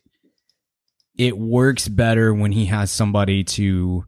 it 1.18 1.38
works 1.38 1.88
better 1.88 2.34
when 2.34 2.54
he 2.54 2.66
has 2.68 2.92
somebody 2.92 3.44
to 3.44 4.06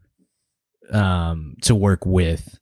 um 0.92 1.56
to 1.62 1.74
work 1.76 2.06
with 2.06 2.60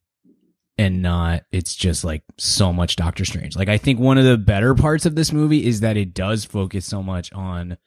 and 0.80 1.02
not 1.02 1.44
it's 1.52 1.76
just 1.76 2.06
like 2.06 2.24
so 2.38 2.72
much 2.72 2.96
Doctor 2.96 3.26
Strange. 3.26 3.58
Like 3.58 3.68
I 3.68 3.78
think 3.78 4.00
one 4.00 4.18
of 4.18 4.24
the 4.24 4.38
better 4.38 4.74
parts 4.74 5.06
of 5.06 5.14
this 5.14 5.34
movie 5.34 5.66
is 5.66 5.82
that 5.82 5.98
it 5.98 6.14
does 6.14 6.46
focus 6.46 6.86
so 6.86 7.04
much 7.04 7.34
on 7.34 7.78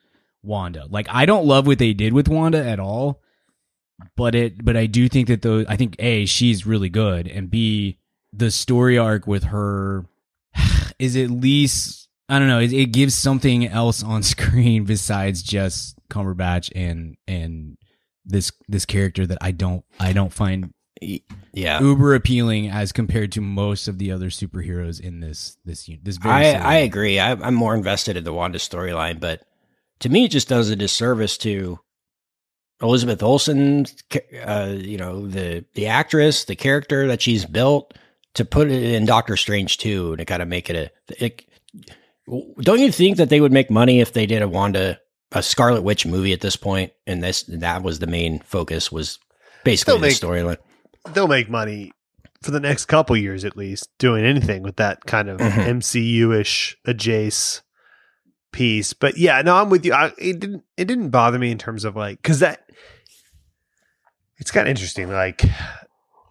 Wanda. 0.42 0.86
Like 0.90 1.06
I 1.08 1.24
don't 1.24 1.46
love 1.46 1.66
what 1.66 1.78
they 1.78 1.94
did 1.94 2.12
with 2.12 2.28
Wanda 2.28 2.62
at 2.62 2.78
all, 2.78 3.22
but 4.14 4.34
it 4.34 4.62
but 4.62 4.76
I 4.76 4.84
do 4.84 5.08
think 5.08 5.28
that 5.28 5.40
those 5.40 5.64
I 5.70 5.76
think 5.76 5.96
A, 6.00 6.26
she's 6.26 6.66
really 6.66 6.90
good 6.90 7.26
and 7.28 7.50
B, 7.50 7.98
the 8.30 8.50
story 8.50 8.98
arc 8.98 9.26
with 9.26 9.44
her 9.44 10.04
is 10.98 11.16
at 11.16 11.30
least 11.30 12.10
I 12.28 12.38
don't 12.38 12.48
know, 12.48 12.60
it, 12.60 12.74
it 12.74 12.92
gives 12.92 13.14
something 13.14 13.66
else 13.66 14.02
on 14.02 14.22
screen 14.22 14.84
besides 14.84 15.42
just 15.42 15.96
Cumberbatch 16.10 16.70
and 16.74 17.16
and 17.26 17.78
this 18.24 18.52
this 18.68 18.86
character 18.86 19.26
that 19.26 19.38
I 19.40 19.50
don't 19.50 19.84
I 19.98 20.12
don't 20.12 20.32
find 20.32 20.72
yeah 21.52 21.80
uber 21.80 22.14
appealing 22.14 22.70
as 22.70 22.92
compared 22.92 23.32
to 23.32 23.40
most 23.40 23.88
of 23.88 23.98
the 23.98 24.12
other 24.12 24.30
superheroes 24.30 25.00
in 25.00 25.20
this 25.20 25.56
this 25.64 25.90
this 26.02 26.16
very 26.16 26.34
I, 26.34 26.42
series. 26.44 26.64
I 26.64 26.74
agree. 26.76 27.18
I, 27.18 27.32
I'm 27.32 27.54
more 27.54 27.74
invested 27.74 28.16
in 28.16 28.24
the 28.24 28.32
Wanda 28.32 28.58
storyline, 28.58 29.18
but 29.18 29.42
to 30.00 30.08
me, 30.08 30.24
it 30.24 30.30
just 30.30 30.48
does 30.48 30.68
a 30.68 30.76
disservice 30.76 31.38
to 31.38 31.78
Elizabeth 32.80 33.22
Olsen. 33.22 33.86
Uh, 34.44 34.74
you 34.76 34.98
know, 34.98 35.26
the 35.26 35.64
the 35.74 35.86
actress, 35.86 36.44
the 36.44 36.56
character 36.56 37.06
that 37.08 37.22
she's 37.22 37.44
built, 37.44 37.94
to 38.34 38.44
put 38.44 38.70
it 38.70 38.82
in 38.82 39.06
Doctor 39.06 39.36
Strange 39.36 39.78
too, 39.78 40.10
and 40.10 40.18
to 40.18 40.24
kind 40.24 40.42
of 40.42 40.48
make 40.48 40.68
it 40.68 40.76
a. 40.76 41.24
It, 41.24 41.44
don't 42.60 42.80
you 42.80 42.92
think 42.92 43.16
that 43.16 43.28
they 43.28 43.40
would 43.40 43.52
make 43.52 43.70
money 43.70 44.00
if 44.00 44.12
they 44.12 44.26
did 44.26 44.42
a 44.42 44.48
Wanda, 44.48 45.00
a 45.32 45.42
Scarlet 45.42 45.82
Witch 45.82 46.06
movie 46.06 46.32
at 46.32 46.40
this 46.40 46.56
point, 46.56 46.92
and 47.06 47.22
this 47.22 47.42
that 47.48 47.82
was 47.82 47.98
the 47.98 48.06
main 48.06 48.40
focus 48.40 48.90
was 48.92 49.18
basically 49.64 49.94
They'll 49.94 50.00
the 50.00 50.08
storyline. 50.08 50.58
They'll 51.14 51.28
make 51.28 51.48
money 51.50 51.92
for 52.42 52.50
the 52.50 52.60
next 52.60 52.86
couple 52.86 53.16
years 53.16 53.44
at 53.44 53.56
least 53.56 53.88
doing 53.98 54.24
anything 54.24 54.62
with 54.62 54.76
that 54.76 55.04
kind 55.06 55.28
of 55.28 55.38
Mhm. 55.38 55.66
MCU 55.80 56.32
ish 56.38 56.76
adjace 56.86 57.62
piece. 58.52 58.92
But 58.92 59.16
yeah, 59.16 59.40
no, 59.42 59.56
I'm 59.56 59.70
with 59.70 59.84
you. 59.84 59.92
I, 59.92 60.12
it 60.18 60.40
didn't 60.40 60.64
it 60.76 60.86
didn't 60.86 61.10
bother 61.10 61.38
me 61.38 61.50
in 61.50 61.58
terms 61.58 61.84
of 61.84 61.96
like 61.96 62.20
because 62.20 62.40
that 62.40 62.64
it's 64.38 64.50
kind 64.50 64.66
of 64.66 64.70
interesting. 64.70 65.10
Like 65.10 65.42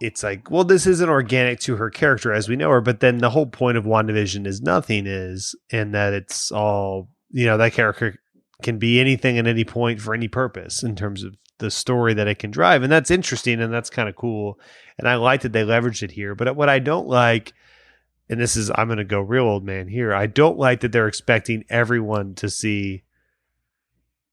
it's 0.00 0.22
like, 0.22 0.50
well, 0.50 0.64
this 0.64 0.86
isn't 0.86 1.08
organic 1.08 1.60
to 1.60 1.76
her 1.76 1.88
character 1.90 2.32
as 2.32 2.48
we 2.48 2.56
know 2.56 2.70
her, 2.70 2.80
but 2.80 3.00
then 3.00 3.18
the 3.18 3.30
whole 3.30 3.46
point 3.46 3.78
of 3.78 3.84
WandaVision 3.84 4.46
is 4.46 4.60
nothing 4.60 5.06
is, 5.06 5.54
and 5.70 5.94
that 5.94 6.12
it's 6.12 6.50
all 6.52 7.08
you 7.30 7.46
know 7.46 7.56
that 7.56 7.72
character 7.72 8.16
can 8.62 8.78
be 8.78 9.00
anything 9.00 9.38
at 9.38 9.46
any 9.46 9.64
point 9.64 10.00
for 10.00 10.14
any 10.14 10.28
purpose 10.28 10.82
in 10.82 10.96
terms 10.96 11.22
of 11.22 11.36
the 11.58 11.70
story 11.70 12.14
that 12.14 12.28
it 12.28 12.38
can 12.38 12.50
drive. 12.50 12.82
And 12.82 12.90
that's 12.92 13.10
interesting 13.10 13.60
and 13.60 13.72
that's 13.72 13.90
kind 13.90 14.08
of 14.08 14.16
cool. 14.16 14.58
And 14.98 15.08
I 15.08 15.14
like 15.16 15.42
that 15.42 15.52
they 15.52 15.62
leveraged 15.62 16.02
it 16.02 16.10
here. 16.10 16.34
But 16.34 16.56
what 16.56 16.68
I 16.68 16.78
don't 16.78 17.06
like, 17.06 17.52
and 18.28 18.40
this 18.40 18.56
is, 18.56 18.70
I'm 18.74 18.88
going 18.88 18.98
to 18.98 19.04
go 19.04 19.20
real 19.20 19.44
old 19.44 19.64
man 19.64 19.86
here, 19.88 20.12
I 20.14 20.26
don't 20.26 20.58
like 20.58 20.80
that 20.80 20.92
they're 20.92 21.08
expecting 21.08 21.64
everyone 21.70 22.34
to 22.36 22.50
see 22.50 23.04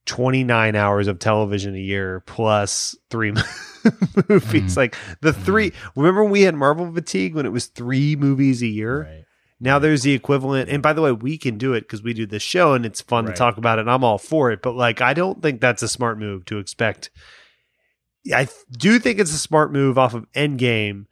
29 0.06 0.76
hours 0.76 1.08
of 1.08 1.20
television 1.20 1.76
a 1.76 1.80
year 1.80 2.22
plus 2.26 2.96
three 3.10 3.32
movies. 4.28 4.74
Mhm. 4.74 4.78
Like 4.78 4.96
the 5.22 5.34
three, 5.34 5.72
remember 5.96 6.24
when 6.24 6.32
we 6.32 6.42
had 6.42 6.56
Marvel 6.56 6.92
fatigue 6.92 7.36
when 7.36 7.46
it 7.46 7.52
was 7.52 7.68
three 7.68 8.16
movies 8.16 8.64
a 8.64 8.68
year? 8.68 9.04
Right. 9.04 9.26
Now 9.60 9.78
there's 9.80 10.04
the 10.04 10.14
equivalent. 10.14 10.70
And 10.70 10.82
by 10.82 10.94
the 10.94 11.02
way, 11.02 11.12
we 11.12 11.38
can 11.38 11.58
do 11.58 11.74
it 11.74 11.82
because 11.82 12.02
we 12.02 12.14
do 12.14 12.26
this 12.26 12.44
show 12.44 12.74
and 12.74 12.86
it's 12.86 13.02
fun 13.02 13.26
Right. 13.26 13.36
to 13.36 13.38
talk 13.38 13.58
about 13.58 13.78
it. 13.78 13.82
And 13.82 13.92
I'm 13.92 14.04
all 14.04 14.18
for 14.18 14.52
it. 14.52 14.62
But 14.62 14.76
like, 14.76 15.02
I 15.02 15.14
don't 15.14 15.42
think 15.42 15.60
that's 15.60 15.84
a 15.84 15.88
smart 15.90 16.18
move 16.18 16.46
to 16.46 16.60
expect. 16.60 17.10
I 18.34 18.48
do 18.72 19.00
think 19.00 19.20
it's 19.20 19.34
a 19.34 19.38
smart 19.38 19.72
move 19.74 19.98
off 19.98 20.14
of 20.14 20.32
Endgame 20.34 21.06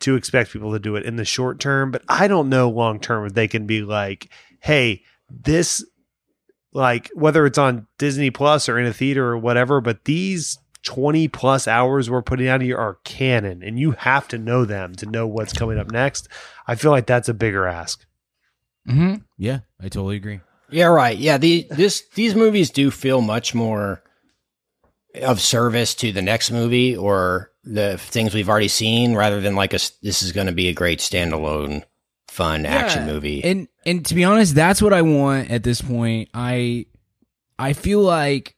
to 0.00 0.16
expect 0.16 0.52
people 0.52 0.72
to 0.72 0.78
do 0.78 0.96
it 0.96 1.04
in 1.04 1.16
the 1.16 1.24
short 1.24 1.60
term. 1.60 1.90
But 1.90 2.02
I 2.08 2.28
don't 2.28 2.48
know 2.48 2.68
long 2.70 2.98
term 2.98 3.26
if 3.26 3.34
they 3.34 3.48
can 3.48 3.66
be 3.66 3.82
like, 3.82 4.30
hey, 4.60 5.02
this, 5.30 5.84
like, 6.72 7.10
whether 7.14 7.46
it's 7.46 7.58
on 7.58 7.86
Disney 7.98 8.30
Plus 8.30 8.68
or 8.68 8.78
in 8.78 8.86
a 8.86 8.92
theater 8.92 9.26
or 9.26 9.38
whatever, 9.38 9.80
but 9.80 10.04
these 10.04 10.58
20 10.82 11.28
plus 11.28 11.68
hours 11.68 12.10
we're 12.10 12.22
putting 12.22 12.48
out 12.48 12.60
here 12.60 12.76
are 12.76 12.98
canon 13.04 13.62
and 13.62 13.78
you 13.78 13.92
have 13.92 14.26
to 14.28 14.38
know 14.38 14.64
them 14.64 14.94
to 14.96 15.06
know 15.06 15.26
what's 15.26 15.52
coming 15.52 15.78
up 15.78 15.90
next. 15.90 16.28
I 16.66 16.74
feel 16.74 16.90
like 16.90 17.06
that's 17.06 17.28
a 17.28 17.34
bigger 17.34 17.66
ask. 17.66 18.04
hmm 18.86 19.14
Yeah, 19.38 19.60
I 19.80 19.84
totally 19.84 20.16
agree. 20.16 20.40
Yeah, 20.70 20.86
right. 20.86 21.16
Yeah, 21.18 21.38
the 21.38 21.66
this 21.70 22.02
these 22.14 22.34
movies 22.34 22.70
do 22.70 22.90
feel 22.90 23.20
much 23.20 23.54
more 23.54 24.02
of 25.22 25.40
service 25.40 25.94
to 25.96 26.10
the 26.12 26.22
next 26.22 26.50
movie 26.50 26.96
or 26.96 27.50
the 27.64 27.98
things 27.98 28.34
we've 28.34 28.48
already 28.48 28.68
seen, 28.68 29.14
rather 29.14 29.40
than 29.40 29.54
like 29.54 29.72
a 29.72 29.76
s- 29.76 29.92
this 30.02 30.22
is 30.22 30.32
going 30.32 30.46
to 30.46 30.52
be 30.52 30.68
a 30.68 30.72
great 30.74 30.98
standalone, 31.00 31.84
fun 32.28 32.64
action 32.66 33.04
movie. 33.06 33.44
And 33.44 33.68
and 33.84 34.04
to 34.06 34.14
be 34.14 34.24
honest, 34.24 34.54
that's 34.54 34.80
what 34.80 34.92
I 34.94 35.02
want 35.02 35.50
at 35.50 35.62
this 35.62 35.80
point. 35.82 36.30
I 36.32 36.86
I 37.58 37.74
feel 37.74 38.00
like 38.00 38.56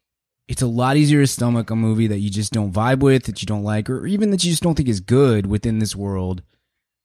it's 0.49 0.63
a 0.63 0.67
lot 0.67 0.97
easier 0.97 1.21
to 1.21 1.27
stomach 1.27 1.71
a 1.71 1.77
movie 1.77 2.07
that 2.07 2.19
you 2.19 2.31
just 2.31 2.53
don't 2.53 2.73
vibe 2.73 3.01
with, 3.01 3.25
that 3.25 3.41
you 3.41 3.47
don't 3.47 3.63
like, 3.63 3.89
or 3.89 4.07
even 4.07 4.31
that 4.31 4.45
you 4.45 4.51
just 4.51 4.63
don't 4.63 4.75
think 4.75 4.89
is 4.89 5.01
good 5.01 5.47
within 5.47 5.79
this 5.79 5.97
world, 5.97 6.43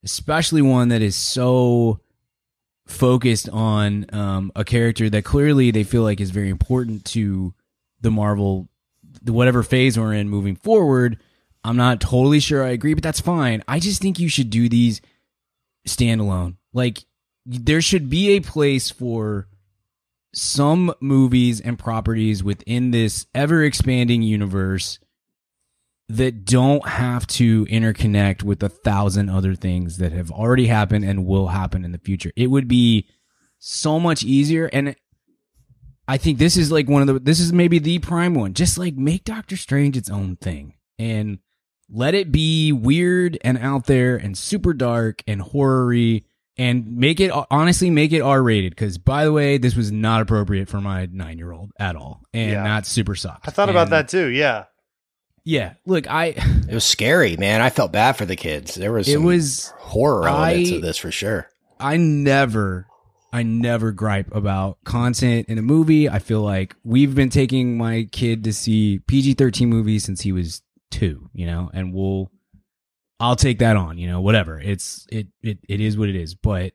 especially 0.03 0.61
one 0.61 0.89
that 0.89 1.01
is 1.01 1.15
so 1.15 1.99
focused 2.87 3.47
on 3.49 4.05
um, 4.13 4.51
a 4.55 4.65
character 4.65 5.09
that 5.09 5.23
clearly 5.23 5.71
they 5.71 5.83
feel 5.83 6.03
like 6.03 6.19
is 6.19 6.31
very 6.31 6.49
important 6.49 7.05
to 7.05 7.53
the 8.01 8.11
Marvel, 8.11 8.67
the 9.21 9.33
whatever 9.33 9.63
phase 9.63 9.97
we're 9.97 10.13
in 10.13 10.27
moving 10.27 10.55
forward. 10.55 11.17
I'm 11.63 11.77
not 11.77 12.01
totally 12.01 12.39
sure 12.39 12.63
I 12.63 12.69
agree, 12.69 12.93
but 12.93 13.03
that's 13.03 13.19
fine. 13.19 13.63
I 13.67 13.79
just 13.79 14.01
think 14.01 14.19
you 14.19 14.29
should 14.29 14.49
do 14.49 14.69
these 14.69 15.01
standalone. 15.87 16.55
Like 16.73 17.03
there 17.45 17.81
should 17.81 18.09
be 18.09 18.31
a 18.31 18.39
place 18.39 18.89
for 18.89 19.47
some 20.33 20.93
movies 20.99 21.59
and 21.59 21.79
properties 21.79 22.43
within 22.43 22.91
this 22.91 23.25
ever 23.33 23.63
expanding 23.63 24.21
universe 24.21 24.99
that 26.07 26.43
don't 26.43 26.87
have 26.87 27.27
to 27.27 27.65
interconnect 27.65 28.41
with 28.41 28.61
a 28.63 28.69
thousand 28.69 29.29
other 29.29 29.53
things 29.55 29.97
that 29.97 30.11
have 30.11 30.31
already 30.31 30.67
happened 30.67 31.05
and 31.05 31.25
will 31.25 31.47
happen 31.47 31.85
in 31.85 31.91
the 31.91 31.99
future. 31.99 32.31
It 32.35 32.47
would 32.47 32.67
be 32.67 33.07
so 33.59 33.99
much 33.99 34.23
easier 34.23 34.69
and 34.71 34.95
I 36.07 36.17
think 36.17 36.39
this 36.39 36.57
is 36.57 36.71
like 36.71 36.89
one 36.89 37.03
of 37.03 37.07
the 37.07 37.19
this 37.19 37.39
is 37.39 37.53
maybe 37.53 37.77
the 37.77 37.99
prime 37.99 38.33
one. 38.33 38.55
Just 38.55 38.79
like 38.79 38.95
make 38.95 39.23
Doctor 39.23 39.55
Strange 39.55 39.95
its 39.95 40.09
own 40.09 40.37
thing 40.37 40.73
and 40.97 41.37
let 41.87 42.15
it 42.15 42.31
be 42.31 42.71
weird 42.71 43.37
and 43.43 43.59
out 43.59 43.85
there 43.85 44.15
and 44.15 44.35
super 44.35 44.73
dark 44.73 45.21
and 45.27 45.39
horror-y 45.39 46.23
and 46.59 46.97
make 46.97 47.19
it 47.19 47.31
honestly 47.49 47.89
make 47.89 48.11
it 48.11 48.21
R-rated 48.21 48.71
because 48.71 48.97
by 48.99 49.25
the 49.25 49.31
way 49.31 49.57
this 49.57 49.75
was 49.75 49.91
not 49.91 50.21
appropriate 50.21 50.67
for 50.69 50.79
my 50.81 51.07
9-year-old 51.07 51.71
at 51.79 51.95
all 51.95 52.21
and 52.33 52.51
Yeah. 52.51 52.63
not 52.63 52.85
super 52.85 53.15
soft. 53.15 53.47
I 53.47 53.51
thought 53.51 53.69
about 53.69 53.89
that 53.89 54.09
too. 54.09 54.27
Yeah. 54.27 54.65
Yeah, 55.45 55.73
look, 55.87 56.07
I 56.07 56.25
it 56.67 56.73
was 56.73 56.83
scary, 56.83 57.35
man. 57.37 57.61
I 57.61 57.69
felt 57.71 57.91
bad 57.91 58.17
for 58.17 58.25
the 58.25 58.35
kids. 58.35 58.75
There 58.75 58.91
was 58.91 59.07
it 59.07 59.13
some 59.13 59.23
was 59.23 59.73
horror 59.79 60.27
elements 60.27 60.71
I- 60.71 60.75
of 60.75 60.81
this 60.83 60.97
for 60.97 61.09
sure. 61.11 61.49
I 61.79 61.97
never 61.97 62.85
I 63.31 63.43
never 63.43 63.91
gripe 63.91 64.35
about 64.35 64.79
content 64.83 65.47
in 65.49 65.57
a 65.57 65.61
movie. 65.61 66.09
I 66.09 66.19
feel 66.19 66.41
like 66.41 66.75
we've 66.83 67.15
been 67.15 67.29
taking 67.29 67.77
my 67.77 68.07
kid 68.11 68.43
to 68.43 68.53
see 68.53 68.99
PG-13 69.07 69.67
movies 69.67 70.03
since 70.03 70.21
he 70.21 70.31
was 70.31 70.61
2, 70.91 71.29
you 71.33 71.45
know, 71.45 71.69
and 71.73 71.93
we'll 71.93 72.31
I'll 73.19 73.35
take 73.35 73.59
that 73.59 73.75
on, 73.75 73.97
you 73.97 74.07
know, 74.07 74.21
whatever. 74.21 74.59
It's 74.59 75.05
it 75.11 75.27
it 75.41 75.59
it 75.67 75.81
is 75.81 75.97
what 75.97 76.09
it 76.09 76.15
is, 76.15 76.35
but 76.35 76.73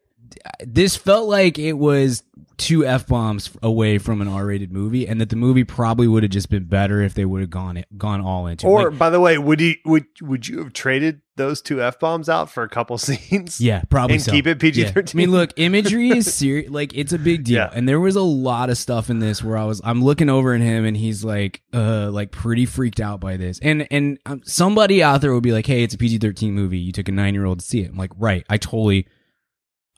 this 0.61 0.97
felt 0.97 1.29
like 1.29 1.59
it 1.59 1.75
was 1.75 2.23
two 2.57 2.87
f 2.87 3.07
bombs 3.09 3.51
away 3.63 3.99
from 3.99 4.21
an 4.21 4.29
R-rated 4.29 4.73
movie, 4.73 5.09
and 5.09 5.21
that 5.21 5.29
the 5.29 5.37
movie 5.37 5.65
probably 5.65 6.07
would 6.07 6.23
have 6.23 6.31
just 6.31 6.51
been 6.51 6.65
better 6.65 7.03
if 7.03 7.15
they 7.15 7.25
would 7.25 7.41
have 7.41 7.51
gone 7.51 7.77
it, 7.77 7.87
gone 7.99 8.21
all 8.21 8.47
into. 8.47 8.67
it. 8.67 8.71
Or 8.71 8.91
Like, 8.91 8.99
by 8.99 9.11
the 9.11 9.21
way, 9.21 9.39
would 9.39 9.61
you 9.61 9.75
would 9.85 10.07
would 10.23 10.47
you 10.49 10.59
have 10.59 10.73
traded 10.73 11.21
those 11.37 11.61
two 11.61 11.83
f 11.83 11.99
bombs 11.99 12.29
out 12.29 12.49
for 12.51 12.63
a 12.63 12.69
couple 12.69 12.97
scenes? 12.99 13.61
Yeah, 13.61 13.83
probably 13.91 14.15
And 14.15 14.23
so. 14.23 14.31
keep 14.31 14.47
it 14.47 14.61
PG-13. 14.61 14.95
Yeah. 14.95 15.03
I 15.03 15.17
mean, 15.17 15.31
look, 15.33 15.51
imagery 15.57 16.11
is 16.11 16.33
serious. 16.33 16.71
Like, 16.75 16.95
it's 16.97 17.13
a 17.13 17.19
big 17.19 17.45
deal. 17.45 17.57
Yeah. 17.57 17.71
And 17.73 17.89
there 17.89 18.01
was 18.01 18.17
a 18.17 18.23
lot 18.23 18.71
of 18.71 18.79
stuff 18.79 19.11
in 19.11 19.19
this 19.19 19.43
where 19.43 19.57
I 19.57 19.65
was, 19.65 19.81
I'm 19.85 20.03
looking 20.03 20.29
over 20.29 20.55
at 20.55 20.61
him, 20.61 20.85
and 20.85 20.97
he's 20.97 21.25
like, 21.25 21.63
uh, 21.73 22.11
like 22.11 22.31
pretty 22.31 22.67
freaked 22.67 23.01
out 23.01 23.21
by 23.21 23.37
this. 23.37 23.59
And 23.63 23.87
and 23.91 24.19
um, 24.27 24.43
somebody 24.45 25.03
out 25.03 25.21
there 25.21 25.33
would 25.35 25.43
be 25.43 25.53
like, 25.53 25.67
"Hey, 25.67 25.83
it's 25.83 25.95
a 25.95 25.99
PG-13 25.99 26.53
movie. 26.53 26.79
You 26.79 26.93
took 26.93 27.09
a 27.09 27.13
nine 27.13 27.35
year 27.35 27.45
old 27.45 27.61
to 27.61 27.65
see 27.65 27.81
it." 27.81 27.91
I'm 27.91 27.97
like, 27.97 28.13
right. 28.17 28.45
I 28.49 28.57
totally. 28.59 29.09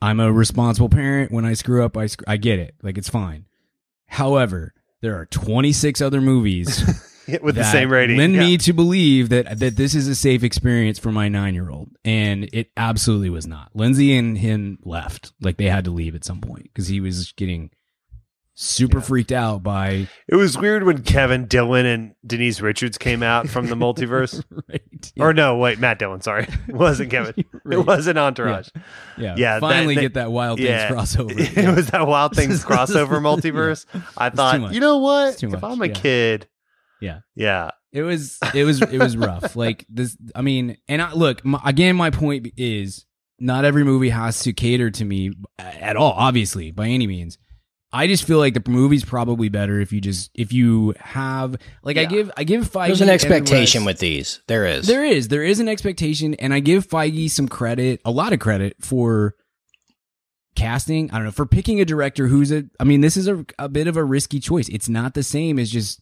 I'm 0.03 0.21
a 0.21 0.33
responsible 0.33 0.89
parent. 0.89 1.33
When 1.33 1.45
I 1.45 1.55
screw 1.55 1.85
up, 1.85 1.97
I 1.97 2.07
sc- 2.07 2.23
I 2.27 2.37
get 2.37 2.59
it. 2.59 2.75
Like, 2.83 2.99
it's 2.99 3.09
fine. 3.09 3.47
However, 4.07 4.75
there 5.01 5.17
are 5.19 5.27
26 5.27 6.01
other 6.01 6.21
movies 6.21 6.83
with 7.43 7.55
the 7.57 7.65
same 7.65 7.91
rating. 7.91 8.17
Lend 8.19 8.35
Yeah. 8.35 8.41
me 8.41 8.59
to 8.59 8.73
believe 8.73 9.29
that 9.31 9.59
that 9.59 9.77
this 9.77 9.95
is 9.95 10.07
a 10.09 10.15
safe 10.15 10.43
experience 10.45 10.99
for 10.99 11.13
my 11.13 11.29
nine 11.29 11.55
year 11.55 11.71
old, 11.71 11.91
and 12.05 12.49
it 12.53 12.71
absolutely 12.77 13.31
was 13.31 13.47
not. 13.47 13.71
Lindsay 13.75 14.17
and 14.17 14.39
him 14.39 14.79
left, 14.85 15.33
like 15.41 15.57
they 15.57 15.67
had 15.69 15.85
to 15.87 15.91
leave 15.91 16.15
at 16.15 16.25
some 16.25 16.41
point 16.41 16.65
because 16.65 16.89
he 16.89 17.01
was 17.01 17.33
getting 17.33 17.71
super 18.59 19.03
freaked 19.03 19.33
out 19.33 19.63
by 19.63 20.09
It 20.27 20.35
was 20.35 20.57
weird 20.57 20.83
when 20.85 21.03
Kevin 21.03 21.47
Dillon 21.47 21.85
and 21.85 22.15
Denise 22.27 22.61
Richards 22.63 22.97
came 22.97 23.23
out 23.23 23.49
from 23.49 23.67
the 23.67 23.75
multiverse. 23.77 24.43
right. 24.69 25.13
Or 25.21 25.33
no, 25.35 25.59
wait, 25.59 25.79
Matt 25.79 25.99
Dillon. 25.99 26.23
Sorry, 26.23 26.49
it 26.69 26.75
wasn't 26.75 27.11
Kevin. 27.11 27.35
Right. 27.65 27.79
It 27.79 27.87
wasn't 27.87 28.19
Entourage. 28.19 28.69
Yeah. 29.19 29.35
Yeah, 29.37 29.55
that- 29.55 29.61
Finally 29.61 29.95
that- 29.97 30.01
get 30.01 30.15
that 30.15 30.33
wild 30.33 30.59
yeah. 30.59 30.89
things 30.89 31.15
crossover. 31.17 31.57
it 31.59 31.77
was 31.77 31.89
that 31.89 32.07
Wild 32.07 32.35
Things 32.35 32.65
crossover 32.65 33.21
multiverse. 33.21 33.85
I 34.17 34.31
thought, 34.31 34.73
you 34.73 34.81
know 34.81 34.99
what? 34.99 35.29
It's 35.33 35.41
too 35.41 35.53
if 35.53 35.63
I'm 35.63 35.81
a 35.83 35.87
yeah. 35.89 35.93
kid, 35.93 36.49
Yeah. 37.01 37.19
yeah, 37.35 37.71
It 37.93 38.03
was 38.03 38.39
it 38.55 38.65
was 38.65 38.81
it 38.83 38.99
was 38.99 39.17
rough. 39.17 39.55
Like 39.55 39.85
this 39.91 40.17
I 40.35 40.41
mean, 40.43 40.77
and 40.89 41.03
I 41.03 41.13
look, 41.13 41.45
my, 41.45 41.61
again 41.65 41.95
my 41.97 42.11
point 42.11 42.49
is 42.57 43.05
not 43.39 43.67
every 43.67 43.85
movie 43.85 44.09
has 44.09 44.41
to 44.41 44.55
cater 44.55 44.91
to 44.91 45.05
me 45.05 45.33
at 45.59 45.97
all, 45.97 46.13
obviously, 46.13 46.71
by 46.71 46.87
any 46.89 47.07
means. 47.07 47.37
I 47.93 48.07
just 48.07 48.24
feel 48.24 48.39
like 48.39 48.55
the 48.55 48.70
movie's 48.70 49.05
probably 49.05 49.49
better 49.49 49.80
if 49.80 49.93
you 49.93 50.01
just 50.01 50.30
if 50.34 50.53
you 50.53 50.95
have 50.99 51.57
like 51.82 51.97
I 51.97 52.05
give 52.05 52.30
I 52.37 52.45
give 52.45 52.68
Feige 52.70 52.89
There's 52.89 53.01
an 53.01 53.09
and 53.09 53.11
the 53.11 53.14
expectation 53.14 53.84
with 53.84 53.99
these. 53.99 54.41
There 54.49 54.66
is. 54.66 54.87
There 54.87 55.05
is. 55.05 55.28
There 55.28 55.45
is 55.45 55.61
an 55.61 55.68
expectation, 55.68 56.34
and 56.34 56.53
I 56.53 56.61
give 56.61 56.87
Feige 56.87 57.30
some 57.30 57.49
credit, 57.49 58.01
a 58.05 58.11
lot 58.11 58.32
of 58.32 58.41
credit 58.41 58.76
for 58.80 59.34
casting. 60.57 61.11
I 61.11 61.16
don't 61.16 61.26
know, 61.26 61.30
for 61.30 61.47
picking 61.47 61.80
a 61.80 61.84
director 61.84 62.26
who's 62.26 62.51
a 62.51 62.64
I 62.80 62.84
mean, 62.84 63.03
this 63.03 63.16
is 63.16 63.28
a, 63.28 63.45
a 63.59 63.68
bit 63.68 63.87
of 63.87 63.97
a 63.97 64.05
risky 64.05 64.41
choice. 64.41 64.68
It's 64.68 64.89
not 64.89 65.14
the 65.14 65.22
same 65.22 65.59
as 65.59 65.70
just 65.70 66.01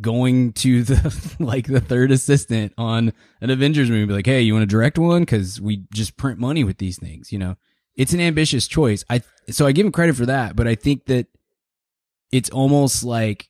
going 0.00 0.52
to 0.54 0.82
the 0.84 1.36
like 1.40 1.66
the 1.66 1.80
third 1.80 2.10
assistant 2.10 2.72
on 2.78 3.12
an 3.40 3.50
Avengers 3.50 3.90
movie, 3.90 4.06
be 4.06 4.14
like, 4.14 4.26
hey, 4.26 4.40
you 4.40 4.54
want 4.54 4.62
to 4.62 4.66
direct 4.66 4.98
one? 4.98 5.22
Because 5.22 5.60
we 5.60 5.84
just 5.92 6.16
print 6.16 6.38
money 6.38 6.64
with 6.64 6.78
these 6.78 6.98
things, 6.98 7.30
you 7.30 7.38
know. 7.38 7.56
It's 7.96 8.12
an 8.12 8.20
ambitious 8.20 8.66
choice. 8.68 9.04
I 9.10 9.22
so 9.50 9.66
I 9.66 9.72
give 9.72 9.84
him 9.86 9.92
credit 9.92 10.16
for 10.16 10.26
that, 10.26 10.56
but 10.56 10.66
I 10.66 10.74
think 10.74 11.06
that 11.06 11.26
it's 12.32 12.50
almost 12.50 13.02
like 13.04 13.48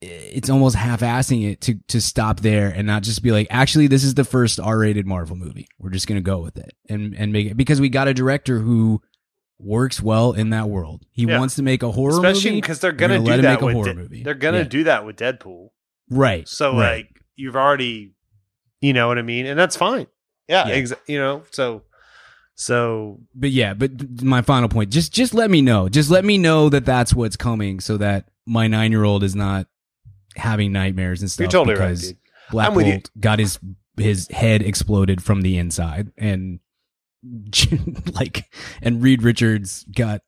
it's 0.00 0.48
almost 0.48 0.76
half-assing 0.76 1.50
it 1.50 1.60
to 1.62 1.74
to 1.88 2.00
stop 2.00 2.40
there 2.40 2.68
and 2.68 2.86
not 2.86 3.02
just 3.02 3.20
be 3.22 3.32
like, 3.32 3.48
actually, 3.50 3.88
this 3.88 4.04
is 4.04 4.14
the 4.14 4.24
first 4.24 4.60
R-rated 4.60 5.06
Marvel 5.06 5.34
movie. 5.34 5.66
We're 5.78 5.90
just 5.90 6.06
gonna 6.06 6.20
go 6.20 6.38
with 6.38 6.56
it 6.56 6.72
and 6.88 7.14
and 7.16 7.32
make 7.32 7.48
it 7.48 7.56
because 7.56 7.80
we 7.80 7.88
got 7.88 8.06
a 8.06 8.14
director 8.14 8.60
who 8.60 9.02
works 9.58 10.00
well 10.00 10.32
in 10.32 10.50
that 10.50 10.68
world. 10.68 11.04
He 11.10 11.24
Yeah. 11.24 11.40
wants 11.40 11.56
to 11.56 11.62
make 11.64 11.82
a 11.82 11.90
horror 11.90 12.12
especially 12.12 12.50
movie 12.52 12.60
because 12.60 12.78
they're 12.78 12.92
gonna, 12.92 13.18
gonna 13.18 13.36
do 13.38 13.42
that 13.42 13.54
make 13.54 13.62
a 13.62 13.66
with 13.66 13.74
horror 13.74 13.88
De- 13.92 14.00
movie. 14.00 14.22
they're 14.22 14.34
gonna 14.34 14.58
Yeah. 14.58 14.64
do 14.64 14.84
that 14.84 15.04
with 15.04 15.16
Deadpool. 15.16 15.70
right. 16.10 16.46
So 16.46 16.74
right. 16.78 17.06
like 17.06 17.20
you've 17.34 17.56
already, 17.56 18.12
you 18.80 18.92
know 18.92 19.08
what 19.08 19.18
I 19.18 19.22
mean, 19.22 19.46
and 19.46 19.58
that's 19.58 19.76
fine. 19.76 20.06
Yeah, 20.48 20.68
Yeah. 20.68 20.86
you 21.08 21.18
know, 21.18 21.42
so 21.50 21.82
so 22.58 23.20
but 23.36 23.52
yeah, 23.52 23.72
but 23.72 24.20
my 24.20 24.42
final 24.42 24.68
point, 24.68 24.90
just 24.90 25.12
just 25.12 25.32
let 25.32 25.48
me 25.48 25.62
know. 25.62 25.88
Just 25.88 26.10
let 26.10 26.24
me 26.24 26.38
know 26.38 26.68
that 26.68 26.84
that's 26.84 27.14
what's 27.14 27.36
coming, 27.36 27.78
so 27.78 27.96
that 27.98 28.28
my 28.46 28.66
nine 28.66 28.90
year 28.90 29.04
old 29.04 29.22
is 29.22 29.36
not 29.36 29.68
having 30.34 30.72
nightmares 30.72 31.20
and 31.22 31.30
stuff. 31.30 31.44
you're 31.44 31.50
totally 31.50 31.76
right, 31.76 31.90
because 31.90 32.08
dude. 32.08 32.16
Black 32.50 32.68
I'm 32.68 32.74
with 32.74 32.86
you. 32.86 32.94
Bolt 32.94 33.10
got 33.20 33.38
his 33.38 33.60
his 33.96 34.26
head 34.28 34.62
exploded 34.62 35.22
from 35.22 35.42
the 35.42 35.56
inside, 35.56 36.10
and 36.18 36.58
like, 38.14 38.52
and 38.82 39.02
Reed 39.02 39.22
Richards 39.22 39.84
got. 39.84 40.22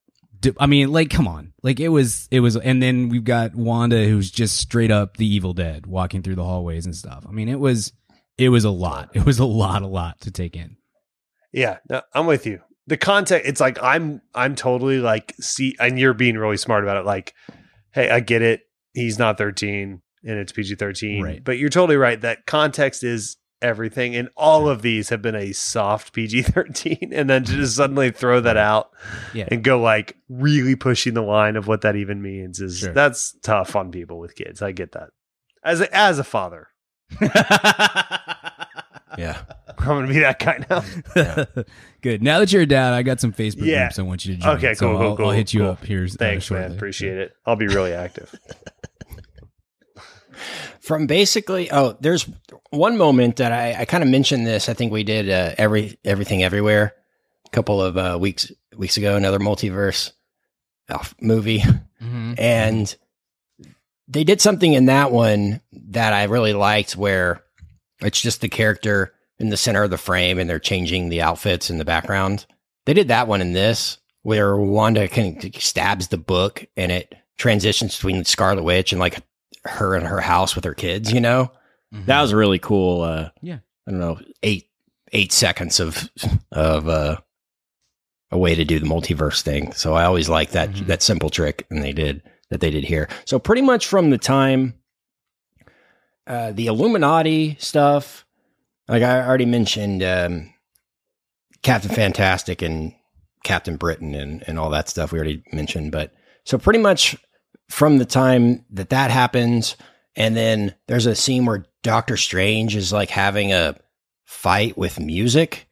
I 0.58 0.66
mean, 0.66 0.92
like, 0.92 1.10
come 1.10 1.28
on, 1.28 1.52
like 1.62 1.80
it 1.80 1.88
was, 1.88 2.26
it 2.30 2.40
was, 2.40 2.56
and 2.56 2.82
then 2.82 3.10
we've 3.10 3.24
got 3.24 3.54
Wanda, 3.54 4.06
who's 4.06 4.30
just 4.30 4.56
straight 4.56 4.90
up 4.90 5.18
the 5.18 5.26
Evil 5.26 5.52
Dead, 5.52 5.86
walking 5.86 6.22
through 6.22 6.36
the 6.36 6.44
hallways 6.44 6.86
and 6.86 6.96
stuff. 6.96 7.26
I 7.28 7.32
mean, 7.32 7.50
it 7.50 7.60
was, 7.60 7.92
it 8.38 8.48
was 8.48 8.64
a 8.64 8.70
lot. 8.70 9.10
It 9.12 9.26
was 9.26 9.38
a 9.38 9.44
lot, 9.44 9.82
a 9.82 9.86
lot 9.86 10.18
to 10.22 10.30
take 10.30 10.56
in. 10.56 10.78
Yeah, 11.52 11.78
no, 11.88 12.02
I'm 12.14 12.26
with 12.26 12.46
you. 12.46 12.60
The 12.86 12.96
context, 12.96 13.48
it's 13.48 13.60
like 13.60 13.82
I'm 13.82 14.20
I'm 14.34 14.54
totally 14.54 14.98
like 14.98 15.34
see, 15.40 15.76
and 15.78 15.98
you're 15.98 16.14
being 16.14 16.36
really 16.38 16.56
smart 16.56 16.82
about 16.84 16.96
it. 16.96 17.04
Like, 17.06 17.34
hey, 17.92 18.10
I 18.10 18.20
get 18.20 18.42
it. 18.42 18.62
He's 18.94 19.18
not 19.18 19.38
13, 19.38 20.00
and 20.24 20.38
it's 20.38 20.50
PG-13. 20.52 21.22
Right. 21.22 21.44
But 21.44 21.58
you're 21.58 21.68
totally 21.70 21.96
right. 21.96 22.20
That 22.20 22.46
context 22.46 23.04
is 23.04 23.36
everything, 23.62 24.16
and 24.16 24.28
all 24.36 24.68
of 24.68 24.82
these 24.82 25.10
have 25.10 25.22
been 25.22 25.34
a 25.36 25.52
soft 25.52 26.12
PG-13, 26.14 27.08
and 27.12 27.30
then 27.30 27.44
to 27.44 27.52
just 27.52 27.76
suddenly 27.76 28.10
throw 28.10 28.40
that 28.40 28.56
out 28.56 28.90
Yeah. 29.34 29.46
and 29.50 29.62
go 29.62 29.78
like 29.80 30.16
really 30.28 30.74
pushing 30.74 31.14
the 31.14 31.22
line 31.22 31.54
of 31.56 31.68
what 31.68 31.82
that 31.82 31.94
even 31.94 32.22
means 32.22 32.58
is 32.60 32.78
Sure. 32.78 32.92
that's 32.92 33.36
tough 33.42 33.76
on 33.76 33.92
people 33.92 34.18
with 34.18 34.34
kids. 34.34 34.62
I 34.62 34.72
get 34.72 34.92
that. 34.92 35.10
As 35.62 35.80
a, 35.82 35.94
as 35.96 36.18
a 36.18 36.24
father, 36.24 36.68
yeah. 39.18 39.42
I'm 39.80 39.86
gonna 39.86 40.06
be 40.08 40.18
that 40.20 40.38
guy 40.38 40.64
now. 40.70 41.64
Good. 42.02 42.22
Now 42.22 42.38
that 42.40 42.52
you're 42.52 42.62
a 42.62 42.66
dad, 42.66 42.92
I 42.92 43.02
got 43.02 43.20
some 43.20 43.32
Facebook 43.32 43.64
Yeah. 43.66 43.84
groups 43.84 43.98
I 43.98 44.02
want 44.02 44.24
you 44.24 44.34
to 44.36 44.40
join. 44.42 44.56
Okay, 44.56 44.74
So 44.74 44.86
cool, 44.90 44.98
cool, 44.98 45.06
I'll, 45.08 45.16
cool, 45.16 45.26
I'll 45.26 45.32
hit 45.32 45.52
you 45.54 45.60
cool. 45.60 45.70
up 45.70 45.84
here. 45.84 46.04
uh, 46.04 46.08
Thanks, 46.08 46.44
shortly. 46.46 46.68
man. 46.68 46.76
Appreciate 46.76 47.18
it. 47.18 47.32
I'll 47.46 47.56
be 47.56 47.66
really 47.68 47.92
active. 47.92 48.34
From 50.80 51.06
basically, 51.06 51.70
oh, 51.70 51.96
there's 52.00 52.28
one 52.70 52.96
moment 52.96 53.36
that 53.36 53.52
I, 53.52 53.82
I 53.82 53.84
kind 53.84 54.02
of 54.02 54.08
mentioned 54.08 54.46
this. 54.46 54.68
I 54.68 54.74
think 54.74 54.90
we 54.92 55.04
did 55.04 55.28
uh, 55.28 55.54
every 55.58 55.98
everything 56.04 56.42
everywhere 56.42 56.94
a 57.46 57.50
couple 57.50 57.80
of 57.82 57.96
uh, 57.96 58.16
weeks 58.20 58.50
weeks 58.76 58.96
ago. 58.96 59.16
Another 59.16 59.38
multiverse 59.38 60.12
uh, 60.88 61.04
movie, 61.20 61.62
Mhm. 62.02 62.34
and 62.38 62.96
they 64.08 64.24
did 64.24 64.40
something 64.40 64.72
in 64.72 64.86
that 64.86 65.12
one 65.12 65.60
that 65.90 66.12
I 66.14 66.24
really 66.24 66.54
liked, 66.54 66.96
where 66.96 67.42
it's 68.00 68.20
just 68.20 68.40
the 68.40 68.48
character 68.48 69.12
in 69.40 69.48
the 69.48 69.56
center 69.56 69.82
of 69.82 69.90
the 69.90 69.98
frame, 69.98 70.38
and 70.38 70.48
they're 70.48 70.58
changing 70.58 71.08
the 71.08 71.22
outfits 71.22 71.70
in 71.70 71.78
the 71.78 71.84
background. 71.84 72.46
They 72.86 72.94
did 72.94 73.08
that 73.08 73.26
one 73.26 73.40
in 73.40 73.52
this, 73.52 73.98
where 74.22 74.56
Wanda 74.56 75.08
kind 75.08 75.42
of 75.44 75.62
stabs 75.62 76.08
the 76.08 76.18
book, 76.18 76.66
and 76.76 76.92
it 76.92 77.14
transitions 77.38 77.96
between 77.96 78.24
Scarlet 78.24 78.62
Witch 78.62 78.92
and 78.92 79.00
like 79.00 79.18
her 79.64 79.94
and 79.96 80.06
her 80.06 80.20
house 80.20 80.54
with 80.54 80.64
her 80.64 80.74
kids. 80.74 81.12
You 81.12 81.20
know, 81.20 81.50
Mhm. 81.94 82.06
that 82.06 82.20
was 82.22 82.32
a 82.32 82.36
really 82.36 82.58
cool. 82.58 83.02
Uh, 83.02 83.30
Yeah. 83.42 83.58
I 83.86 83.90
don't 83.90 84.00
know, 84.00 84.20
eight 84.42 84.68
eight 85.12 85.32
seconds 85.32 85.80
of 85.80 86.08
of 86.52 86.86
uh, 86.88 87.16
a 88.30 88.38
way 88.38 88.54
to 88.54 88.64
do 88.64 88.78
the 88.78 88.86
multiverse 88.86 89.40
thing. 89.42 89.72
So 89.72 89.94
I 89.94 90.04
always 90.04 90.28
like 90.28 90.50
that 90.52 90.70
Mhm. 90.70 90.86
that 90.86 91.02
simple 91.02 91.30
trick, 91.30 91.66
and 91.70 91.82
they 91.82 91.92
did 91.92 92.22
that 92.50 92.60
they 92.60 92.70
did 92.70 92.84
here. 92.84 93.08
So 93.24 93.38
pretty 93.38 93.62
much 93.62 93.86
from 93.86 94.10
the 94.10 94.18
time 94.18 94.74
uh, 96.26 96.52
the 96.52 96.66
Illuminati 96.66 97.56
stuff, 97.58 98.24
like 98.90 99.02
I 99.02 99.26
already 99.26 99.46
mentioned, 99.46 100.02
um, 100.02 100.52
Captain 101.62 101.90
Fantastic 101.90 102.62
and 102.62 102.92
Captain 103.44 103.76
Britain 103.76 104.14
and 104.14 104.42
and 104.46 104.58
all 104.58 104.70
that 104.70 104.88
stuff 104.88 105.12
we 105.12 105.18
already 105.18 105.42
mentioned, 105.52 105.92
but 105.92 106.12
so 106.44 106.58
pretty 106.58 106.78
much 106.78 107.16
from 107.68 107.98
the 107.98 108.04
time 108.04 108.64
that 108.70 108.90
that 108.90 109.10
happens, 109.10 109.76
and 110.16 110.36
then 110.36 110.74
there's 110.88 111.06
a 111.06 111.14
scene 111.14 111.46
where 111.46 111.64
Doctor 111.82 112.16
Strange 112.16 112.76
is 112.76 112.92
like 112.92 113.10
having 113.10 113.52
a 113.52 113.76
fight 114.24 114.76
with 114.76 115.00
music, 115.00 115.68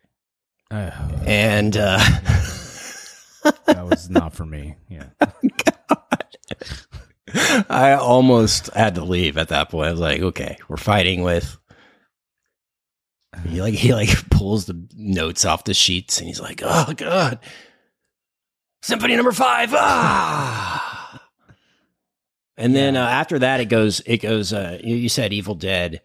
Uh, 0.71 0.91
and 1.27 1.77
uh, 1.77 1.99
that 3.66 3.87
was 3.87 4.09
not 4.11 4.35
for 4.35 4.47
me. 4.47 4.77
Yeah. 4.89 5.07
I 7.69 7.93
almost 7.93 8.73
had 8.75 8.95
to 8.95 9.05
leave 9.05 9.37
at 9.37 9.49
that 9.49 9.69
point. 9.71 9.89
I 9.89 9.91
was 9.91 10.01
like, 10.01 10.23
okay, 10.23 10.57
we're 10.69 10.77
fighting 10.79 11.23
with. 11.23 11.59
He 13.47 13.61
like 13.61 13.74
he 13.74 13.95
like 13.95 14.09
pulls 14.30 14.66
the 14.66 14.86
notes 14.97 15.45
off 15.45 15.64
the 15.64 15.74
sheets 15.74 16.18
and 16.18 16.26
he's 16.28 16.41
like, 16.41 16.61
oh 16.64 16.93
god, 16.97 17.39
Symphony 18.82 19.16
Number 19.16 19.32
Five, 19.32 19.70
ah. 19.74 21.22
And 22.57 22.74
then 22.74 22.97
uh, 22.97 23.07
after 23.07 23.39
that, 23.39 23.61
it 23.61 23.66
goes. 23.66 24.01
It 24.05 24.18
goes. 24.18 24.53
Uh, 24.53 24.78
you, 24.82 24.97
you 24.97 25.09
said 25.09 25.32
Evil 25.32 25.55
Dead, 25.55 26.01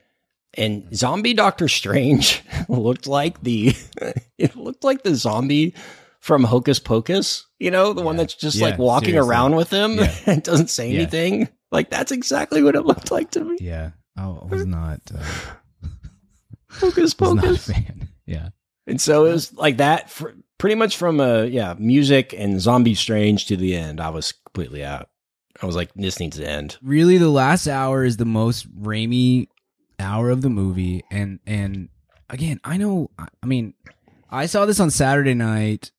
and 0.53 0.95
Zombie 0.95 1.33
Doctor 1.33 1.67
Strange 1.67 2.43
looked 2.69 3.07
like 3.07 3.41
the. 3.41 3.75
it 4.37 4.55
looked 4.55 4.83
like 4.83 5.01
the 5.01 5.15
zombie 5.15 5.73
from 6.19 6.43
Hocus 6.43 6.77
Pocus. 6.77 7.47
You 7.59 7.71
know, 7.71 7.93
the 7.93 8.03
one 8.03 8.17
that's 8.17 8.35
just 8.35 8.57
Yeah, 8.57 8.67
like 8.67 8.77
walking 8.77 9.09
seriously. 9.09 9.29
around 9.29 9.55
with 9.55 9.71
him 9.71 9.93
Yeah. 9.97 10.13
and 10.27 10.43
doesn't 10.43 10.69
say 10.69 10.91
Yeah. 10.91 11.01
anything. 11.01 11.49
Like 11.71 11.89
that's 11.89 12.11
exactly 12.11 12.61
what 12.61 12.75
it 12.75 12.85
looked 12.85 13.09
like 13.09 13.31
to 13.31 13.43
me. 13.43 13.57
Yeah. 13.59 13.89
I 14.15 14.27
was 14.27 14.67
not. 14.67 15.01
Uh, 15.11 15.23
Hocus 16.73 17.15
was 17.19 17.33
not 17.35 17.43
a 17.43 17.47
Pocus. 17.47 17.67
fan. 17.67 18.09
Yeah. 18.25 18.49
And 18.87 18.99
so 19.01 19.25
it 19.25 19.31
was 19.33 19.53
like 19.53 19.77
that 19.77 20.09
for 20.09 20.33
pretty 20.57 20.75
much 20.75 20.95
from 20.97 21.19
uh 21.19 21.41
yeah, 21.43 21.75
music 21.77 22.33
and 22.37 22.59
zombie 22.61 22.95
strange 22.95 23.47
to 23.47 23.57
the 23.57 23.75
end. 23.75 23.99
I 23.99 24.09
was 24.09 24.31
completely 24.31 24.83
out. 24.83 25.09
I 25.61 25.65
was 25.65 25.75
like, 25.75 25.93
this 25.93 26.19
needs 26.19 26.37
to 26.37 26.47
end. 26.49 26.77
really 26.81 27.17
the 27.17 27.29
last 27.29 27.67
hour 27.67 28.03
is 28.05 28.17
the 28.17 28.25
most 28.25 28.67
Raimi 28.81 29.47
hour 29.99 30.29
of 30.29 30.41
the 30.41 30.49
movie 30.49 31.03
and 31.11 31.39
and 31.45 31.89
again 32.29 32.59
I 32.63 32.77
know 32.77 33.09
I 33.19 33.27
I 33.41 33.45
mean 33.45 33.73
I 34.29 34.45
saw 34.47 34.65
this 34.65 34.79
on 34.79 34.89
Saturday 34.89 35.33
night 35.33 35.91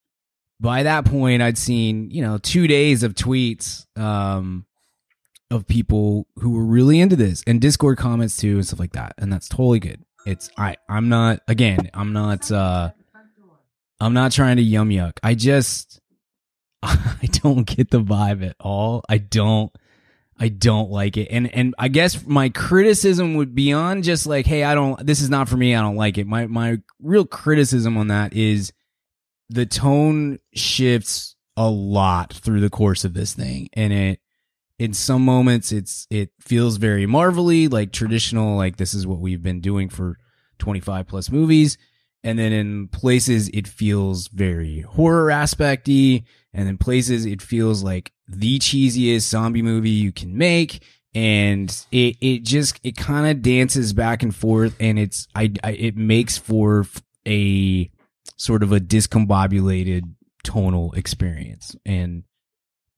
by 0.59 0.83
that 0.83 1.05
point 1.05 1.41
I'd 1.41 1.57
seen 1.57 2.09
you 2.11 2.21
know 2.21 2.37
2 2.39 2.67
days 2.67 3.03
of 3.03 3.13
tweets 3.13 3.85
um 3.97 4.65
of 5.51 5.65
people 5.67 6.27
who 6.39 6.51
were 6.51 6.65
really 6.65 6.99
into 6.99 7.15
this 7.15 7.43
and 7.47 7.61
discord 7.61 7.97
comments 7.97 8.35
too 8.37 8.55
and 8.55 8.65
stuff 8.67 8.79
like 8.79 8.93
that 8.93 9.13
and 9.17 9.31
that's 9.31 9.47
totally 9.47 9.79
good 9.79 10.03
it's 10.25 10.49
I 10.57 10.77
I'm 10.89 11.09
not 11.09 11.41
again 11.47 11.89
I'm 11.93 12.13
not 12.13 12.51
uh 12.51 12.91
I'm 13.99 14.13
not 14.13 14.31
trying 14.31 14.57
to 14.57 14.63
yum 14.63 14.89
yuck 14.89 15.17
I 15.23 15.35
just 15.35 15.99
I 16.83 17.27
don't 17.31 17.65
get 17.65 17.89
the 17.89 18.01
vibe 18.01 18.45
at 18.45 18.55
all. 18.59 19.03
I 19.09 19.17
don't 19.17 19.71
I 20.37 20.49
don't 20.49 20.91
like 20.91 21.17
it. 21.17 21.29
And 21.31 21.53
and 21.53 21.73
I 21.79 21.87
guess 21.87 22.25
my 22.25 22.49
criticism 22.49 23.35
would 23.35 23.55
beyond 23.55 24.03
just 24.03 24.27
like, 24.27 24.45
hey, 24.45 24.63
I 24.63 24.75
don't 24.75 25.05
this 25.05 25.21
is 25.21 25.29
not 25.29 25.49
for 25.49 25.57
me, 25.57 25.75
I 25.75 25.81
don't 25.81 25.95
like 25.95 26.17
it. 26.17 26.27
My 26.27 26.47
my 26.47 26.79
real 27.01 27.25
criticism 27.25 27.97
on 27.97 28.09
that 28.09 28.33
is 28.33 28.73
the 29.49 29.65
tone 29.65 30.39
shifts 30.53 31.35
a 31.57 31.69
lot 31.69 32.33
through 32.33 32.59
the 32.59 32.69
course 32.69 33.05
of 33.05 33.13
this 33.13 33.33
thing. 33.33 33.69
And 33.73 33.93
it 33.93 34.19
in 34.77 34.93
some 34.93 35.23
moments 35.23 35.71
it's 35.71 36.07
it 36.09 36.31
feels 36.39 36.77
very 36.77 37.05
marvelly, 37.05 37.67
like 37.67 37.91
traditional, 37.91 38.57
like 38.57 38.77
this 38.77 38.93
is 38.93 39.07
what 39.07 39.19
we've 39.19 39.43
been 39.43 39.61
doing 39.61 39.89
for 39.89 40.17
25 40.59 41.07
plus 41.07 41.31
movies. 41.31 41.77
And 42.23 42.39
then 42.39 42.51
in 42.51 42.87
places 42.87 43.49
it 43.49 43.67
feels 43.67 44.27
very 44.27 44.81
horror 44.81 45.31
aspecty. 45.31 46.23
And 46.53 46.67
in 46.67 46.77
places 46.77 47.25
it 47.25 47.41
feels 47.41 47.83
like 47.83 48.11
the 48.27 48.59
cheesiest 48.59 49.21
zombie 49.21 49.61
movie 49.61 49.91
you 49.91 50.11
can 50.11 50.37
make. 50.37 50.83
And 51.13 51.69
it, 51.91 52.17
it 52.19 52.43
just, 52.43 52.79
it 52.83 52.97
kind 52.97 53.27
of 53.27 53.41
dances 53.41 53.93
back 53.93 54.23
and 54.23 54.35
forth 54.35 54.75
and 54.81 54.99
it's, 54.99 55.27
I, 55.33 55.53
I, 55.63 55.71
it 55.71 55.95
makes 55.95 56.37
for 56.37 56.85
a 57.25 57.89
sort 58.35 58.63
of 58.63 58.73
a 58.73 58.81
discombobulated 58.81 60.01
tonal 60.43 60.91
experience. 60.93 61.77
And, 61.85 62.23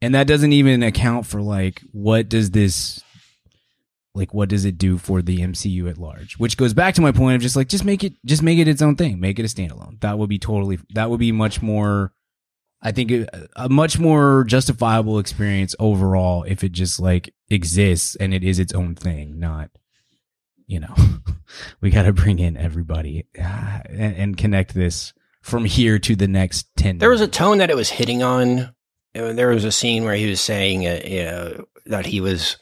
and 0.02 0.16
that 0.16 0.28
doesn't 0.28 0.54
even 0.54 0.84
account 0.84 1.26
for 1.26 1.42
like, 1.42 1.82
what 1.92 2.30
does 2.30 2.52
this 2.52 3.04
like 4.18 4.34
what 4.34 4.50
does 4.50 4.66
it 4.66 4.78
do 4.78 4.98
for 4.98 5.22
the 5.22 5.40
MCU 5.40 5.90
at 5.90 5.98
large? 5.98 6.38
Which 6.38 6.58
goes 6.58 6.74
back 6.74 6.96
to 6.96 7.02
my 7.02 7.12
point 7.12 7.36
of 7.36 7.42
just 7.42 7.56
like 7.56 7.70
just 7.70 7.86
make 7.86 8.04
it 8.04 8.14
just 8.26 8.44
make 8.44 8.60
it 8.60 8.68
its 8.68 8.82
own 8.82 8.96
thing, 8.96 9.20
make 9.20 9.40
it 9.40 9.46
a 9.46 9.48
standalone. 9.48 10.00
That 10.02 10.18
would 10.18 10.30
be 10.30 10.40
totally 10.40 10.80
that 10.94 11.10
would 11.10 11.20
be 11.20 11.32
much 11.32 11.62
more 11.62 12.14
I 12.82 12.92
think 12.92 13.12
a, 13.12 13.48
a 13.56 13.70
much 13.70 14.00
more 14.00 14.44
justifiable 14.44 15.20
experience 15.20 15.76
overall 15.80 16.44
if 16.44 16.64
it 16.64 16.72
just 16.72 17.00
like 17.00 17.34
exists 17.50 18.16
and 18.16 18.34
it 18.34 18.44
is 18.44 18.60
its 18.60 18.74
own 18.74 18.96
thing, 18.96 19.40
not 19.40 19.70
you 20.68 20.82
know, 20.82 20.94
we 21.82 21.90
got 21.90 22.04
to 22.04 22.14
bring 22.14 22.40
in 22.40 22.58
everybody 22.58 23.26
ah, 23.42 23.82
and, 23.90 24.16
and, 24.16 24.38
connect 24.38 24.74
this 24.74 25.14
from 25.42 25.64
here 25.64 25.98
to 25.98 26.14
the 26.16 26.28
next 26.28 26.68
10 26.76 26.98
There 26.98 27.10
was 27.10 27.22
a 27.22 27.28
tone 27.28 27.60
that 27.60 27.70
it 27.70 27.76
was 27.76 27.90
hitting 27.90 28.22
on. 28.22 28.74
There 29.18 29.50
was 29.50 29.66
a 29.66 29.72
scene 29.72 30.04
where 30.04 30.16
he 30.16 30.30
was 30.30 30.42
saying 30.42 30.86
uh, 30.86 31.02
you 31.06 31.24
know, 31.24 31.66
that 31.86 32.06
he 32.06 32.22
was 32.22 32.58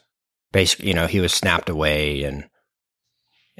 basically, 0.52 0.88
you 0.88 0.94
know, 0.94 1.06
he 1.06 1.20
was 1.20 1.32
snapped 1.32 1.68
away 1.68 2.22
and 2.24 2.48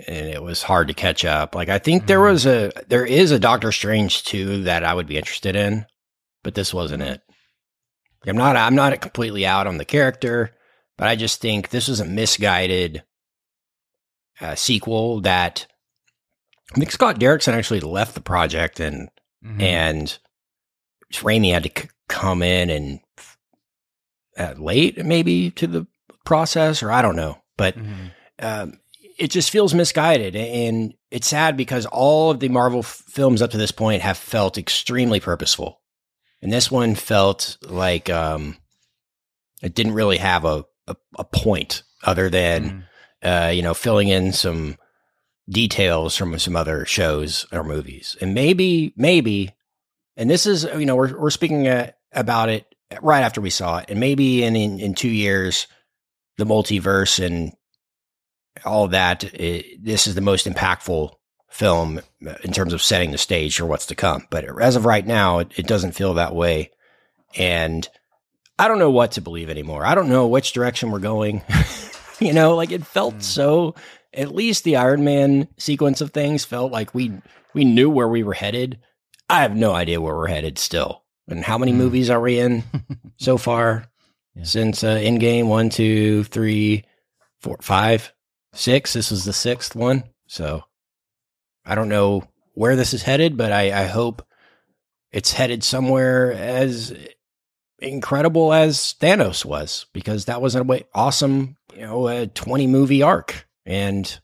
and 0.06 0.26
it 0.26 0.42
was 0.42 0.62
hard 0.62 0.88
to 0.88 0.94
catch 0.94 1.24
up. 1.24 1.54
Like 1.54 1.68
I 1.68 1.78
think 1.78 2.02
mm-hmm. 2.02 2.06
there 2.08 2.20
was 2.20 2.46
a 2.46 2.72
there 2.88 3.06
is 3.06 3.30
a 3.30 3.38
Doctor 3.38 3.72
Strange 3.72 4.24
too 4.24 4.64
that 4.64 4.84
I 4.84 4.94
would 4.94 5.06
be 5.06 5.16
interested 5.16 5.56
in, 5.56 5.86
but 6.42 6.54
this 6.54 6.74
wasn't 6.74 7.02
it. 7.02 7.22
I'm 8.26 8.36
not 8.36 8.56
I'm 8.56 8.74
not 8.74 9.00
completely 9.00 9.46
out 9.46 9.66
on 9.66 9.78
the 9.78 9.84
character, 9.84 10.50
but 10.98 11.08
I 11.08 11.16
just 11.16 11.40
think 11.40 11.68
this 11.68 11.88
was 11.88 12.00
a 12.00 12.04
misguided 12.04 13.04
uh, 14.40 14.54
sequel 14.54 15.20
that 15.22 15.66
I 16.74 16.78
think 16.78 16.90
Scott 16.90 17.18
Derrickson 17.18 17.52
actually 17.52 17.80
left 17.80 18.14
the 18.14 18.20
project 18.20 18.80
and 18.80 19.08
mm-hmm. 19.44 19.60
and 19.60 20.18
Raimi 21.12 21.52
had 21.52 21.64
to 21.64 21.82
c- 21.82 21.88
come 22.08 22.42
in 22.42 22.70
and 22.70 23.00
uh, 24.38 24.54
late 24.58 25.04
maybe 25.04 25.50
to 25.52 25.66
the 25.66 25.86
process, 26.24 26.82
or 26.82 26.92
I 26.92 27.02
don't 27.02 27.16
know, 27.16 27.38
but 27.56 27.76
mm-hmm. 27.76 28.06
um, 28.40 28.80
it 29.18 29.30
just 29.30 29.50
feels 29.50 29.74
misguided, 29.74 30.36
and 30.36 30.94
it's 31.10 31.26
sad 31.26 31.56
because 31.56 31.86
all 31.86 32.30
of 32.30 32.40
the 32.40 32.48
Marvel 32.50 32.80
f- 32.80 33.02
films 33.08 33.40
up 33.40 33.50
to 33.52 33.58
this 33.58 33.72
point 33.72 34.02
have 34.02 34.18
felt 34.18 34.58
extremely 34.58 35.20
purposeful, 35.20 35.80
and 36.42 36.52
this 36.52 36.70
one 36.70 36.94
felt 36.94 37.56
like 37.62 38.10
um, 38.10 38.58
it 39.62 39.74
didn't 39.74 39.94
really 39.94 40.18
have 40.18 40.44
a 40.44 40.64
a, 40.86 40.96
a 41.18 41.24
point 41.24 41.82
other 42.04 42.28
than 42.28 42.64
mm-hmm. 43.22 43.28
uh, 43.28 43.48
you 43.48 43.62
know 43.62 43.74
filling 43.74 44.08
in 44.08 44.32
some 44.32 44.76
details 45.48 46.16
from 46.16 46.38
some 46.38 46.56
other 46.56 46.84
shows 46.84 47.46
or 47.52 47.64
movies, 47.64 48.16
and 48.20 48.34
maybe 48.34 48.92
maybe, 48.96 49.52
and 50.16 50.28
this 50.28 50.44
is 50.44 50.64
you 50.64 50.84
know 50.84 50.96
we're 50.96 51.18
we're 51.18 51.30
speaking 51.30 51.66
uh, 51.66 51.92
about 52.16 52.48
it 52.48 52.66
right 53.00 53.22
after 53.22 53.40
we 53.40 53.50
saw 53.50 53.78
it, 53.78 53.86
and 53.90 54.00
maybe 54.00 54.42
in 54.42 54.56
in, 54.56 54.80
in 54.80 54.94
two 54.94 55.08
years 55.08 55.66
the 56.38 56.44
multiverse 56.44 57.24
and 57.24 57.52
all 58.64 58.88
that, 58.88 59.24
it, 59.24 59.82
this 59.82 60.06
is 60.06 60.14
the 60.14 60.20
most 60.20 60.46
impactful 60.46 61.12
film 61.48 62.00
in 62.42 62.52
terms 62.52 62.72
of 62.72 62.82
setting 62.82 63.10
the 63.10 63.18
stage 63.18 63.56
for 63.56 63.66
what's 63.66 63.86
to 63.86 63.94
come. 63.94 64.26
But 64.30 64.44
as 64.60 64.76
of 64.76 64.84
right 64.84 65.06
now, 65.06 65.38
it, 65.38 65.52
it 65.56 65.66
doesn't 65.66 65.92
feel 65.92 66.14
that 66.14 66.34
way. 66.34 66.70
And 67.36 67.88
I 68.58 68.68
don't 68.68 68.78
know 68.78 68.90
what 68.90 69.12
to 69.12 69.20
believe 69.20 69.50
anymore. 69.50 69.84
I 69.84 69.94
don't 69.94 70.08
know 70.08 70.26
which 70.26 70.52
direction 70.52 70.90
we're 70.90 70.98
going. 70.98 71.42
you 72.20 72.32
know, 72.32 72.56
like 72.56 72.72
it 72.72 72.86
felt 72.86 73.16
mm. 73.16 73.22
so 73.22 73.74
at 74.12 74.34
least 74.34 74.64
the 74.64 74.76
Iron 74.76 75.04
Man 75.04 75.48
sequence 75.58 76.00
of 76.00 76.10
things 76.10 76.44
felt 76.44 76.72
like 76.72 76.94
we 76.94 77.12
we 77.54 77.64
knew 77.64 77.90
where 77.90 78.08
we 78.08 78.22
were 78.22 78.34
headed. 78.34 78.78
I 79.28 79.42
have 79.42 79.56
no 79.56 79.72
idea 79.72 80.00
where 80.00 80.14
we're 80.14 80.28
headed 80.28 80.58
still. 80.58 81.02
And 81.28 81.44
how 81.44 81.58
many 81.58 81.72
mm. 81.72 81.76
movies 81.76 82.10
are 82.10 82.20
we 82.20 82.38
in 82.38 82.62
so 83.16 83.36
far? 83.38 83.88
yeah. 84.36 84.44
since 84.44 84.84
uh, 84.84 84.96
Endgame 84.96 85.46
one, 85.46 85.70
two, 85.70 86.24
three, 86.24 86.84
four, 87.40 87.56
five, 87.60 88.12
six. 88.52 88.92
This 88.92 89.10
is 89.10 89.24
the 89.24 89.32
sixth 89.32 89.74
one. 89.74 90.04
So 90.26 90.64
I 91.64 91.74
don't 91.74 91.88
know 91.88 92.24
where 92.52 92.76
this 92.76 92.94
is 92.94 93.02
headed, 93.02 93.36
but 93.36 93.52
I, 93.52 93.82
I 93.82 93.86
hope 93.86 94.24
it's 95.10 95.32
headed 95.32 95.64
somewhere 95.64 96.32
as 96.32 96.94
incredible 97.78 98.52
as 98.52 98.94
Thanos 99.00 99.44
was, 99.44 99.86
because 99.92 100.26
that 100.26 100.42
was 100.42 100.54
an 100.54 100.68
awesome, 100.94 101.56
you 101.74 101.82
know, 101.82 102.08
a 102.08 102.26
20 102.26 102.66
movie 102.66 103.02
arc. 103.02 103.46
And 103.64 104.18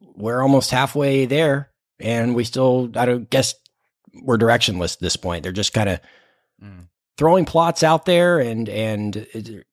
we're 0.00 0.42
almost 0.42 0.70
halfway 0.70 1.26
there. 1.26 1.70
And 2.00 2.34
we 2.34 2.44
still, 2.44 2.90
I 2.96 3.06
don't 3.06 3.30
guess 3.30 3.54
we're 4.22 4.38
directionless 4.38 4.94
at 4.94 5.00
this 5.00 5.16
point. 5.16 5.42
They're 5.42 5.52
just 5.52 5.72
kind 5.72 5.88
of 5.88 6.00
mm 6.64 6.86
throwing 7.16 7.44
plots 7.44 7.82
out 7.82 8.04
there 8.06 8.40
and 8.40 8.68
and 8.68 9.16
it, 9.16 9.66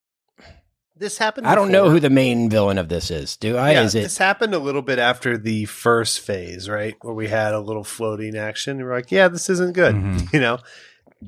this 0.96 1.18
happened. 1.18 1.48
I 1.48 1.56
don't 1.56 1.72
know 1.72 1.90
who 1.90 2.00
the 2.00 2.12
main 2.12 2.48
villain 2.48 2.78
of 2.78 2.88
this 2.88 3.10
is. 3.10 3.36
Do 3.36 3.58
I? 3.58 3.72
Yeah, 3.72 3.82
is 3.82 3.96
it? 3.96 4.04
This 4.04 4.20
happened 4.20 4.54
a 4.54 4.60
little 4.60 4.84
bit 4.84 5.00
after 5.00 5.36
the 5.36 5.66
first 5.66 6.20
phase, 6.20 6.70
right, 6.70 6.96
where 7.02 7.16
we 7.16 7.28
had 7.28 7.56
a 7.56 7.60
little 7.60 7.84
floating 7.84 8.38
action. 8.38 8.78
And 8.78 8.86
we're 8.86 8.94
like, 8.94 9.12
yeah, 9.12 9.28
this 9.28 9.50
isn't 9.50 9.74
good, 9.74 9.96
mm-hmm. 9.96 10.28
you 10.34 10.40
know. 10.40 10.60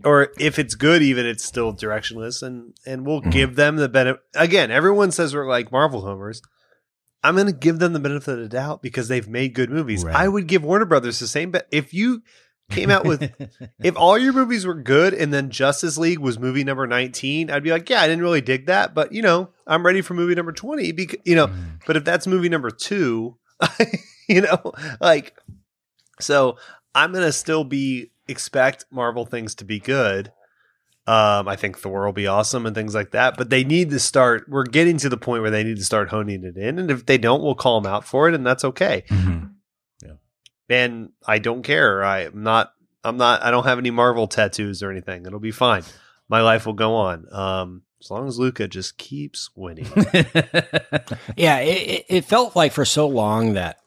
Or 0.03 0.29
if 0.39 0.59
it's 0.59 0.75
good, 0.75 1.01
even 1.01 1.25
it's 1.25 1.43
still 1.43 1.73
directionless, 1.73 2.43
and 2.43 2.77
and 2.85 3.03
we'll 3.03 3.21
mm-hmm. 3.21 3.31
give 3.31 3.55
them 3.55 3.77
the 3.77 3.89
benefit. 3.89 4.21
Again, 4.35 4.69
everyone 4.69 5.11
says 5.11 5.33
we're 5.33 5.49
like 5.49 5.71
Marvel 5.71 6.01
homers. 6.01 6.43
I'm 7.23 7.35
going 7.35 7.47
to 7.47 7.53
give 7.53 7.79
them 7.79 7.93
the 7.93 7.99
benefit 7.99 8.33
of 8.33 8.39
the 8.41 8.49
doubt 8.49 8.83
because 8.83 9.07
they've 9.07 9.27
made 9.27 9.55
good 9.55 9.71
movies. 9.71 10.03
Right. 10.03 10.15
I 10.15 10.27
would 10.27 10.45
give 10.45 10.63
Warner 10.63 10.85
Brothers 10.85 11.19
the 11.19 11.27
same. 11.27 11.51
But 11.51 11.67
if 11.71 11.93
you 11.93 12.21
came 12.69 12.89
out 12.89 13.05
with 13.05 13.31
if 13.83 13.95
all 13.97 14.17
your 14.17 14.33
movies 14.33 14.65
were 14.65 14.73
good 14.73 15.13
and 15.13 15.33
then 15.33 15.49
Justice 15.49 15.97
League 15.97 16.19
was 16.19 16.39
movie 16.39 16.63
number 16.63 16.87
19, 16.87 17.49
I'd 17.49 17.63
be 17.63 17.71
like, 17.71 17.89
yeah, 17.89 18.01
I 18.01 18.07
didn't 18.07 18.23
really 18.23 18.41
dig 18.41 18.67
that, 18.67 18.93
but 18.93 19.11
you 19.11 19.21
know, 19.21 19.49
I'm 19.67 19.85
ready 19.85 20.01
for 20.01 20.13
movie 20.13 20.35
number 20.35 20.51
20 20.51 20.91
because 20.91 21.19
you 21.23 21.35
know, 21.35 21.47
mm. 21.47 21.79
but 21.85 21.97
if 21.97 22.03
that's 22.03 22.27
movie 22.27 22.49
number 22.49 22.71
2, 22.71 23.37
you 24.27 24.41
know, 24.41 24.73
like 24.99 25.37
so 26.19 26.57
I'm 26.95 27.11
going 27.11 27.25
to 27.25 27.31
still 27.33 27.63
be 27.63 28.11
expect 28.27 28.85
Marvel 28.91 29.25
things 29.25 29.55
to 29.55 29.65
be 29.65 29.79
good. 29.79 30.31
Um, 31.05 31.49
I 31.49 31.57
think 31.57 31.77
Thor 31.77 32.05
will 32.05 32.13
be 32.13 32.27
awesome 32.27 32.65
and 32.65 32.73
things 32.73 32.95
like 32.95 33.11
that, 33.11 33.35
but 33.35 33.49
they 33.49 33.65
need 33.65 33.89
to 33.89 33.99
start. 33.99 34.45
We're 34.47 34.63
getting 34.63 34.97
to 34.99 35.09
the 35.09 35.17
point 35.17 35.41
where 35.41 35.51
they 35.51 35.65
need 35.65 35.75
to 35.75 35.83
start 35.83 36.07
honing 36.07 36.45
it 36.45 36.55
in, 36.55 36.79
and 36.79 36.89
if 36.89 37.05
they 37.05 37.17
don't, 37.17 37.43
we'll 37.43 37.55
call 37.55 37.81
them 37.81 37.91
out 37.91 38.05
for 38.05 38.29
it, 38.29 38.33
and 38.33 38.47
that's 38.47 38.63
okay. 38.63 39.03
Mm-hmm 39.09 39.52
and 40.69 41.09
I 41.25 41.39
don't 41.39 41.63
care. 41.63 42.03
I'm 42.03 42.43
not. 42.43 42.73
I'm 43.03 43.17
not. 43.17 43.43
I 43.43 43.51
don't 43.51 43.65
have 43.65 43.79
any 43.79 43.91
Marvel 43.91 44.27
tattoos 44.27 44.81
or 44.81 44.91
anything. 44.91 45.25
It'll 45.25 45.39
be 45.39 45.51
fine. 45.51 45.83
My 46.29 46.41
life 46.41 46.65
will 46.65 46.73
go 46.73 46.95
on. 46.95 47.25
Um, 47.31 47.81
as 48.01 48.11
long 48.11 48.27
as 48.27 48.39
Luka 48.39 48.67
just 48.67 48.97
keeps 48.97 49.49
winning. 49.55 49.85
yeah, 51.37 51.59
it, 51.59 52.05
it 52.09 52.25
felt 52.25 52.55
like 52.55 52.71
for 52.71 52.85
so 52.85 53.07
long 53.07 53.53
that 53.53 53.79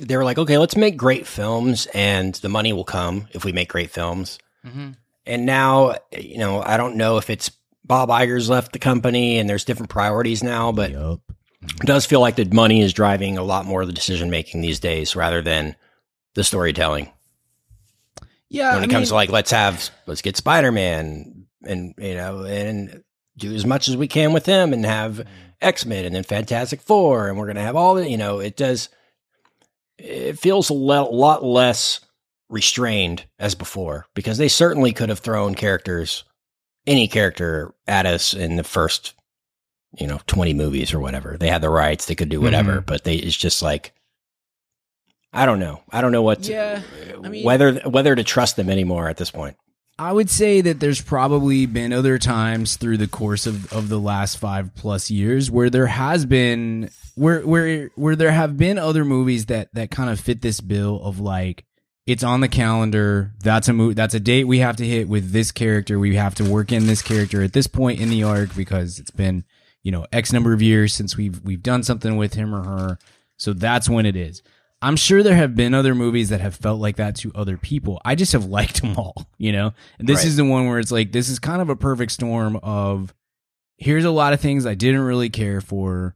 they 0.00 0.16
were 0.16 0.24
like, 0.24 0.38
okay, 0.38 0.58
let's 0.58 0.76
make 0.76 0.96
great 0.96 1.26
films, 1.26 1.86
and 1.94 2.34
the 2.36 2.48
money 2.48 2.72
will 2.72 2.84
come 2.84 3.28
if 3.32 3.44
we 3.44 3.52
make 3.52 3.68
great 3.68 3.90
films. 3.90 4.38
Mm-hmm. 4.66 4.92
And 5.26 5.46
now, 5.46 5.96
you 6.12 6.38
know, 6.38 6.62
I 6.62 6.76
don't 6.76 6.96
know 6.96 7.16
if 7.16 7.30
it's 7.30 7.50
Bob 7.84 8.08
Iger's 8.08 8.48
left 8.48 8.72
the 8.72 8.78
company 8.78 9.38
and 9.38 9.48
there's 9.48 9.64
different 9.64 9.90
priorities 9.90 10.42
now, 10.42 10.72
but 10.72 10.90
yep. 10.90 11.18
It 11.80 11.86
does 11.86 12.06
feel 12.06 12.20
like 12.20 12.36
the 12.36 12.44
money 12.46 12.80
is 12.80 12.92
driving 12.92 13.38
a 13.38 13.42
lot 13.42 13.66
more 13.66 13.82
of 13.82 13.86
the 13.86 13.92
decision 13.92 14.30
making 14.30 14.60
these 14.60 14.80
days 14.80 15.16
rather 15.16 15.42
than 15.42 15.76
the 16.34 16.44
storytelling. 16.44 17.10
Yeah, 18.48 18.74
when 18.74 18.84
it 18.84 18.90
I 18.90 18.92
comes 18.92 19.06
mean, 19.06 19.08
to 19.08 19.14
like 19.14 19.30
let's 19.30 19.50
have 19.50 19.90
let's 20.06 20.22
get 20.22 20.36
Spider 20.36 20.70
Man 20.70 21.46
and 21.64 21.94
you 21.98 22.14
know 22.14 22.44
and 22.44 23.02
do 23.36 23.52
as 23.54 23.66
much 23.66 23.88
as 23.88 23.96
we 23.96 24.06
can 24.08 24.32
with 24.32 24.46
him 24.46 24.72
and 24.72 24.84
have. 24.84 25.26
X 25.60 25.86
Men 25.86 26.04
and 26.04 26.14
then 26.14 26.24
Fantastic 26.24 26.82
Four 26.82 27.28
and 27.28 27.38
we're 27.38 27.46
gonna 27.46 27.62
have 27.62 27.76
all 27.76 27.94
the 27.94 28.06
you 28.10 28.18
know 28.18 28.38
it 28.38 28.54
does 28.54 28.90
it 29.96 30.38
feels 30.38 30.68
a 30.68 30.74
le- 30.74 31.08
lot 31.08 31.42
less 31.42 32.00
restrained 32.50 33.24
as 33.38 33.54
before 33.54 34.06
because 34.14 34.36
they 34.36 34.48
certainly 34.48 34.92
could 34.92 35.08
have 35.08 35.20
thrown 35.20 35.54
characters 35.54 36.24
any 36.86 37.08
character 37.08 37.74
at 37.86 38.04
us 38.04 38.34
in 38.34 38.56
the 38.56 38.64
first, 38.64 39.14
you 39.98 40.06
know, 40.06 40.20
20 40.26 40.54
movies 40.54 40.92
or 40.94 41.00
whatever. 41.00 41.36
They 41.38 41.48
had 41.48 41.62
the 41.62 41.70
rights, 41.70 42.06
they 42.06 42.14
could 42.14 42.28
do 42.28 42.40
whatever, 42.40 42.80
Mhm. 42.80 42.86
but 42.86 43.04
they, 43.04 43.16
it's 43.16 43.36
just 43.36 43.62
like, 43.62 43.92
I 45.32 45.46
don't 45.46 45.58
know. 45.58 45.80
I 45.90 46.00
don't 46.00 46.12
know 46.12 46.22
what, 46.22 46.44
to, 46.44 46.52
Yeah, 46.52 46.82
I 47.22 47.28
mean- 47.28 47.44
whether, 47.44 47.74
whether 47.80 48.14
to 48.14 48.22
trust 48.24 48.56
them 48.56 48.70
anymore 48.70 49.08
at 49.08 49.16
this 49.16 49.30
point. 49.30 49.56
I 49.98 50.12
would 50.12 50.28
say 50.28 50.60
that 50.60 50.80
there's 50.80 51.00
probably 51.00 51.66
been 51.66 51.92
other 51.92 52.18
times 52.18 52.76
through 52.76 52.96
the 52.96 53.06
course 53.06 53.46
of, 53.46 53.72
of 53.72 53.88
the 53.88 54.00
last 54.00 54.38
five 54.38 54.74
plus 54.74 55.08
years 55.08 55.52
where 55.52 55.70
there 55.70 55.86
has 55.86 56.26
been 56.26 56.90
where 57.14 57.42
where 57.46 57.90
where 57.94 58.16
there 58.16 58.32
have 58.32 58.56
been 58.56 58.76
other 58.76 59.04
movies 59.04 59.46
that 59.46 59.68
that 59.74 59.92
kind 59.92 60.10
of 60.10 60.18
fit 60.18 60.42
this 60.42 60.60
bill 60.60 61.00
of 61.04 61.20
like 61.20 61.64
it's 62.08 62.24
on 62.24 62.40
the 62.40 62.48
calendar. 62.48 63.30
That's 63.44 63.68
a 63.68 63.72
mo- 63.72 63.92
That's 63.92 64.14
a 64.14 64.20
date 64.20 64.48
we 64.48 64.58
have 64.58 64.74
to 64.78 64.84
hit 64.84 65.08
with 65.08 65.30
this 65.30 65.52
character. 65.52 65.96
We 65.96 66.16
have 66.16 66.34
to 66.36 66.44
work 66.44 66.72
in 66.72 66.88
this 66.88 67.00
character 67.00 67.40
at 67.44 67.52
this 67.52 67.68
point 67.68 68.00
in 68.00 68.10
the 68.10 68.24
arc 68.24 68.56
because 68.56 68.98
it's 68.98 69.12
been 69.12 69.44
you 69.84 69.92
know 69.92 70.06
X 70.12 70.32
number 70.32 70.52
of 70.52 70.60
years 70.60 70.92
since 70.92 71.16
we've 71.16 71.40
we've 71.44 71.62
done 71.62 71.84
something 71.84 72.16
with 72.16 72.34
him 72.34 72.52
or 72.52 72.64
her. 72.64 72.98
So 73.36 73.52
that's 73.52 73.88
when 73.88 74.06
it 74.06 74.16
is. 74.16 74.42
I'm 74.82 74.96
sure 74.96 75.22
there 75.22 75.34
have 75.36 75.54
been 75.54 75.72
other 75.72 75.94
movies 75.94 76.28
that 76.28 76.40
have 76.42 76.54
felt 76.56 76.78
like 76.78 76.96
that 76.96 77.16
to 77.16 77.32
other 77.34 77.56
people. 77.56 78.02
I 78.04 78.16
just 78.16 78.32
have 78.32 78.44
liked 78.58 78.82
them 78.82 78.96
all, 78.98 79.26
you 79.38 79.50
know? 79.50 79.72
And 79.98 80.06
this 80.06 80.18
Right. 80.18 80.26
is 80.26 80.36
the 80.36 80.44
one 80.44 80.66
where 80.68 80.78
it's 80.78 80.90
like, 80.92 81.10
this 81.10 81.30
is 81.30 81.38
kind 81.38 81.62
of 81.62 81.70
a 81.70 81.76
perfect 81.76 82.12
storm 82.12 82.56
of 82.62 83.14
here's 83.78 84.04
a 84.04 84.10
lot 84.10 84.34
of 84.34 84.40
things 84.40 84.66
I 84.66 84.74
didn't 84.74 85.00
really 85.00 85.30
care 85.30 85.62
for, 85.62 86.14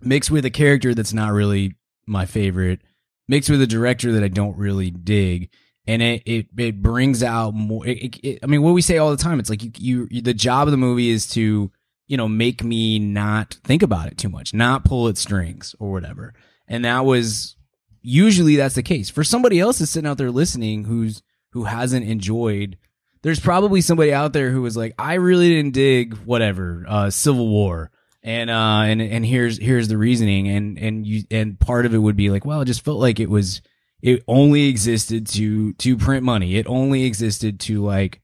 mixed 0.00 0.30
with 0.30 0.44
a 0.44 0.50
character 0.50 0.94
that's 0.94 1.12
not 1.12 1.32
really 1.32 1.76
my 2.06 2.26
favorite, 2.26 2.80
mixed 3.28 3.50
with 3.50 3.62
a 3.62 3.66
director 3.66 4.12
that 4.12 4.24
I 4.24 4.28
don't 4.28 4.56
really 4.56 4.90
dig. 4.90 5.50
And 5.86 6.02
it, 6.02 6.22
it, 6.26 6.46
it 6.58 6.82
brings 6.82 7.22
out 7.22 7.54
more. 7.54 7.86
It, 7.86 8.16
it, 8.24 8.38
I 8.42 8.46
mean, 8.46 8.62
what 8.62 8.72
we 8.74 8.82
say 8.82 8.98
all 8.98 9.10
the 9.10 9.16
time, 9.16 9.38
it's 9.40 9.50
like 9.50 9.78
you, 9.78 10.08
you, 10.10 10.22
the 10.22 10.34
job 10.34 10.66
of 10.68 10.72
the 10.72 10.76
movie 10.76 11.08
is 11.10 11.26
to, 11.28 11.70
you 12.10 12.16
know, 12.16 12.26
make 12.26 12.64
me 12.64 12.98
not 12.98 13.56
think 13.62 13.84
about 13.84 14.08
it 14.08 14.18
too 14.18 14.28
much, 14.28 14.52
not 14.52 14.84
pull 14.84 15.06
at 15.06 15.16
strings 15.16 15.76
or 15.78 15.92
whatever. 15.92 16.34
And 16.66 16.84
that 16.84 17.04
was 17.04 17.54
usually 18.02 18.56
that's 18.56 18.74
the 18.74 18.82
case. 18.82 19.08
For 19.08 19.22
somebody 19.22 19.60
else 19.60 19.78
that's 19.78 19.92
sitting 19.92 20.10
out 20.10 20.18
there 20.18 20.32
listening 20.32 20.84
who's 20.84 21.22
who 21.52 21.64
hasn't 21.64 22.04
enjoyed 22.04 22.76
there's 23.22 23.38
probably 23.38 23.80
somebody 23.80 24.12
out 24.12 24.32
there 24.32 24.50
who 24.50 24.62
was 24.62 24.76
like, 24.76 24.94
I 24.98 25.14
really 25.14 25.50
didn't 25.50 25.74
dig 25.74 26.14
whatever, 26.16 26.84
uh, 26.88 27.10
Civil 27.10 27.48
War. 27.48 27.92
And 28.22 28.50
uh 28.50 28.82
and 28.84 29.00
and 29.00 29.24
here's 29.24 29.56
here's 29.56 29.86
the 29.88 29.96
reasoning 29.96 30.48
and 30.48 30.78
and 30.78 31.06
you 31.06 31.22
and 31.30 31.58
part 31.58 31.86
of 31.86 31.94
it 31.94 31.98
would 31.98 32.16
be 32.16 32.28
like 32.28 32.44
well 32.44 32.60
it 32.60 32.66
just 32.66 32.84
felt 32.84 33.00
like 33.00 33.18
it 33.18 33.30
was 33.30 33.62
it 34.02 34.22
only 34.28 34.66
existed 34.66 35.26
to 35.28 35.72
to 35.74 35.96
print 35.96 36.22
money 36.22 36.56
it 36.56 36.66
only 36.66 37.04
existed 37.04 37.60
to 37.60 37.82
like 37.82 38.20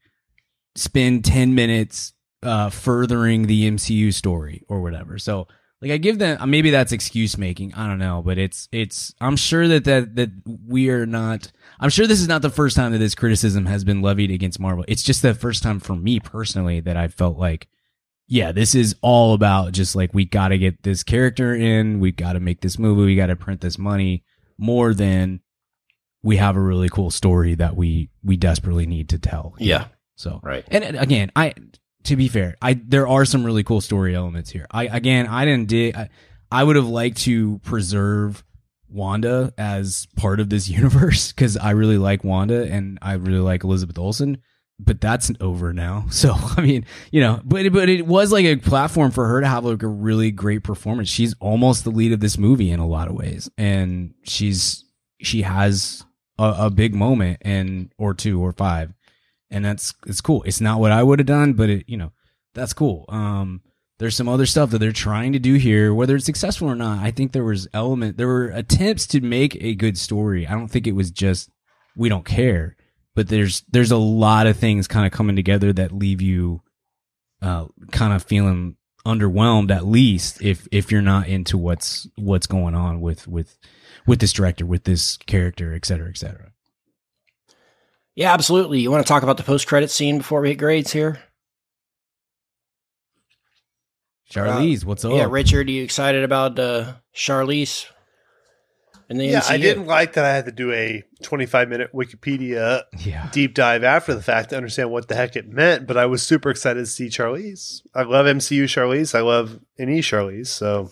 spend 0.74 1.24
10 1.24 1.54
minutes 1.54 2.12
uh 2.46 2.70
furthering 2.70 3.46
the 3.46 3.70
MCU 3.70 4.12
story 4.14 4.62
or 4.68 4.80
whatever 4.80 5.18
so 5.18 5.48
like 5.82 5.90
I 5.90 5.98
give 5.98 6.18
them 6.18 6.50
maybe 6.50 6.70
that's 6.70 6.92
excuse 6.92 7.36
making 7.36 7.74
I 7.74 7.86
don't 7.86 7.98
know 7.98 8.22
but 8.24 8.38
it's 8.38 8.68
it's 8.72 9.14
I'm 9.20 9.36
sure 9.36 9.66
that 9.68 9.84
that 9.84 10.16
that 10.16 10.30
we 10.66 10.90
are 10.90 11.06
not 11.06 11.50
I'm 11.80 11.90
sure 11.90 12.06
this 12.06 12.20
is 12.20 12.28
not 12.28 12.42
the 12.42 12.50
first 12.50 12.76
time 12.76 12.92
that 12.92 12.98
this 12.98 13.14
criticism 13.14 13.66
has 13.66 13.84
been 13.84 14.00
levied 14.02 14.30
against 14.30 14.60
Marvel 14.60 14.84
it's 14.88 15.02
just 15.02 15.22
the 15.22 15.34
first 15.34 15.62
time 15.62 15.80
for 15.80 15.94
me 15.96 16.20
personally 16.20 16.80
that 16.80 16.96
I 16.96 17.08
felt 17.08 17.36
like 17.38 17.68
yeah, 18.28 18.50
this 18.50 18.74
is 18.74 18.96
all 19.02 19.34
about 19.34 19.72
just 19.72 19.94
like 19.94 20.12
we 20.12 20.24
got 20.24 20.48
to 20.48 20.58
get 20.58 20.82
this 20.82 21.04
character 21.04 21.54
in, 21.54 22.00
we 22.00 22.10
got 22.10 22.32
to 22.32 22.40
make 22.40 22.60
this 22.60 22.76
movie, 22.76 23.04
we 23.04 23.14
got 23.14 23.26
to 23.26 23.36
print 23.36 23.60
this 23.60 23.78
money 23.78 24.24
more 24.58 24.92
than 24.92 25.40
we 26.24 26.36
have 26.38 26.56
a 26.56 26.60
really 26.60 26.88
cool 26.88 27.12
story 27.12 27.54
that 27.54 27.76
we 27.76 28.10
we 28.24 28.36
desperately 28.36 28.84
need 28.84 29.10
to 29.10 29.18
tell. 29.20 29.54
Yeah. 29.60 29.86
So 30.16 30.40
Right. 30.42 30.64
and 30.72 30.82
and 30.82 30.96
again, 30.96 31.30
I 31.36 31.54
to 32.06 32.16
be 32.16 32.28
fair, 32.28 32.56
I 32.62 32.74
there 32.74 33.06
are 33.08 33.24
some 33.24 33.44
really 33.44 33.64
cool 33.64 33.80
story 33.80 34.14
elements 34.14 34.50
here. 34.50 34.66
I 34.70 34.84
again, 34.84 35.26
I 35.26 35.44
didn't 35.44 35.68
dig. 35.68 35.94
I, 35.96 36.08
I 36.50 36.64
would 36.64 36.76
have 36.76 36.86
liked 36.86 37.18
to 37.18 37.58
preserve 37.58 38.44
Wanda 38.88 39.52
as 39.58 40.06
part 40.16 40.40
of 40.40 40.48
this 40.48 40.68
universe 40.80 41.32
because 41.32 41.56
I 41.56 41.70
really 41.70 41.98
like 41.98 42.24
Wanda 42.24 42.70
and 42.70 42.98
I 43.02 43.14
really 43.14 43.40
like 43.40 43.64
Elizabeth 43.64 43.98
Olsen. 43.98 44.38
But 44.78 45.00
that's 45.00 45.32
over 45.40 45.72
now. 45.72 46.04
So 46.10 46.34
I 46.34 46.60
mean, 46.60 46.84
you 47.10 47.20
know, 47.20 47.40
but 47.44 47.72
but 47.72 47.88
it 47.88 48.06
was 48.06 48.30
like 48.30 48.44
a 48.44 48.56
platform 48.56 49.10
for 49.10 49.26
her 49.26 49.40
to 49.40 49.48
have 49.48 49.64
like 49.64 49.82
a 49.82 49.88
really 49.88 50.30
great 50.30 50.62
performance. 50.62 51.08
She's 51.08 51.34
almost 51.40 51.84
the 51.84 51.90
lead 51.90 52.12
of 52.12 52.20
this 52.20 52.38
movie 52.38 52.70
in 52.70 52.78
a 52.80 52.86
lot 52.86 53.08
of 53.08 53.14
ways, 53.14 53.50
and 53.58 54.14
she's 54.24 54.84
she 55.20 55.42
has 55.42 56.04
a, 56.38 56.54
a 56.60 56.70
big 56.70 56.94
moment 56.94 57.38
and 57.42 57.90
or 57.98 58.14
two 58.14 58.40
or 58.40 58.52
five 58.52 58.92
and 59.50 59.64
that's 59.64 59.94
it's 60.06 60.20
cool. 60.20 60.42
It's 60.44 60.60
not 60.60 60.80
what 60.80 60.92
I 60.92 61.02
would 61.02 61.18
have 61.18 61.26
done, 61.26 61.52
but 61.54 61.70
it 61.70 61.84
you 61.88 61.96
know 61.96 62.12
that's 62.54 62.72
cool. 62.72 63.04
Um, 63.08 63.62
there's 63.98 64.16
some 64.16 64.28
other 64.28 64.46
stuff 64.46 64.70
that 64.70 64.78
they're 64.78 64.92
trying 64.92 65.32
to 65.32 65.38
do 65.38 65.54
here, 65.54 65.94
whether 65.94 66.16
it's 66.16 66.26
successful 66.26 66.68
or 66.68 66.74
not. 66.74 66.98
I 66.98 67.10
think 67.10 67.32
there 67.32 67.44
was 67.44 67.68
element, 67.72 68.18
there 68.18 68.26
were 68.26 68.48
attempts 68.48 69.06
to 69.08 69.20
make 69.20 69.56
a 69.62 69.74
good 69.74 69.96
story. 69.96 70.46
I 70.46 70.52
don't 70.52 70.68
think 70.68 70.86
it 70.86 70.92
was 70.92 71.10
just 71.10 71.50
we 71.96 72.08
don't 72.08 72.24
care, 72.24 72.76
but 73.14 73.28
there's 73.28 73.62
there's 73.70 73.90
a 73.92 73.96
lot 73.96 74.46
of 74.46 74.56
things 74.56 74.88
kind 74.88 75.06
of 75.06 75.12
coming 75.12 75.36
together 75.36 75.72
that 75.72 75.92
leave 75.92 76.20
you 76.20 76.62
uh, 77.42 77.66
kind 77.90 78.12
of 78.12 78.22
feeling 78.22 78.76
underwhelmed 79.06 79.70
at 79.70 79.86
least 79.86 80.42
if 80.42 80.66
if 80.72 80.90
you're 80.90 81.00
not 81.00 81.28
into 81.28 81.56
what's 81.56 82.08
what's 82.16 82.48
going 82.48 82.74
on 82.74 83.00
with 83.00 83.28
with 83.28 83.56
with 84.04 84.18
this 84.18 84.32
director 84.32 84.66
with 84.66 84.82
this 84.82 85.16
character 85.16 85.72
et 85.72 85.86
cetera 85.86 86.08
et 86.08 86.18
cetera 86.18 86.50
Yeah, 88.16 88.32
absolutely. 88.32 88.80
You 88.80 88.90
want 88.90 89.06
to 89.06 89.08
talk 89.08 89.22
about 89.22 89.36
the 89.36 89.42
post 89.42 89.68
credit 89.68 89.90
scene 89.90 90.18
before 90.18 90.40
we 90.40 90.48
hit 90.48 90.56
grades 90.56 90.92
here? 90.92 91.20
charlize 94.30 94.84
what's 94.84 95.04
up 95.04 95.12
Yeah, 95.12 95.28
Richard, 95.30 95.68
are 95.68 95.70
you 95.70 95.84
excited 95.84 96.24
about 96.24 96.58
uh, 96.58 96.94
Charlize 97.14 97.86
And 99.08 99.20
the 99.20 99.26
Yeah, 99.26 99.42
I 99.48 99.56
didn't 99.56 99.86
like 99.86 100.14
that 100.14 100.24
I 100.24 100.34
had 100.34 100.46
to 100.46 100.52
do 100.52 100.72
a 100.72 101.04
25 101.22 101.68
minute 101.68 101.92
Wikipedia 101.94 102.82
yeah 102.98 103.28
deep 103.32 103.54
dive 103.54 103.84
after 103.84 104.14
the 104.14 104.22
fact 104.22 104.50
to 104.50 104.56
understand 104.56 104.90
what 104.90 105.08
the 105.08 105.14
heck 105.14 105.36
it 105.36 105.48
meant, 105.48 105.86
but 105.86 105.96
I 105.96 106.06
was 106.06 106.22
super 106.22 106.50
excited 106.50 106.80
to 106.80 106.86
see 106.86 107.06
Charlize. 107.06 107.82
I 107.94 108.02
love 108.02 108.26
MCU 108.26 108.64
Charlize. 108.64 109.14
I 109.14 109.20
love 109.20 109.60
any 109.78 110.00
Charlize. 110.00 110.48
So 110.48 110.90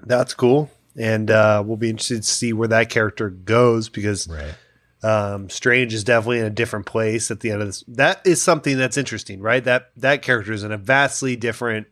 that's 0.00 0.34
cool. 0.34 0.70
And 0.96 1.30
uh, 1.30 1.62
we'll 1.66 1.76
be 1.76 1.90
interested 1.90 2.22
to 2.22 2.28
see 2.28 2.52
where 2.52 2.68
that 2.68 2.90
character 2.90 3.30
goes 3.30 3.88
because 3.88 4.28
right 4.28 4.54
um, 5.02 5.48
Strange 5.48 5.94
is 5.94 6.04
definitely 6.04 6.40
in 6.40 6.46
a 6.46 6.50
different 6.50 6.86
place 6.86 7.30
at 7.30 7.40
the 7.40 7.50
end 7.50 7.62
of 7.62 7.68
this. 7.68 7.84
That 7.88 8.20
is 8.26 8.42
something 8.42 8.76
that's 8.76 8.96
interesting, 8.96 9.40
right? 9.40 9.62
That 9.64 9.90
that 9.96 10.22
character 10.22 10.52
is 10.52 10.62
in 10.62 10.72
a 10.72 10.78
vastly 10.78 11.36
different 11.36 11.86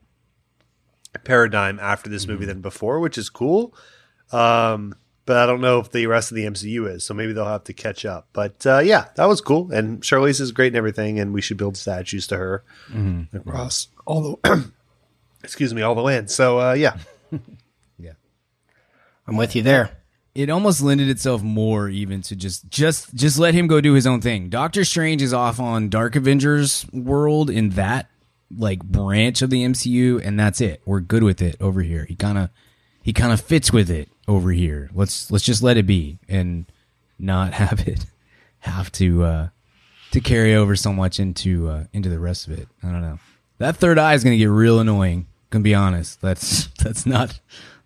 paradigm 1.25 1.79
after 1.81 2.11
this 2.11 2.27
movie 2.27 2.45
than 2.45 2.61
before, 2.61 3.01
which 3.01 3.17
is 3.17 3.31
cool. 3.31 3.75
Um, 4.31 4.95
but 5.25 5.37
I 5.37 5.47
don't 5.47 5.61
know 5.61 5.79
if 5.79 5.91
the 5.91 6.07
rest 6.07 6.31
of 6.31 6.37
the 6.37 6.45
MCU 6.45 6.91
is, 6.91 7.05
so 7.05 7.13
maybe 7.13 7.33
they'll 7.33 7.45
have 7.45 7.65
to 7.65 7.75
catch 7.75 8.05
up. 8.05 8.29
But 8.33 8.67
uh, 8.67 8.79
yeah, 8.79 9.07
that 9.17 9.27
was 9.27 9.41
cool, 9.41 9.71
and 9.73 10.01
Charlize 10.03 10.41
is 10.41 10.53
great 10.53 10.69
and 10.69 10.77
everything, 10.77 11.19
and 11.19 11.33
we 11.33 11.41
should 11.43 11.57
build 11.57 11.77
statues 11.77 12.27
to 12.29 12.37
her 12.37 12.65
across 13.35 13.89
all 14.07 14.39
the 14.43 14.71
excuse 15.45 15.73
me 15.75 15.83
all 15.83 15.95
the 15.95 16.03
land. 16.03 16.31
So 16.31 16.61
uh, 16.61 16.73
yeah, 16.75 16.97
yeah, 17.99 18.13
I'm 19.27 19.37
with 19.37 19.55
you 19.57 19.63
there. 19.63 19.98
It 20.39 20.51
almost 20.51 20.81
lended 20.81 21.09
itself 21.09 21.43
more 21.43 21.89
even 21.89 22.23
to 22.23 22.37
just 22.37 22.71
just 22.71 23.13
just 23.13 23.41
let 23.41 23.55
him 23.55 23.67
go 23.67 23.81
do 23.81 23.95
his 23.95 24.07
own 24.07 24.21
thing. 24.21 24.49
Doctor 24.49 24.85
Strange 24.85 25.21
is 25.21 25.35
off 25.35 25.59
on 25.59 25.89
Dark 25.89 26.15
Avengers 26.15 26.87
world 26.93 27.51
in 27.51 27.71
that 27.71 28.09
like 28.57 28.85
branch 28.85 29.43
of 29.43 29.51
the 29.51 29.65
MCU 29.65 30.25
and 30.25 30.39
that's 30.39 30.61
it. 30.61 30.81
We're 30.87 31.01
good 31.01 31.25
with 31.25 31.43
it 31.43 31.57
over 31.61 31.83
here. 31.83 32.05
He 32.05 32.15
kind 32.15 32.39
of 32.39 32.51
he 33.03 33.13
kind 33.13 33.33
of 33.33 33.41
fits 33.41 33.73
with 33.73 33.91
it 33.91 34.11
over 34.29 34.53
here. 34.53 34.91
Let's 34.95 35.29
let's 35.29 35.45
just 35.45 35.61
let 35.61 35.77
it 35.77 35.87
be 35.87 36.21
and 36.29 36.67
not 37.19 37.53
have 37.55 37.89
it 37.89 38.07
have 38.61 38.93
to 38.93 39.25
uh 39.25 39.49
to 40.13 40.21
carry 40.21 40.55
over 40.55 40.77
so 40.77 40.93
much 40.93 41.19
into 41.19 41.69
uh 41.69 41.85
into 41.93 42.09
the 42.09 42.21
rest 42.21 42.47
of 42.47 42.57
it. 42.57 42.69
I 42.85 42.93
don't 42.93 43.03
know. 43.03 43.19
That 43.59 43.77
third 43.77 43.99
eye 43.99 44.15
is 44.15 44.23
going 44.23 44.35
to 44.35 44.39
get 44.39 44.51
real 44.51 44.79
annoying. 44.79 45.27
Gonna 45.51 45.65
be 45.65 45.75
honest. 45.75 46.21
That's 46.21 46.69
that's 46.79 47.07
not 47.07 47.41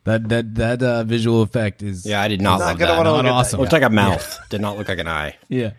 that 0.04 0.28
that 0.30 0.54
that 0.56 0.82
uh, 0.82 1.04
visual 1.04 1.42
effect 1.42 1.82
is 1.82 2.04
Yeah, 2.06 2.20
I 2.20 2.28
did 2.28 2.40
not 2.40 2.58
Not 2.58 2.66
love 2.66 2.78
gonna 2.78 2.92
that. 2.92 2.96
wanna 2.98 3.10
not 3.10 3.16
look 3.16 3.18
at 3.18 3.22
that. 3.28 3.32
awesome. 3.34 3.60
Looked 3.60 3.72
like 3.72 3.82
a 3.82 3.90
mouth. 3.90 4.38
Did 4.50 4.60
not 4.60 4.76
look 4.76 4.88
like 4.88 4.98
an 4.98 5.08
eye. 5.08 5.36
Yeah, 5.48 5.72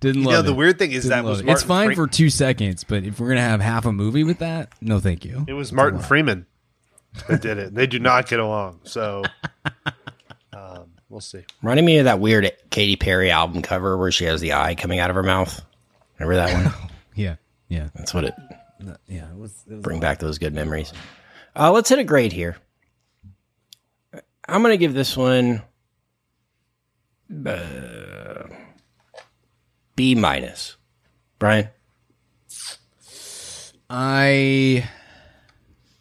didn't 0.00 0.22
you 0.22 0.26
love 0.28 0.34
know 0.34 0.42
the 0.42 0.52
it. 0.52 0.56
weird 0.56 0.78
thing 0.78 0.92
is 0.92 1.04
Didn't 1.04 1.10
that 1.18 1.24
love 1.24 1.30
was 1.30 1.40
it. 1.40 1.46
Martin 1.46 1.54
it's 1.56 1.62
fine 1.66 1.88
Fre- 1.90 1.94
for 1.94 2.06
two 2.06 2.30
seconds, 2.30 2.84
but 2.84 3.04
if 3.04 3.20
we're 3.20 3.28
gonna 3.28 3.40
have 3.40 3.60
half 3.60 3.84
a 3.86 3.92
movie 3.92 4.24
with 4.24 4.38
that, 4.38 4.72
no, 4.80 4.98
thank 5.00 5.24
you. 5.24 5.44
it 5.48 5.52
was 5.52 5.72
Martin 5.72 6.00
Freeman 6.00 6.46
that 7.28 7.42
did 7.42 7.58
it. 7.58 7.74
They 7.74 7.86
do 7.86 7.98
not 7.98 8.28
get 8.28 8.40
along, 8.40 8.80
so 8.84 9.22
um, 10.52 10.86
we'll 11.08 11.20
see. 11.20 11.44
Running 11.62 11.84
me 11.84 11.98
of 11.98 12.04
that 12.04 12.20
weird 12.20 12.50
Katy 12.70 12.96
Perry 12.96 13.30
album 13.30 13.62
cover 13.62 13.96
where 13.98 14.10
she 14.12 14.24
has 14.24 14.40
the 14.40 14.52
eye 14.54 14.74
coming 14.74 14.98
out 14.98 15.10
of 15.10 15.16
her 15.16 15.22
mouth. 15.22 15.60
Remember 16.18 16.36
that 16.36 16.52
one? 16.64 16.72
Yeah, 17.14 17.36
yeah, 17.68 17.88
That's 17.94 18.12
what 18.12 18.24
it 18.24 18.34
yeah. 19.08 19.30
It 19.30 19.36
was, 19.38 19.52
it 19.66 19.72
was 19.72 19.82
bring 19.82 20.00
back 20.00 20.18
those 20.18 20.36
good 20.38 20.52
memories. 20.52 20.92
Uh, 21.58 21.72
let's 21.72 21.88
hit 21.88 21.98
a 21.98 22.04
grade 22.04 22.30
here. 22.30 22.58
I'm 24.48 24.62
going 24.62 24.72
to 24.72 24.78
give 24.78 24.94
this 24.94 25.16
one 25.16 25.62
uh, 27.46 28.44
B 29.96 30.14
minus. 30.14 30.76
Brian, 31.38 31.68
I 33.90 34.88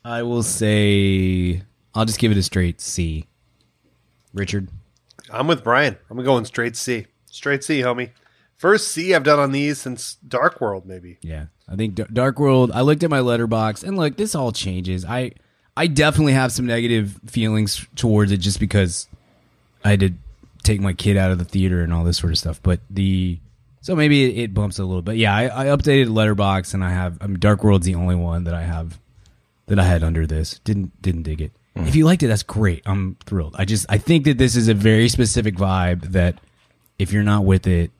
I 0.03 0.23
will 0.23 0.43
say 0.43 1.63
I'll 1.93 2.05
just 2.05 2.19
give 2.19 2.31
it 2.31 2.37
a 2.37 2.43
straight 2.43 2.79
C. 2.81 3.27
Richard. 4.33 4.69
I'm 5.29 5.47
with 5.47 5.63
Brian. 5.63 5.97
I'm 6.09 6.23
going 6.23 6.45
straight 6.45 6.75
C. 6.75 7.07
Straight 7.25 7.63
C, 7.63 7.81
homie. 7.81 8.11
First 8.55 8.89
C 8.89 9.13
I've 9.13 9.23
done 9.23 9.39
on 9.39 9.51
these 9.51 9.79
since 9.79 10.15
Dark 10.15 10.61
World, 10.61 10.85
maybe. 10.85 11.17
Yeah, 11.21 11.47
I 11.67 11.75
think 11.75 11.95
D- 11.95 12.05
Dark 12.13 12.39
World. 12.39 12.71
I 12.73 12.81
looked 12.81 13.03
at 13.03 13.09
my 13.09 13.19
Letterboxd, 13.19 13.83
and 13.83 13.97
look, 13.97 14.15
this 14.17 14.35
all 14.35 14.51
changes. 14.51 15.03
I 15.03 15.31
I 15.77 15.87
definitely 15.87 16.33
have 16.33 16.51
some 16.51 16.65
negative 16.65 17.19
feelings 17.25 17.85
towards 17.95 18.31
it, 18.31 18.37
just 18.37 18.59
because 18.59 19.07
I 19.83 19.91
had 19.91 19.99
to 20.01 20.13
take 20.63 20.81
my 20.81 20.93
kid 20.93 21.17
out 21.17 21.31
of 21.31 21.37
the 21.37 21.45
theater 21.45 21.81
and 21.83 21.93
all 21.93 22.03
this 22.03 22.17
sort 22.17 22.31
of 22.31 22.39
stuff. 22.39 22.61
But 22.63 22.79
the 22.89 23.39
so 23.81 23.95
maybe 23.95 24.25
it, 24.25 24.45
it 24.45 24.53
bumps 24.53 24.79
a 24.79 24.83
little. 24.85 25.01
But 25.01 25.17
yeah, 25.17 25.35
I, 25.35 25.65
I 25.65 25.65
updated 25.67 26.07
Letterboxd, 26.07 26.73
and 26.73 26.83
I 26.83 26.89
have. 26.89 27.17
I 27.21 27.27
mean, 27.27 27.39
Dark 27.39 27.63
World's 27.63 27.85
the 27.85 27.95
only 27.95 28.15
one 28.15 28.45
that 28.45 28.53
I 28.53 28.63
have 28.63 28.99
that 29.67 29.79
I 29.79 29.83
had 29.83 30.03
under 30.03 30.25
this. 30.25 30.59
Didn't 30.63 30.99
didn't 31.01 31.23
dig 31.23 31.41
it. 31.41 31.51
Mm. 31.75 31.87
If 31.87 31.95
you 31.95 32.05
liked 32.05 32.23
it, 32.23 32.27
that's 32.27 32.43
great. 32.43 32.81
I'm 32.85 33.17
thrilled. 33.25 33.55
I 33.57 33.65
just 33.65 33.85
I 33.89 33.97
think 33.97 34.25
that 34.25 34.37
this 34.37 34.55
is 34.55 34.69
a 34.69 34.73
very 34.73 35.09
specific 35.09 35.55
vibe 35.55 36.11
that 36.13 36.39
if 36.97 37.11
you're 37.11 37.23
not 37.23 37.45
with 37.45 37.67
it, 37.67 37.91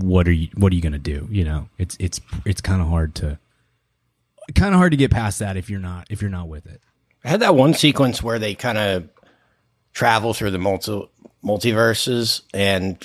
what 0.00 0.28
are 0.28 0.32
you 0.32 0.48
what 0.54 0.72
are 0.72 0.76
you 0.76 0.82
gonna 0.82 0.98
do? 0.98 1.26
You 1.30 1.44
know, 1.44 1.68
it's 1.78 1.96
it's 1.98 2.20
it's 2.44 2.60
kind 2.60 2.80
of 2.80 2.88
hard 2.88 3.14
to 3.16 3.38
kind 4.54 4.74
of 4.74 4.78
hard 4.78 4.92
to 4.92 4.96
get 4.96 5.10
past 5.10 5.40
that 5.40 5.56
if 5.56 5.68
you're 5.70 5.80
not 5.80 6.06
if 6.10 6.20
you're 6.22 6.30
not 6.30 6.48
with 6.48 6.66
it. 6.66 6.80
I 7.26 7.30
had 7.30 7.40
that 7.40 7.56
one 7.56 7.74
sequence 7.74 8.22
where 8.22 8.38
they 8.38 8.54
kind 8.54 8.78
of 8.78 9.08
travel 9.92 10.32
through 10.32 10.52
the 10.52 10.58
multi 10.58 11.08
multiverses 11.44 12.42
and 12.54 12.96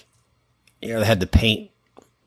you 0.80 0.90
know 0.90 1.00
they 1.00 1.06
had 1.08 1.20
the 1.20 1.28
paint 1.28 1.72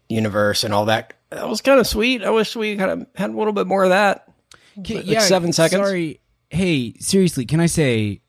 universe 0.09 0.65
and 0.65 0.75
all 0.75 0.87
that. 0.87 1.15
That 1.31 1.49
was 1.49 1.61
kind 1.61 1.79
of 1.79 1.87
sweet. 1.87 2.25
I 2.25 2.31
wish 2.31 2.57
we 2.57 2.77
kind 2.77 2.91
of 2.91 3.07
had 3.15 3.31
a 3.31 3.33
little 3.33 3.53
bit 3.53 3.69
more 3.69 3.85
of 3.85 3.91
that. 3.91 4.29
Like 4.77 5.21
seven 5.21 5.53
seconds. 5.53 5.87
Sorry. 5.87 6.21
Hey, 6.51 6.95
seriously, 6.99 7.47
can 7.47 7.61
I 7.61 7.67
say? 7.67 8.23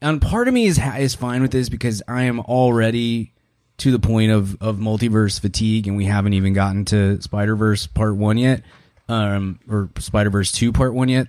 And 0.00 0.22
part 0.22 0.48
of 0.48 0.54
me 0.54 0.64
is 0.64 0.80
is 0.98 1.14
fine 1.14 1.42
with 1.42 1.50
this 1.50 1.68
because 1.68 2.02
I 2.08 2.22
am 2.22 2.40
already 2.40 3.34
to 3.78 3.92
the 3.92 3.98
point 3.98 4.32
of 4.32 4.56
of 4.62 4.76
multiverse 4.76 5.38
fatigue, 5.38 5.86
and 5.86 5.94
we 5.94 6.06
haven't 6.06 6.32
even 6.32 6.54
gotten 6.54 6.86
to 6.86 7.20
Spider 7.20 7.54
Verse 7.54 7.86
Part 7.86 8.16
One 8.16 8.38
yet, 8.38 8.62
um, 9.10 9.60
or 9.68 9.90
Spider 9.98 10.30
Verse 10.30 10.52
Two 10.52 10.72
Part 10.72 10.94
One 10.94 11.10
yet. 11.10 11.28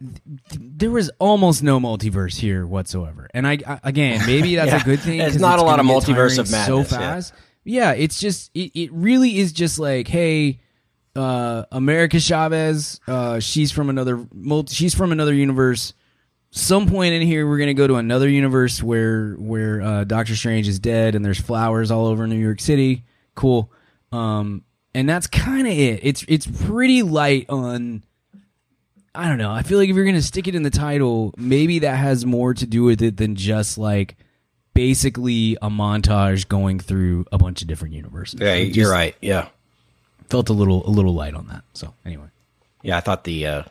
Th- 0.00 0.60
There 0.60 0.90
was 0.90 1.10
almost 1.18 1.62
no 1.62 1.80
multiverse 1.80 2.38
here 2.38 2.66
whatsoever, 2.66 3.28
and 3.34 3.46
I, 3.46 3.58
I 3.66 3.80
again 3.84 4.24
maybe 4.26 4.56
that's 4.56 4.70
Yeah. 4.72 4.80
a 4.80 4.84
good 4.84 5.00
thing. 5.00 5.20
It's 5.20 5.36
not 5.36 5.54
it's 5.54 5.62
a 5.62 5.66
lot 5.66 5.80
of 5.80 5.86
multiverse 5.86 6.38
of 6.38 6.50
madness, 6.50 6.66
so 6.66 6.78
yeah. 6.78 6.84
fast. 6.84 7.34
Yeah, 7.64 7.92
it's 7.92 8.20
just 8.20 8.50
it, 8.54 8.70
it 8.78 8.92
really 8.92 9.38
is 9.38 9.52
just 9.52 9.78
like 9.78 10.08
hey, 10.08 10.60
uh, 11.16 11.64
America 11.72 12.20
Chavez, 12.20 13.00
uh, 13.08 13.40
she's 13.40 13.72
from 13.72 13.90
another 13.90 14.26
multi, 14.32 14.74
she's 14.74 14.94
from 14.94 15.12
another 15.12 15.34
universe. 15.34 15.92
Some 16.50 16.88
point 16.88 17.12
in 17.12 17.20
here, 17.22 17.46
we're 17.46 17.58
gonna 17.58 17.74
go 17.74 17.86
to 17.86 17.96
another 17.96 18.28
universe 18.28 18.82
where 18.82 19.34
where 19.34 19.82
uh, 19.82 20.04
Doctor 20.04 20.34
Strange 20.34 20.66
is 20.68 20.78
dead 20.78 21.14
and 21.14 21.24
there's 21.24 21.40
flowers 21.40 21.90
all 21.90 22.06
over 22.06 22.26
New 22.26 22.38
York 22.38 22.60
City. 22.60 23.04
Cool, 23.34 23.70
um, 24.12 24.64
and 24.94 25.06
that's 25.08 25.26
kind 25.26 25.66
of 25.66 25.72
it. 25.74 26.00
It's 26.02 26.24
it's 26.28 26.46
pretty 26.46 27.02
light 27.02 27.46
on. 27.50 28.02
I 29.18 29.28
don't 29.28 29.38
know. 29.38 29.50
I 29.50 29.62
feel 29.62 29.78
like 29.78 29.88
if 29.90 29.96
you're 29.96 30.04
gonna 30.04 30.22
stick 30.22 30.46
it 30.46 30.54
in 30.54 30.62
the 30.62 30.70
title, 30.70 31.34
maybe 31.36 31.80
that 31.80 31.96
has 31.96 32.24
more 32.24 32.54
to 32.54 32.66
do 32.66 32.84
with 32.84 33.02
it 33.02 33.16
than 33.16 33.34
just 33.34 33.76
like 33.76 34.16
basically 34.74 35.56
a 35.60 35.68
montage 35.68 36.46
going 36.46 36.78
through 36.78 37.26
a 37.32 37.38
bunch 37.38 37.60
of 37.62 37.66
different 37.68 37.94
universes. 37.94 38.38
Yeah, 38.40 38.54
It 38.54 38.76
you're 38.76 38.90
right. 38.90 39.16
Yeah, 39.20 39.48
Felt 40.30 40.50
a 40.50 40.52
little 40.52 40.86
a 40.86 40.90
little 40.90 41.14
light 41.14 41.34
on 41.34 41.48
that. 41.48 41.64
So 41.74 41.92
anyway. 42.06 42.26
yeah. 42.82 42.96
I 42.96 43.00
thought 43.00 43.24
the 43.24 43.44
uh, 43.46 43.62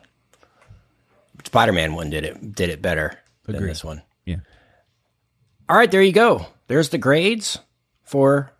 Spider-Man 1.45 1.93
one 1.93 2.09
did 2.09 2.25
it 2.25 2.53
did 2.55 2.69
it 2.69 2.81
better 2.81 3.17
than 3.45 3.55
Agreed. 3.55 3.69
this 3.69 3.83
one. 3.85 4.01
Yeah. 4.25 4.37
All 5.69 5.77
right, 5.77 5.89
there 5.89 6.01
you 6.01 6.11
go. 6.11 6.45
There's 6.67 6.89
the 6.89 6.97
grades 6.97 7.59
for 8.03 8.51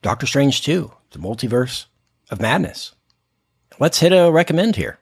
Doctor 0.00 0.26
Strange 0.26 0.62
2, 0.62 0.90
the 1.10 1.18
multiverse 1.18 1.84
of 2.30 2.40
madness. 2.40 2.92
Let's 3.78 4.00
hit 4.00 4.12
a 4.12 4.30
recommend 4.30 4.76
here. 4.76 4.98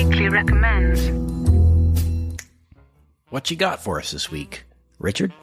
Weekly 0.00 0.30
recommends. 0.30 1.10
What 3.28 3.50
you 3.50 3.56
got 3.58 3.82
for 3.82 3.98
us 3.98 4.12
this 4.12 4.30
week, 4.30 4.64
Richard? 4.98 5.34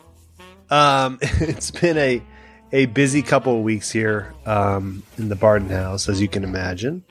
Um, 0.71 1.19
it's 1.21 1.69
been 1.69 1.95
a 1.99 2.23
a 2.71 2.87
busy 2.87 3.21
couple 3.21 3.55
of 3.55 3.63
weeks 3.63 3.91
here 3.91 4.33
um, 4.47 5.03
in 5.19 5.29
the 5.29 5.35
Barton 5.35 5.69
House, 5.69 6.09
as 6.09 6.19
you 6.19 6.27
can 6.27 6.43
imagine. 6.43 7.03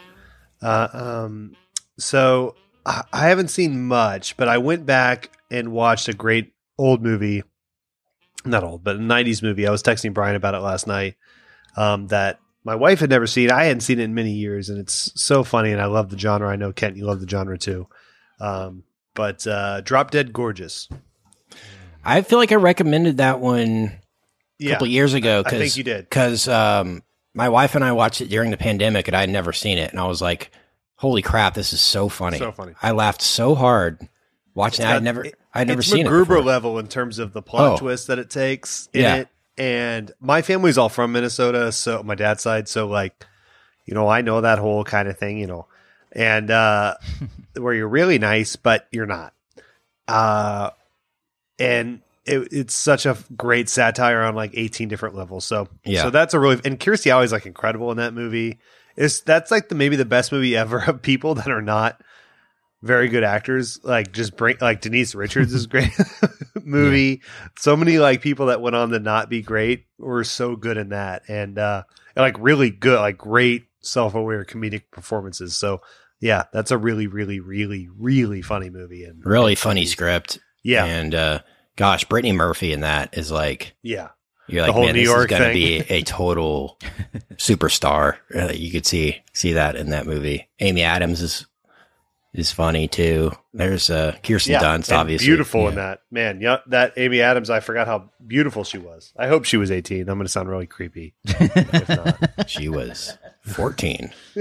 Uh, 0.61 0.89
um, 0.93 1.55
so 2.01 2.57
I, 2.85 3.05
I 3.13 3.29
haven't 3.29 3.49
seen 3.49 3.87
much, 3.87 4.37
but 4.37 4.49
I 4.49 4.59
went 4.59 4.85
back 4.85 5.31
and 5.49 5.71
watched 5.71 6.09
a 6.09 6.15
great 6.15 6.53
old 6.77 7.01
movie, 7.01 7.45
not 8.45 8.65
old, 8.65 8.83
but 8.83 8.97
a 8.97 8.99
'90s 8.99 9.41
movie. 9.41 9.69
I 9.69 9.71
was 9.71 9.85
texting 9.85 10.13
Brian 10.13 10.35
about 10.35 10.57
it 10.57 10.63
last 10.63 10.89
night. 10.89 11.15
Um, 11.77 12.09
that 12.09 12.41
my 12.67 12.75
wife 12.75 12.99
had 13.01 13.09
never 13.11 13.27
seen. 13.29 13.51
I 13.51 13.65
hadn't 13.65 13.81
seen 13.83 14.01
it 14.01 14.03
in 14.05 14.15
many 14.15 14.33
years, 14.33 14.69
and 14.69 14.79
it's 14.79 15.13
so 15.15 15.45
funny. 15.45 15.71
And 15.73 15.81
I 15.81 15.87
love 15.87 16.11
the 16.11 16.19
genre. 16.19 16.49
I 16.49 16.57
know 16.57 16.73
Kent, 16.73 16.97
you 16.97 17.05
love 17.07 17.21
the 17.21 17.29
genre 17.29 17.57
too. 17.57 17.87
Um, 18.41 18.83
but 19.15 19.47
uh, 19.47 19.81
Drop 19.83 20.11
Dead 20.11 20.33
Gorgeous. 20.33 20.89
I 22.05 22.23
feel 22.23 22.39
like 22.39 22.53
I 22.53 22.57
recommended 22.57 23.19
that 23.19 23.41
one 23.41 23.59
a 23.61 24.01
Yeah, 24.59 24.73
couple 24.73 24.89
years 24.89 25.15
ago. 25.15 25.43
I 25.47 25.51
think 25.51 25.77
you 25.77 25.85
did. 25.85 26.05
because 26.05 26.49
um, 26.49 27.03
my 27.35 27.49
wife 27.49 27.75
and 27.75 27.85
I 27.85 27.93
watched 27.93 28.21
it 28.21 28.29
during 28.29 28.51
the 28.51 28.57
pandemic, 28.57 29.09
and 29.09 29.17
I 29.17 29.21
had 29.21 29.31
never 29.31 29.53
seen 29.53 29.79
it, 29.79 29.91
and 29.91 30.01
I 30.01 30.07
was 30.07 30.21
like, 30.21 30.51
"Holy 30.97 31.23
crap, 31.23 31.55
this 31.55 31.73
is 31.73 31.81
so 31.81 32.09
funny!" 32.09 32.39
So 32.39 32.53
funny. 32.53 32.73
I 32.83 32.91
laughed 32.93 33.23
so 33.23 33.55
hard 33.55 34.07
watching. 34.55 34.85
it. 34.85 34.89
I 34.89 34.93
had 34.95 35.03
never, 35.03 35.25
I 35.55 35.59
had 35.61 35.69
never 35.69 35.81
it's 35.81 35.89
seen 35.91 36.07
it. 36.07 36.11
MacGruber 36.11 36.27
before. 36.29 36.43
level 36.43 36.79
in 36.79 36.89
terms 36.89 37.19
of 37.19 37.33
the 37.33 37.43
plot 37.43 37.73
Oh. 37.75 37.77
twist 37.79 38.09
that 38.09 38.19
it 38.19 38.29
takes 38.31 38.89
in 38.93 39.03
Yeah. 39.03 39.15
it. 39.17 39.29
And 39.59 40.13
my 40.21 40.43
family's 40.43 40.77
all 40.77 40.89
from 40.89 41.13
Minnesota, 41.13 41.73
so 41.73 42.03
my 42.03 42.15
dad's 42.15 42.43
side, 42.43 42.69
so 42.69 42.87
like, 42.87 43.25
you 43.87 43.95
know, 43.95 44.09
I 44.09 44.21
know 44.21 44.41
that 44.43 44.59
whole 44.59 44.85
kind 44.85 45.09
of 45.09 45.19
thing, 45.19 45.39
you 45.39 45.47
know, 45.47 45.67
and 46.13 46.51
uh, 46.51 46.97
where 47.57 47.73
you're 47.73 47.89
really 47.89 48.19
nice, 48.19 48.57
but 48.57 48.87
you're 48.91 49.07
not. 49.07 49.33
Uh, 50.09 50.71
and 51.59 52.01
it, 52.27 52.49
it's 52.53 52.75
such 52.75 53.07
a 53.07 53.17
great 53.37 53.69
satire 53.69 54.23
on 54.23 54.35
like 54.35 54.51
18 54.55 54.89
different 54.89 55.15
levels. 55.15 55.45
So 55.45 55.69
Yeah. 55.85 56.03
so 56.03 56.11
that's 56.11 56.35
a 56.35 56.39
really 56.41 56.61
and 56.65 56.79
Kirstie 56.79 57.11
Alley's 57.11 57.33
like 57.33 57.47
incredible 57.47 57.91
in 57.91 57.97
that 57.97 58.15
movie. 58.15 58.59
Is 58.97 59.21
that's 59.23 59.51
like 59.51 59.69
the 59.69 59.75
maybe 59.75 59.97
the 59.97 60.05
best 60.05 60.33
movie 60.33 60.57
ever 60.57 60.79
of 60.87 61.03
people 61.03 61.35
that 61.37 61.49
are 61.49 61.63
not 61.63 62.01
very 62.83 63.09
good 63.09 63.25
actors. 63.25 63.81
Like 63.83 64.13
just 64.13 64.37
bring 64.37 64.57
like 64.61 64.81
Denise 64.81 65.15
Richards 65.15 65.53
is 65.53 65.67
great 65.69 65.93
movie. 66.63 67.23
So 67.59 67.77
many 67.77 67.99
like 67.99 68.21
people 68.21 68.47
that 68.47 68.61
went 68.61 68.77
on 68.77 68.91
to 68.91 68.99
not 68.99 69.29
be 69.29 69.43
great 69.43 69.87
were 69.99 70.25
so 70.25 70.57
good 70.57 70.77
in 70.77 70.91
that, 70.91 71.23
and 71.29 71.59
uh, 71.59 71.83
and, 72.15 72.23
like 72.23 72.37
really 72.39 72.71
good, 72.71 72.99
like 72.99 73.19
great 73.19 73.67
self 73.81 74.15
aware 74.15 74.45
comedic 74.45 74.91
performances. 74.91 75.57
So 75.57 75.81
yeah, 76.21 76.45
that's 76.53 76.71
a 76.71 76.79
really, 76.79 77.07
really, 77.07 77.41
really, 77.41 77.89
really 77.99 78.43
funny 78.43 78.71
movie. 78.71 79.05
And 79.05 79.25
really 79.25 79.55
funny 79.55 79.87
script. 79.87 80.39
Yeah. 80.63 80.85
and 80.85 81.15
uh, 81.15 81.41
gosh, 81.77 82.05
Brittany 82.05 82.33
Murphy 82.33 82.73
in 82.73 82.81
that 82.81 83.17
is 83.17 83.31
like 83.31 83.77
yeah, 83.83 84.09
you're 84.49 84.63
The 84.63 84.69
like, 84.69 84.75
whole 84.75 84.85
man, 84.87 84.95
New 84.95 85.01
this 85.01 85.09
York 85.09 85.33
is 85.33 85.39
going 85.39 85.51
to 85.51 85.55
be 85.55 85.77
a 85.93 86.03
total 86.03 86.79
superstar. 87.35 88.17
Uh, 88.35 88.53
you 88.53 88.71
could 88.71 88.87
see 88.87 89.23
see 89.33 89.53
that 89.53 89.77
in 89.77 89.91
that 89.91 90.07
movie. 90.07 90.49
Amy 90.61 90.83
Adams 90.83 91.21
is 91.21 91.47
is 92.35 92.53
funny 92.53 92.87
too. 92.89 93.33
There's 93.55 93.89
uh, 93.89 94.17
Kirsten 94.23 94.53
yeah, 94.53 94.61
Dunst, 94.63 94.95
obviously 94.95 95.27
beautiful 95.27 95.69
in 95.69 95.77
that 95.77 96.01
man. 96.11 96.41
Yeah, 96.41 96.59
that 96.67 96.93
Amy 96.97 97.23
Adams. 97.23 97.49
I 97.51 97.61
forgot 97.61 97.87
how 97.87 98.11
beautiful 98.27 98.63
she 98.65 98.77
was. 98.79 99.13
I 99.17 99.27
hope 99.29 99.45
she 99.45 99.57
was 99.57 99.71
eighteen. 99.71 100.09
I'm 100.09 100.19
going 100.19 100.27
to 100.27 100.29
sound 100.33 100.49
really 100.51 100.67
creepy. 100.67 101.15
if 101.25 101.89
not. 101.89 102.51
She 102.51 102.69
was 102.69 103.17
14. 103.45 104.13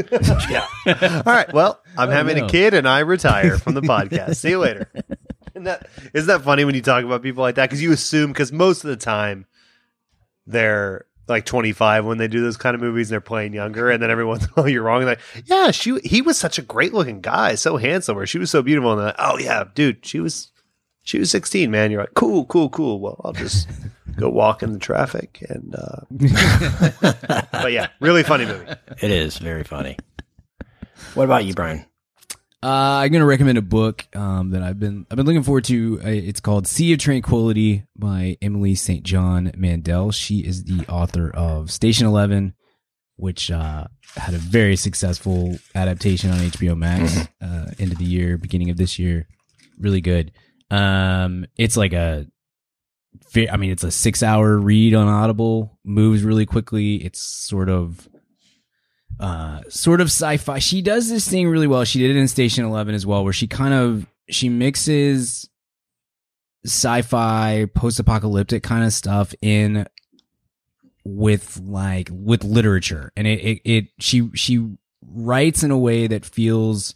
yeah. 0.49 0.65
All 0.87 1.21
right. 1.25 1.51
Well, 1.53 1.79
I'm 1.97 2.09
Oh, 2.09 2.11
having 2.11 2.37
no. 2.37 2.45
a 2.45 2.49
kid 2.49 2.73
and 2.73 2.87
I 2.87 2.99
retire 2.99 3.57
from 3.57 3.73
the 3.75 3.81
podcast. 3.83 4.35
See 4.37 4.49
you 4.49 4.59
later. 4.59 4.89
Isn't 5.53 5.63
that 5.63 5.87
isn't 6.13 6.27
that 6.27 6.41
funny 6.41 6.65
when 6.65 6.75
you 6.75 6.81
talk 6.81 7.03
about 7.05 7.21
people 7.21 7.41
like 7.43 7.55
that? 7.55 7.69
Because 7.69 7.81
you 7.81 7.91
assume 7.93 8.33
because 8.33 8.51
most 8.51 8.83
of 8.83 8.89
the 8.89 8.97
time 8.97 9.45
they're 10.47 11.05
like 11.27 11.45
25 11.45 12.05
when 12.05 12.17
they 12.17 12.27
do 12.27 12.41
those 12.41 12.57
kind 12.57 12.75
of 12.75 12.81
movies. 12.81 13.09
They're 13.09 13.21
playing 13.21 13.53
younger, 13.53 13.89
and 13.89 14.01
then 14.01 14.11
every 14.11 14.25
once 14.25 14.43
in 14.43 14.49
a 14.49 14.53
while 14.53 14.69
you're 14.69 14.83
wrong. 14.83 15.03
Like, 15.05 15.19
yeah, 15.45 15.71
she 15.71 15.99
he 15.99 16.21
was 16.21 16.37
such 16.37 16.57
a 16.57 16.61
great 16.61 16.93
looking 16.93 17.21
guy, 17.21 17.55
so 17.55 17.77
handsome, 17.77 18.17
or 18.17 18.25
she 18.25 18.37
was 18.37 18.51
so 18.51 18.61
beautiful. 18.61 18.91
And 18.91 18.99
they're 18.99 19.07
like, 19.07 19.15
oh 19.19 19.37
yeah, 19.37 19.63
dude, 19.73 20.05
she 20.05 20.19
was 20.19 20.51
she 21.03 21.19
was 21.19 21.29
16, 21.31 21.69
man. 21.69 21.91
You're 21.91 22.01
like, 22.01 22.13
cool, 22.15 22.45
cool, 22.45 22.69
cool. 22.69 22.99
Well, 22.99 23.21
I'll 23.23 23.33
just 23.33 23.69
go 24.17 24.29
walk 24.29 24.63
in 24.63 24.73
the 24.73 24.79
traffic 24.79 25.45
and. 25.49 25.75
uh 25.75 27.41
But 27.51 27.71
yeah, 27.71 27.87
really 27.99 28.23
funny 28.23 28.45
movie. 28.45 28.71
It 29.01 29.11
is 29.11 29.37
very 29.37 29.63
funny. 29.63 29.97
What 31.13 31.23
about 31.25 31.45
you, 31.45 31.53
Brian? 31.53 31.85
Uh, 32.65 33.01
I'm 33.03 33.11
gonna 33.11 33.27
recommend 33.27 33.59
a 33.59 33.61
book 33.61 34.07
um, 34.15 34.49
that 34.49 34.63
I've 34.63 34.79
been 34.79 35.05
I've 35.11 35.17
been 35.17 35.27
looking 35.27 35.43
forward 35.43 35.65
to. 35.65 35.99
It's 36.01 36.39
called 36.39 36.65
Sea 36.65 36.93
of 36.93 36.99
Tranquility 36.99 37.83
by 37.95 38.39
Emily 38.41 38.73
St. 38.73 39.03
John 39.03 39.51
Mandel. 39.55 40.11
She 40.11 40.39
is 40.39 40.63
the 40.63 40.83
author 40.89 41.29
of 41.29 41.69
Station 41.69 42.07
Eleven, 42.07 42.55
which 43.17 43.51
uh, 43.51 43.85
had 44.15 44.33
a 44.33 44.39
very 44.39 44.77
successful 44.77 45.59
adaptation 45.75 46.31
on 46.31 46.39
HBO 46.39 46.75
Max 46.75 47.27
uh, 47.39 47.71
end 47.77 47.91
of 47.91 47.99
the 47.99 48.03
year, 48.03 48.35
beginning 48.39 48.71
of 48.71 48.77
this 48.77 48.97
year. 48.97 49.27
Really 49.79 50.01
good. 50.01 50.31
Um, 50.71 51.45
it's 51.57 51.77
like 51.77 51.93
a, 51.93 52.25
I 53.35 53.57
mean, 53.57 53.69
it's 53.69 53.83
a 53.83 53.91
six 53.91 54.23
hour 54.23 54.57
read 54.57 54.95
on 54.95 55.07
Audible. 55.07 55.77
Moves 55.83 56.23
really 56.23 56.47
quickly. 56.47 56.95
It's 56.95 57.21
sort 57.21 57.69
of, 57.69 58.09
uh, 59.19 59.61
sort 59.69 60.01
of 60.01 60.07
sci-fi. 60.07 60.59
She 60.59 60.81
does 60.81 61.09
this 61.09 61.27
thing 61.27 61.47
really 61.47 61.67
well. 61.67 61.83
She 61.83 61.99
did 61.99 62.11
it 62.11 62.19
in 62.19 62.27
Station 62.27 62.65
Eleven 62.65 62.95
as 62.95 63.05
well, 63.05 63.23
where 63.23 63.33
she 63.33 63.47
kind 63.47 63.73
of 63.73 64.05
she 64.29 64.49
mixes 64.49 65.49
sci-fi, 66.65 67.67
post-apocalyptic 67.73 68.63
kind 68.63 68.83
of 68.83 68.91
stuff 68.91 69.33
in 69.41 69.87
with 71.05 71.61
like 71.63 72.09
with 72.11 72.43
literature 72.43 73.11
and 73.15 73.27
it, 73.27 73.39
it 73.39 73.61
it 73.63 73.85
she 73.99 74.27
she 74.33 74.75
writes 75.05 75.61
in 75.61 75.69
a 75.69 75.77
way 75.77 76.07
that 76.07 76.25
feels 76.25 76.95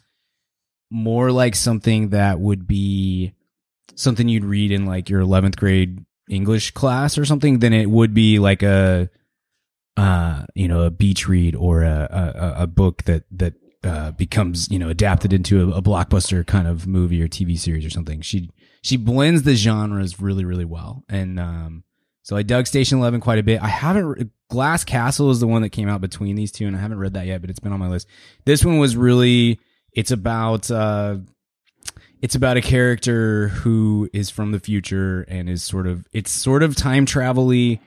more 0.89 1.31
like 1.31 1.55
something 1.55 2.09
that 2.09 2.39
would 2.39 2.65
be 2.65 3.31
something 3.93 4.27
you'd 4.27 4.43
read 4.43 4.71
in 4.71 4.87
like 4.87 5.11
your 5.11 5.21
11th 5.21 5.55
grade 5.57 6.03
english 6.27 6.71
class 6.71 7.19
or 7.19 7.25
something 7.25 7.59
than 7.59 7.71
it 7.71 7.87
would 7.87 8.15
be 8.15 8.39
like 8.39 8.63
a 8.63 9.07
uh 9.99 10.45
you 10.55 10.67
know 10.67 10.83
a 10.83 10.89
beach 10.89 11.27
read 11.27 11.55
or 11.55 11.83
a 11.83 12.07
a, 12.57 12.63
a 12.63 12.67
book 12.67 13.03
that 13.03 13.23
that 13.31 13.53
uh 13.83 14.11
becomes 14.11 14.69
you 14.69 14.79
know 14.79 14.89
adapted 14.89 15.33
into 15.33 15.71
a, 15.71 15.77
a 15.77 15.81
blockbuster 15.81 16.45
kind 16.45 16.67
of 16.67 16.87
movie 16.87 17.21
or 17.21 17.27
tv 17.27 17.57
series 17.57 17.85
or 17.85 17.89
something 17.89 18.21
she 18.21 18.49
she 18.81 18.97
blends 18.97 19.43
the 19.43 19.55
genres 19.55 20.19
really 20.19 20.45
really 20.45 20.65
well 20.65 21.03
and 21.09 21.39
um 21.39 21.83
so 22.21 22.37
I 22.37 22.43
dug 22.43 22.67
Station 22.67 22.99
Eleven 22.99 23.21
quite 23.21 23.39
a 23.39 23.43
bit. 23.43 23.59
I 23.59 23.69
haven't. 23.69 24.31
Glass 24.51 24.83
Castle 24.83 25.31
is 25.31 25.39
the 25.39 25.47
one 25.47 25.63
that 25.63 25.69
came 25.69 25.89
out 25.89 25.99
between 25.99 26.35
these 26.35 26.51
two, 26.51 26.67
and 26.67 26.75
I 26.75 26.79
haven't 26.79 26.99
read 26.99 27.15
that 27.15 27.25
yet, 27.25 27.41
but 27.41 27.49
it's 27.49 27.59
been 27.59 27.71
on 27.71 27.79
my 27.79 27.87
list. 27.87 28.07
This 28.45 28.63
one 28.63 28.77
was 28.77 28.95
really. 28.95 29.59
It's 29.93 30.11
about. 30.11 30.69
uh 30.69 31.17
It's 32.21 32.35
about 32.35 32.57
a 32.57 32.61
character 32.61 33.47
who 33.47 34.11
is 34.13 34.29
from 34.29 34.51
the 34.51 34.59
future 34.59 35.25
and 35.27 35.49
is 35.49 35.63
sort 35.63 35.87
of. 35.87 36.05
It's 36.11 36.29
sort 36.29 36.61
of 36.61 36.75
time 36.75 37.07
travel-y. 37.07 37.79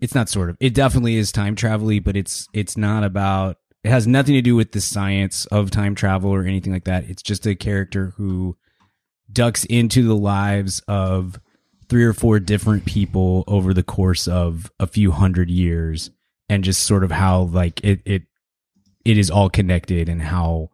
It's 0.00 0.14
not 0.14 0.28
sort 0.28 0.50
of. 0.50 0.56
It 0.60 0.74
definitely 0.74 1.16
is 1.16 1.32
time 1.32 1.54
travel-y, 1.54 2.00
but 2.00 2.16
it's 2.16 2.46
it's 2.52 2.76
not 2.76 3.04
about. 3.04 3.58
It 3.82 3.90
has 3.90 4.06
nothing 4.06 4.34
to 4.34 4.42
do 4.42 4.56
with 4.56 4.72
the 4.72 4.80
science 4.80 5.44
of 5.46 5.70
time 5.70 5.94
travel 5.94 6.30
or 6.30 6.44
anything 6.44 6.72
like 6.72 6.84
that. 6.84 7.04
It's 7.04 7.22
just 7.22 7.46
a 7.46 7.54
character 7.54 8.14
who 8.16 8.56
ducks 9.30 9.64
into 9.64 10.06
the 10.06 10.16
lives 10.16 10.80
of 10.88 11.38
three 11.88 12.04
or 12.04 12.12
four 12.12 12.40
different 12.40 12.84
people 12.86 13.44
over 13.46 13.74
the 13.74 13.82
course 13.82 14.26
of 14.26 14.70
a 14.80 14.86
few 14.86 15.10
hundred 15.10 15.50
years 15.50 16.10
and 16.48 16.64
just 16.64 16.82
sort 16.82 17.04
of 17.04 17.10
how 17.10 17.42
like 17.42 17.82
it 17.84 18.00
it 18.04 18.22
it 19.04 19.18
is 19.18 19.30
all 19.30 19.50
connected 19.50 20.08
and 20.08 20.22
how 20.22 20.70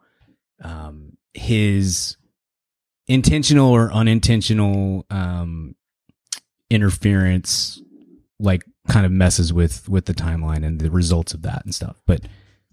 um 0.63 1.17
his 1.33 2.17
intentional 3.07 3.71
or 3.71 3.91
unintentional 3.91 5.05
um 5.09 5.75
interference 6.69 7.81
like 8.39 8.63
kind 8.87 9.05
of 9.05 9.11
messes 9.11 9.53
with 9.53 9.87
with 9.87 10.05
the 10.05 10.13
timeline 10.13 10.65
and 10.65 10.79
the 10.79 10.91
results 10.91 11.33
of 11.33 11.41
that 11.43 11.63
and 11.65 11.73
stuff. 11.73 11.97
But 12.05 12.21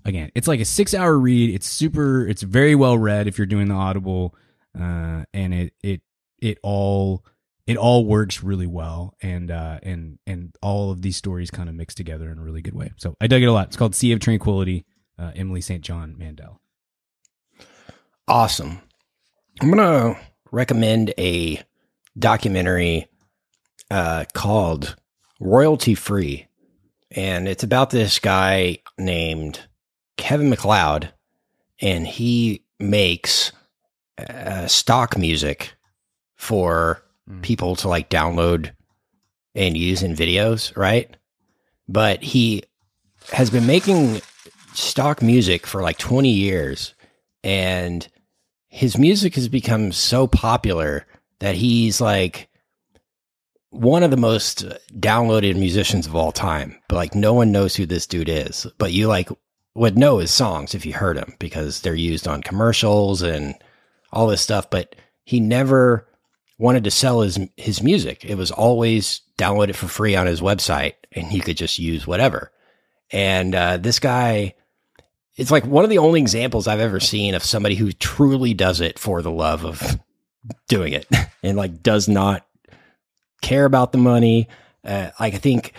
again 0.04 0.30
it's 0.34 0.48
like 0.48 0.60
a 0.60 0.64
six 0.64 0.94
hour 0.94 1.18
read. 1.18 1.54
It's 1.54 1.66
super 1.66 2.26
it's 2.26 2.42
very 2.42 2.74
well 2.74 2.96
read 2.96 3.26
if 3.26 3.38
you're 3.38 3.46
doing 3.46 3.68
the 3.68 3.74
audible 3.74 4.34
uh 4.78 5.24
and 5.32 5.54
it 5.54 5.74
it 5.82 6.02
it 6.38 6.58
all 6.62 7.24
it 7.66 7.76
all 7.76 8.04
works 8.04 8.42
really 8.42 8.66
well. 8.66 9.14
And 9.20 9.50
uh 9.50 9.80
and 9.82 10.18
and 10.26 10.56
all 10.62 10.90
of 10.90 11.02
these 11.02 11.16
stories 11.16 11.50
kind 11.50 11.68
of 11.68 11.74
mix 11.74 11.94
together 11.94 12.30
in 12.30 12.38
a 12.38 12.42
really 12.42 12.62
good 12.62 12.74
way. 12.74 12.92
So 12.96 13.16
i 13.20 13.26
dug 13.26 13.42
it 13.42 13.46
a 13.46 13.52
lot. 13.52 13.68
It's 13.68 13.76
called 13.76 13.94
sea 13.94 14.12
of 14.12 14.20
tranquility 14.20 14.84
uh, 15.18 15.32
emily 15.34 15.60
st 15.60 15.82
john 15.82 16.16
mandel. 16.16 16.60
Awesome. 18.28 18.80
I'm 19.60 19.72
to 19.72 20.16
recommend 20.52 21.14
a 21.18 21.62
documentary 22.18 23.08
uh, 23.90 24.24
called 24.34 24.96
Royalty 25.40 25.94
Free. 25.94 26.46
And 27.10 27.48
it's 27.48 27.62
about 27.62 27.90
this 27.90 28.18
guy 28.18 28.78
named 28.98 29.60
Kevin 30.16 30.50
MacLeod. 30.50 31.12
And 31.80 32.06
he 32.06 32.64
makes 32.78 33.52
uh, 34.18 34.66
stock 34.66 35.16
music 35.16 35.74
for 36.36 37.02
people 37.42 37.76
to 37.76 37.88
like 37.88 38.10
download 38.10 38.72
and 39.54 39.76
use 39.76 40.02
in 40.02 40.14
videos, 40.14 40.76
right? 40.76 41.16
But 41.88 42.22
he 42.22 42.64
has 43.32 43.50
been 43.50 43.66
making 43.66 44.20
stock 44.74 45.22
music 45.22 45.66
for 45.66 45.82
like 45.82 45.98
20 45.98 46.30
years 46.30 46.94
and 47.42 48.06
his 48.68 48.98
music 48.98 49.34
has 49.34 49.48
become 49.48 49.92
so 49.92 50.26
popular 50.26 51.06
that 51.40 51.54
he's 51.54 52.00
like 52.00 52.47
one 53.70 54.02
of 54.02 54.10
the 54.10 54.16
most 54.16 54.64
downloaded 54.98 55.56
musicians 55.56 56.06
of 56.06 56.14
all 56.14 56.32
time. 56.32 56.76
But 56.88 56.96
like 56.96 57.14
no 57.14 57.34
one 57.34 57.52
knows 57.52 57.76
who 57.76 57.86
this 57.86 58.06
dude 58.06 58.28
is. 58.28 58.66
But 58.78 58.92
you 58.92 59.08
like 59.08 59.28
would 59.74 59.98
know 59.98 60.18
his 60.18 60.32
songs 60.32 60.74
if 60.74 60.86
you 60.86 60.92
heard 60.92 61.16
him 61.16 61.34
because 61.38 61.80
they're 61.80 61.94
used 61.94 62.26
on 62.26 62.42
commercials 62.42 63.22
and 63.22 63.54
all 64.12 64.26
this 64.26 64.40
stuff. 64.40 64.70
But 64.70 64.96
he 65.24 65.40
never 65.40 66.08
wanted 66.58 66.84
to 66.84 66.90
sell 66.90 67.20
his 67.20 67.38
his 67.56 67.82
music. 67.82 68.24
It 68.24 68.36
was 68.36 68.50
always 68.50 69.20
download 69.38 69.68
it 69.68 69.76
for 69.76 69.88
free 69.88 70.16
on 70.16 70.26
his 70.26 70.40
website 70.40 70.94
and 71.12 71.26
he 71.26 71.40
could 71.40 71.56
just 71.56 71.78
use 71.78 72.06
whatever. 72.06 72.52
And 73.10 73.54
uh, 73.54 73.76
this 73.76 73.98
guy 73.98 74.54
it's 75.36 75.52
like 75.52 75.64
one 75.64 75.84
of 75.84 75.90
the 75.90 75.98
only 75.98 76.20
examples 76.20 76.66
I've 76.66 76.80
ever 76.80 76.98
seen 76.98 77.34
of 77.34 77.44
somebody 77.44 77.76
who 77.76 77.92
truly 77.92 78.54
does 78.54 78.80
it 78.80 78.98
for 78.98 79.22
the 79.22 79.30
love 79.30 79.64
of 79.64 80.00
doing 80.68 80.92
it 80.92 81.06
and 81.44 81.56
like 81.56 81.82
does 81.82 82.08
not 82.08 82.44
care 83.40 83.64
about 83.64 83.92
the 83.92 83.98
money. 83.98 84.48
Uh, 84.84 85.10
like 85.20 85.34
I 85.34 85.38
think 85.38 85.72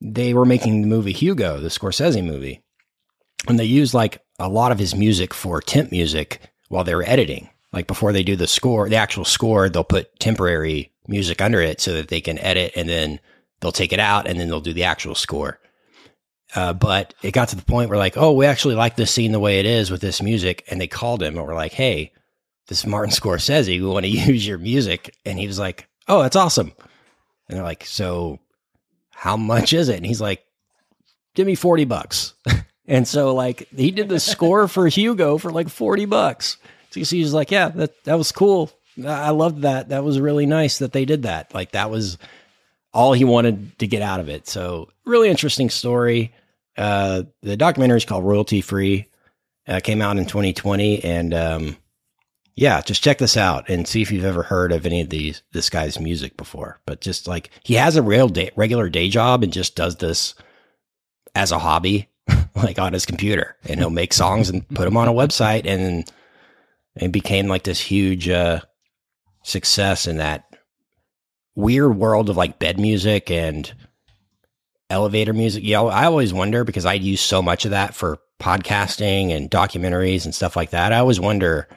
they 0.00 0.34
were 0.34 0.44
making 0.44 0.82
the 0.82 0.88
movie 0.88 1.12
Hugo, 1.12 1.60
the 1.60 1.68
Scorsese 1.68 2.24
movie, 2.24 2.62
and 3.46 3.58
they 3.58 3.64
used 3.64 3.94
like 3.94 4.22
a 4.38 4.48
lot 4.48 4.72
of 4.72 4.78
his 4.78 4.94
music 4.94 5.34
for 5.34 5.60
temp 5.60 5.90
music 5.90 6.40
while 6.68 6.84
they 6.84 6.94
were 6.94 7.04
editing. 7.06 7.50
Like 7.72 7.86
before 7.86 8.12
they 8.12 8.22
do 8.22 8.36
the 8.36 8.46
score, 8.46 8.88
the 8.88 8.96
actual 8.96 9.24
score, 9.24 9.68
they'll 9.68 9.84
put 9.84 10.18
temporary 10.18 10.92
music 11.06 11.40
under 11.40 11.60
it 11.60 11.80
so 11.80 11.94
that 11.94 12.08
they 12.08 12.20
can 12.20 12.38
edit 12.38 12.72
and 12.76 12.88
then 12.88 13.20
they'll 13.60 13.72
take 13.72 13.92
it 13.92 14.00
out 14.00 14.26
and 14.26 14.38
then 14.38 14.48
they'll 14.48 14.60
do 14.60 14.72
the 14.72 14.84
actual 14.84 15.14
score. 15.14 15.58
Uh, 16.54 16.72
but 16.72 17.12
it 17.22 17.32
got 17.32 17.48
to 17.48 17.56
the 17.56 17.64
point 17.64 17.90
where 17.90 17.98
like, 17.98 18.16
oh, 18.16 18.32
we 18.32 18.46
actually 18.46 18.74
like 18.74 18.96
this 18.96 19.10
scene 19.10 19.32
the 19.32 19.40
way 19.40 19.58
it 19.58 19.66
is 19.66 19.90
with 19.90 20.00
this 20.00 20.22
music. 20.22 20.64
And 20.68 20.80
they 20.80 20.86
called 20.86 21.22
him 21.22 21.36
and 21.36 21.46
were 21.46 21.54
like, 21.54 21.72
hey, 21.72 22.12
this 22.68 22.80
is 22.80 22.86
Martin 22.86 23.14
Scorsese. 23.14 23.80
We 23.80 23.86
want 23.86 24.04
to 24.04 24.10
use 24.32 24.46
your 24.46 24.58
music. 24.58 25.14
And 25.26 25.38
he 25.38 25.46
was 25.46 25.58
like, 25.58 25.88
oh, 26.06 26.22
that's 26.22 26.36
awesome. 26.36 26.72
And 27.48 27.56
they're 27.56 27.64
like, 27.64 27.84
so 27.84 28.38
how 29.10 29.36
much 29.36 29.72
is 29.72 29.88
it? 29.88 29.96
And 29.96 30.06
he's 30.06 30.20
like, 30.20 30.44
give 31.34 31.46
me 31.46 31.54
40 31.54 31.84
bucks. 31.84 32.34
and 32.86 33.06
so 33.06 33.34
like 33.34 33.68
he 33.74 33.90
did 33.90 34.08
the 34.08 34.20
score 34.20 34.68
for 34.68 34.86
Hugo 34.86 35.38
for 35.38 35.50
like 35.50 35.68
40 35.68 36.04
bucks. 36.06 36.56
So 36.90 37.00
he 37.00 37.22
was 37.22 37.34
like, 37.34 37.50
yeah, 37.50 37.68
that, 37.68 38.04
that 38.04 38.16
was 38.16 38.32
cool. 38.32 38.72
I 39.06 39.30
loved 39.30 39.62
that. 39.62 39.90
That 39.90 40.04
was 40.04 40.18
really 40.18 40.46
nice 40.46 40.78
that 40.78 40.92
they 40.92 41.04
did 41.04 41.22
that. 41.22 41.54
Like 41.54 41.72
that 41.72 41.90
was 41.90 42.18
all 42.92 43.12
he 43.12 43.24
wanted 43.24 43.78
to 43.78 43.86
get 43.86 44.02
out 44.02 44.20
of 44.20 44.28
it. 44.28 44.48
So 44.48 44.88
really 45.04 45.28
interesting 45.28 45.70
story. 45.70 46.34
Uh, 46.76 47.24
the 47.42 47.56
documentary 47.56 47.98
is 47.98 48.04
called 48.04 48.24
Royalty 48.24 48.60
Free. 48.60 49.06
Uh, 49.66 49.80
came 49.80 50.00
out 50.00 50.16
in 50.16 50.24
2020, 50.24 51.04
and 51.04 51.34
um, 51.34 51.76
yeah, 52.58 52.80
just 52.80 53.04
check 53.04 53.18
this 53.18 53.36
out 53.36 53.68
and 53.68 53.86
see 53.86 54.02
if 54.02 54.10
you've 54.10 54.24
ever 54.24 54.42
heard 54.42 54.72
of 54.72 54.84
any 54.84 55.00
of 55.00 55.10
these 55.10 55.42
this 55.52 55.70
guy's 55.70 56.00
music 56.00 56.36
before. 56.36 56.80
But 56.86 57.00
just 57.00 57.28
like 57.28 57.50
he 57.62 57.74
has 57.74 57.94
a 57.94 58.02
real 58.02 58.28
day, 58.28 58.50
regular 58.56 58.88
day 58.88 59.08
job 59.08 59.44
and 59.44 59.52
just 59.52 59.76
does 59.76 59.94
this 59.94 60.34
as 61.36 61.52
a 61.52 61.60
hobby, 61.60 62.08
like 62.56 62.80
on 62.80 62.94
his 62.94 63.06
computer, 63.06 63.56
and 63.68 63.78
he'll 63.78 63.90
make 63.90 64.12
songs 64.12 64.50
and 64.50 64.68
put 64.70 64.86
them 64.86 64.96
on 64.96 65.06
a 65.06 65.12
website, 65.12 65.66
and 65.66 66.10
it 66.96 67.12
became 67.12 67.46
like 67.46 67.62
this 67.62 67.78
huge 67.78 68.28
uh, 68.28 68.60
success 69.44 70.08
in 70.08 70.16
that 70.16 70.52
weird 71.54 71.96
world 71.96 72.28
of 72.28 72.36
like 72.36 72.58
bed 72.58 72.80
music 72.80 73.30
and 73.30 73.72
elevator 74.90 75.32
music. 75.32 75.62
Yeah, 75.64 75.82
I 75.82 76.06
always 76.06 76.34
wonder 76.34 76.64
because 76.64 76.86
I 76.86 76.94
use 76.94 77.20
so 77.20 77.40
much 77.40 77.66
of 77.66 77.70
that 77.70 77.94
for 77.94 78.18
podcasting 78.40 79.30
and 79.30 79.48
documentaries 79.48 80.24
and 80.24 80.34
stuff 80.34 80.56
like 80.56 80.70
that. 80.70 80.92
I 80.92 80.98
always 80.98 81.20
wonder 81.20 81.68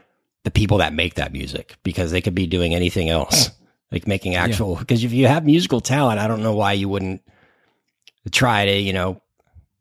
the 0.43 0.51
people 0.51 0.77
that 0.79 0.93
make 0.93 1.15
that 1.15 1.31
music 1.33 1.75
because 1.83 2.11
they 2.11 2.21
could 2.21 2.35
be 2.35 2.47
doing 2.47 2.73
anything 2.73 3.09
else, 3.09 3.51
like 3.91 4.07
making 4.07 4.35
actual. 4.35 4.75
Because 4.75 5.03
if 5.03 5.11
you 5.13 5.27
have 5.27 5.45
musical 5.45 5.81
talent, 5.81 6.19
I 6.19 6.27
don't 6.27 6.43
know 6.43 6.55
why 6.55 6.73
you 6.73 6.89
wouldn't 6.89 7.21
try 8.31 8.65
to, 8.65 8.75
you 8.77 8.93
know, 8.93 9.21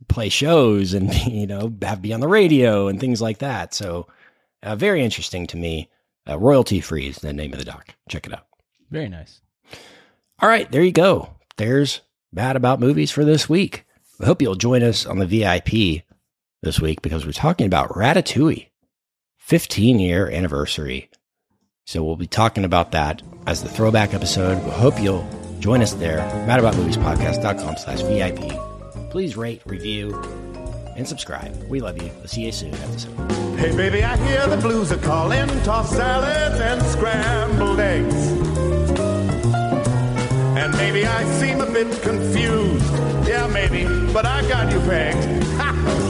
play 0.08 0.28
shows 0.28 0.92
and 0.92 1.14
you 1.26 1.46
know 1.46 1.72
have 1.82 2.02
be 2.02 2.12
on 2.12 2.20
the 2.20 2.28
radio 2.28 2.88
and 2.88 3.00
things 3.00 3.22
like 3.22 3.38
that. 3.38 3.72
So, 3.74 4.06
uh, 4.62 4.76
very 4.76 5.02
interesting 5.02 5.46
to 5.48 5.56
me. 5.56 5.88
Uh, 6.28 6.38
Royalty 6.38 6.80
free 6.80 7.06
is 7.06 7.16
the 7.16 7.32
name 7.32 7.52
of 7.52 7.58
the 7.58 7.64
doc. 7.64 7.94
Check 8.08 8.26
it 8.26 8.32
out. 8.32 8.46
very 8.90 9.08
nice 9.08 9.40
All 10.40 10.48
right, 10.48 10.70
there 10.70 10.82
you 10.82 10.92
go. 10.92 11.36
There's 11.56 12.02
Mad 12.32 12.56
About 12.56 12.80
Movies 12.80 13.10
for 13.10 13.24
this 13.24 13.48
week. 13.48 13.84
I 14.20 14.26
hope 14.26 14.42
you'll 14.42 14.54
join 14.54 14.82
us 14.82 15.06
on 15.06 15.18
the 15.18 15.26
VIP 15.26 16.02
this 16.62 16.80
week 16.80 17.00
because 17.02 17.24
we're 17.24 17.32
talking 17.32 17.66
about 17.66 17.90
Ratatouille, 17.90 18.68
15 19.50 19.98
year 19.98 20.30
anniversary. 20.30 21.10
So 21.84 22.04
we'll 22.04 22.14
be 22.14 22.28
talking 22.28 22.64
about 22.64 22.92
that 22.92 23.20
as 23.48 23.64
the 23.64 23.68
throwback 23.68 24.14
episode. 24.14 24.64
We 24.64 24.70
hope 24.70 25.02
you'll 25.02 25.28
join 25.58 25.82
us 25.82 25.92
there. 25.94 26.20
MadAboutMoviesPodcast.com 26.46 27.76
slash 27.78 28.00
VIP. 28.02 29.10
Please 29.10 29.36
rate, 29.36 29.60
review, 29.66 30.14
and 30.96 31.08
subscribe. 31.08 31.52
We 31.68 31.80
love 31.80 32.00
you. 32.00 32.12
We'll 32.18 32.28
see 32.28 32.42
you 32.42 32.52
soon. 32.52 32.74
Episode. 32.74 33.32
Hey, 33.58 33.76
baby, 33.76 34.04
I 34.04 34.16
hear 34.18 34.46
the 34.46 34.56
blues 34.62 34.92
are 34.92 34.98
calling. 34.98 35.48
Tossed 35.64 35.96
salads 35.96 36.60
and 36.60 36.80
scrambled 36.82 37.80
eggs. 37.80 38.28
And 40.60 40.72
maybe 40.76 41.06
I 41.06 41.24
seem 41.40 41.60
a 41.60 41.66
bit 41.66 42.00
confused. 42.02 42.92
Yeah, 43.26 43.48
maybe, 43.48 43.82
but 44.12 44.26
I 44.26 44.48
got 44.48 44.72
you 44.72 44.78
pegged. 44.78 46.09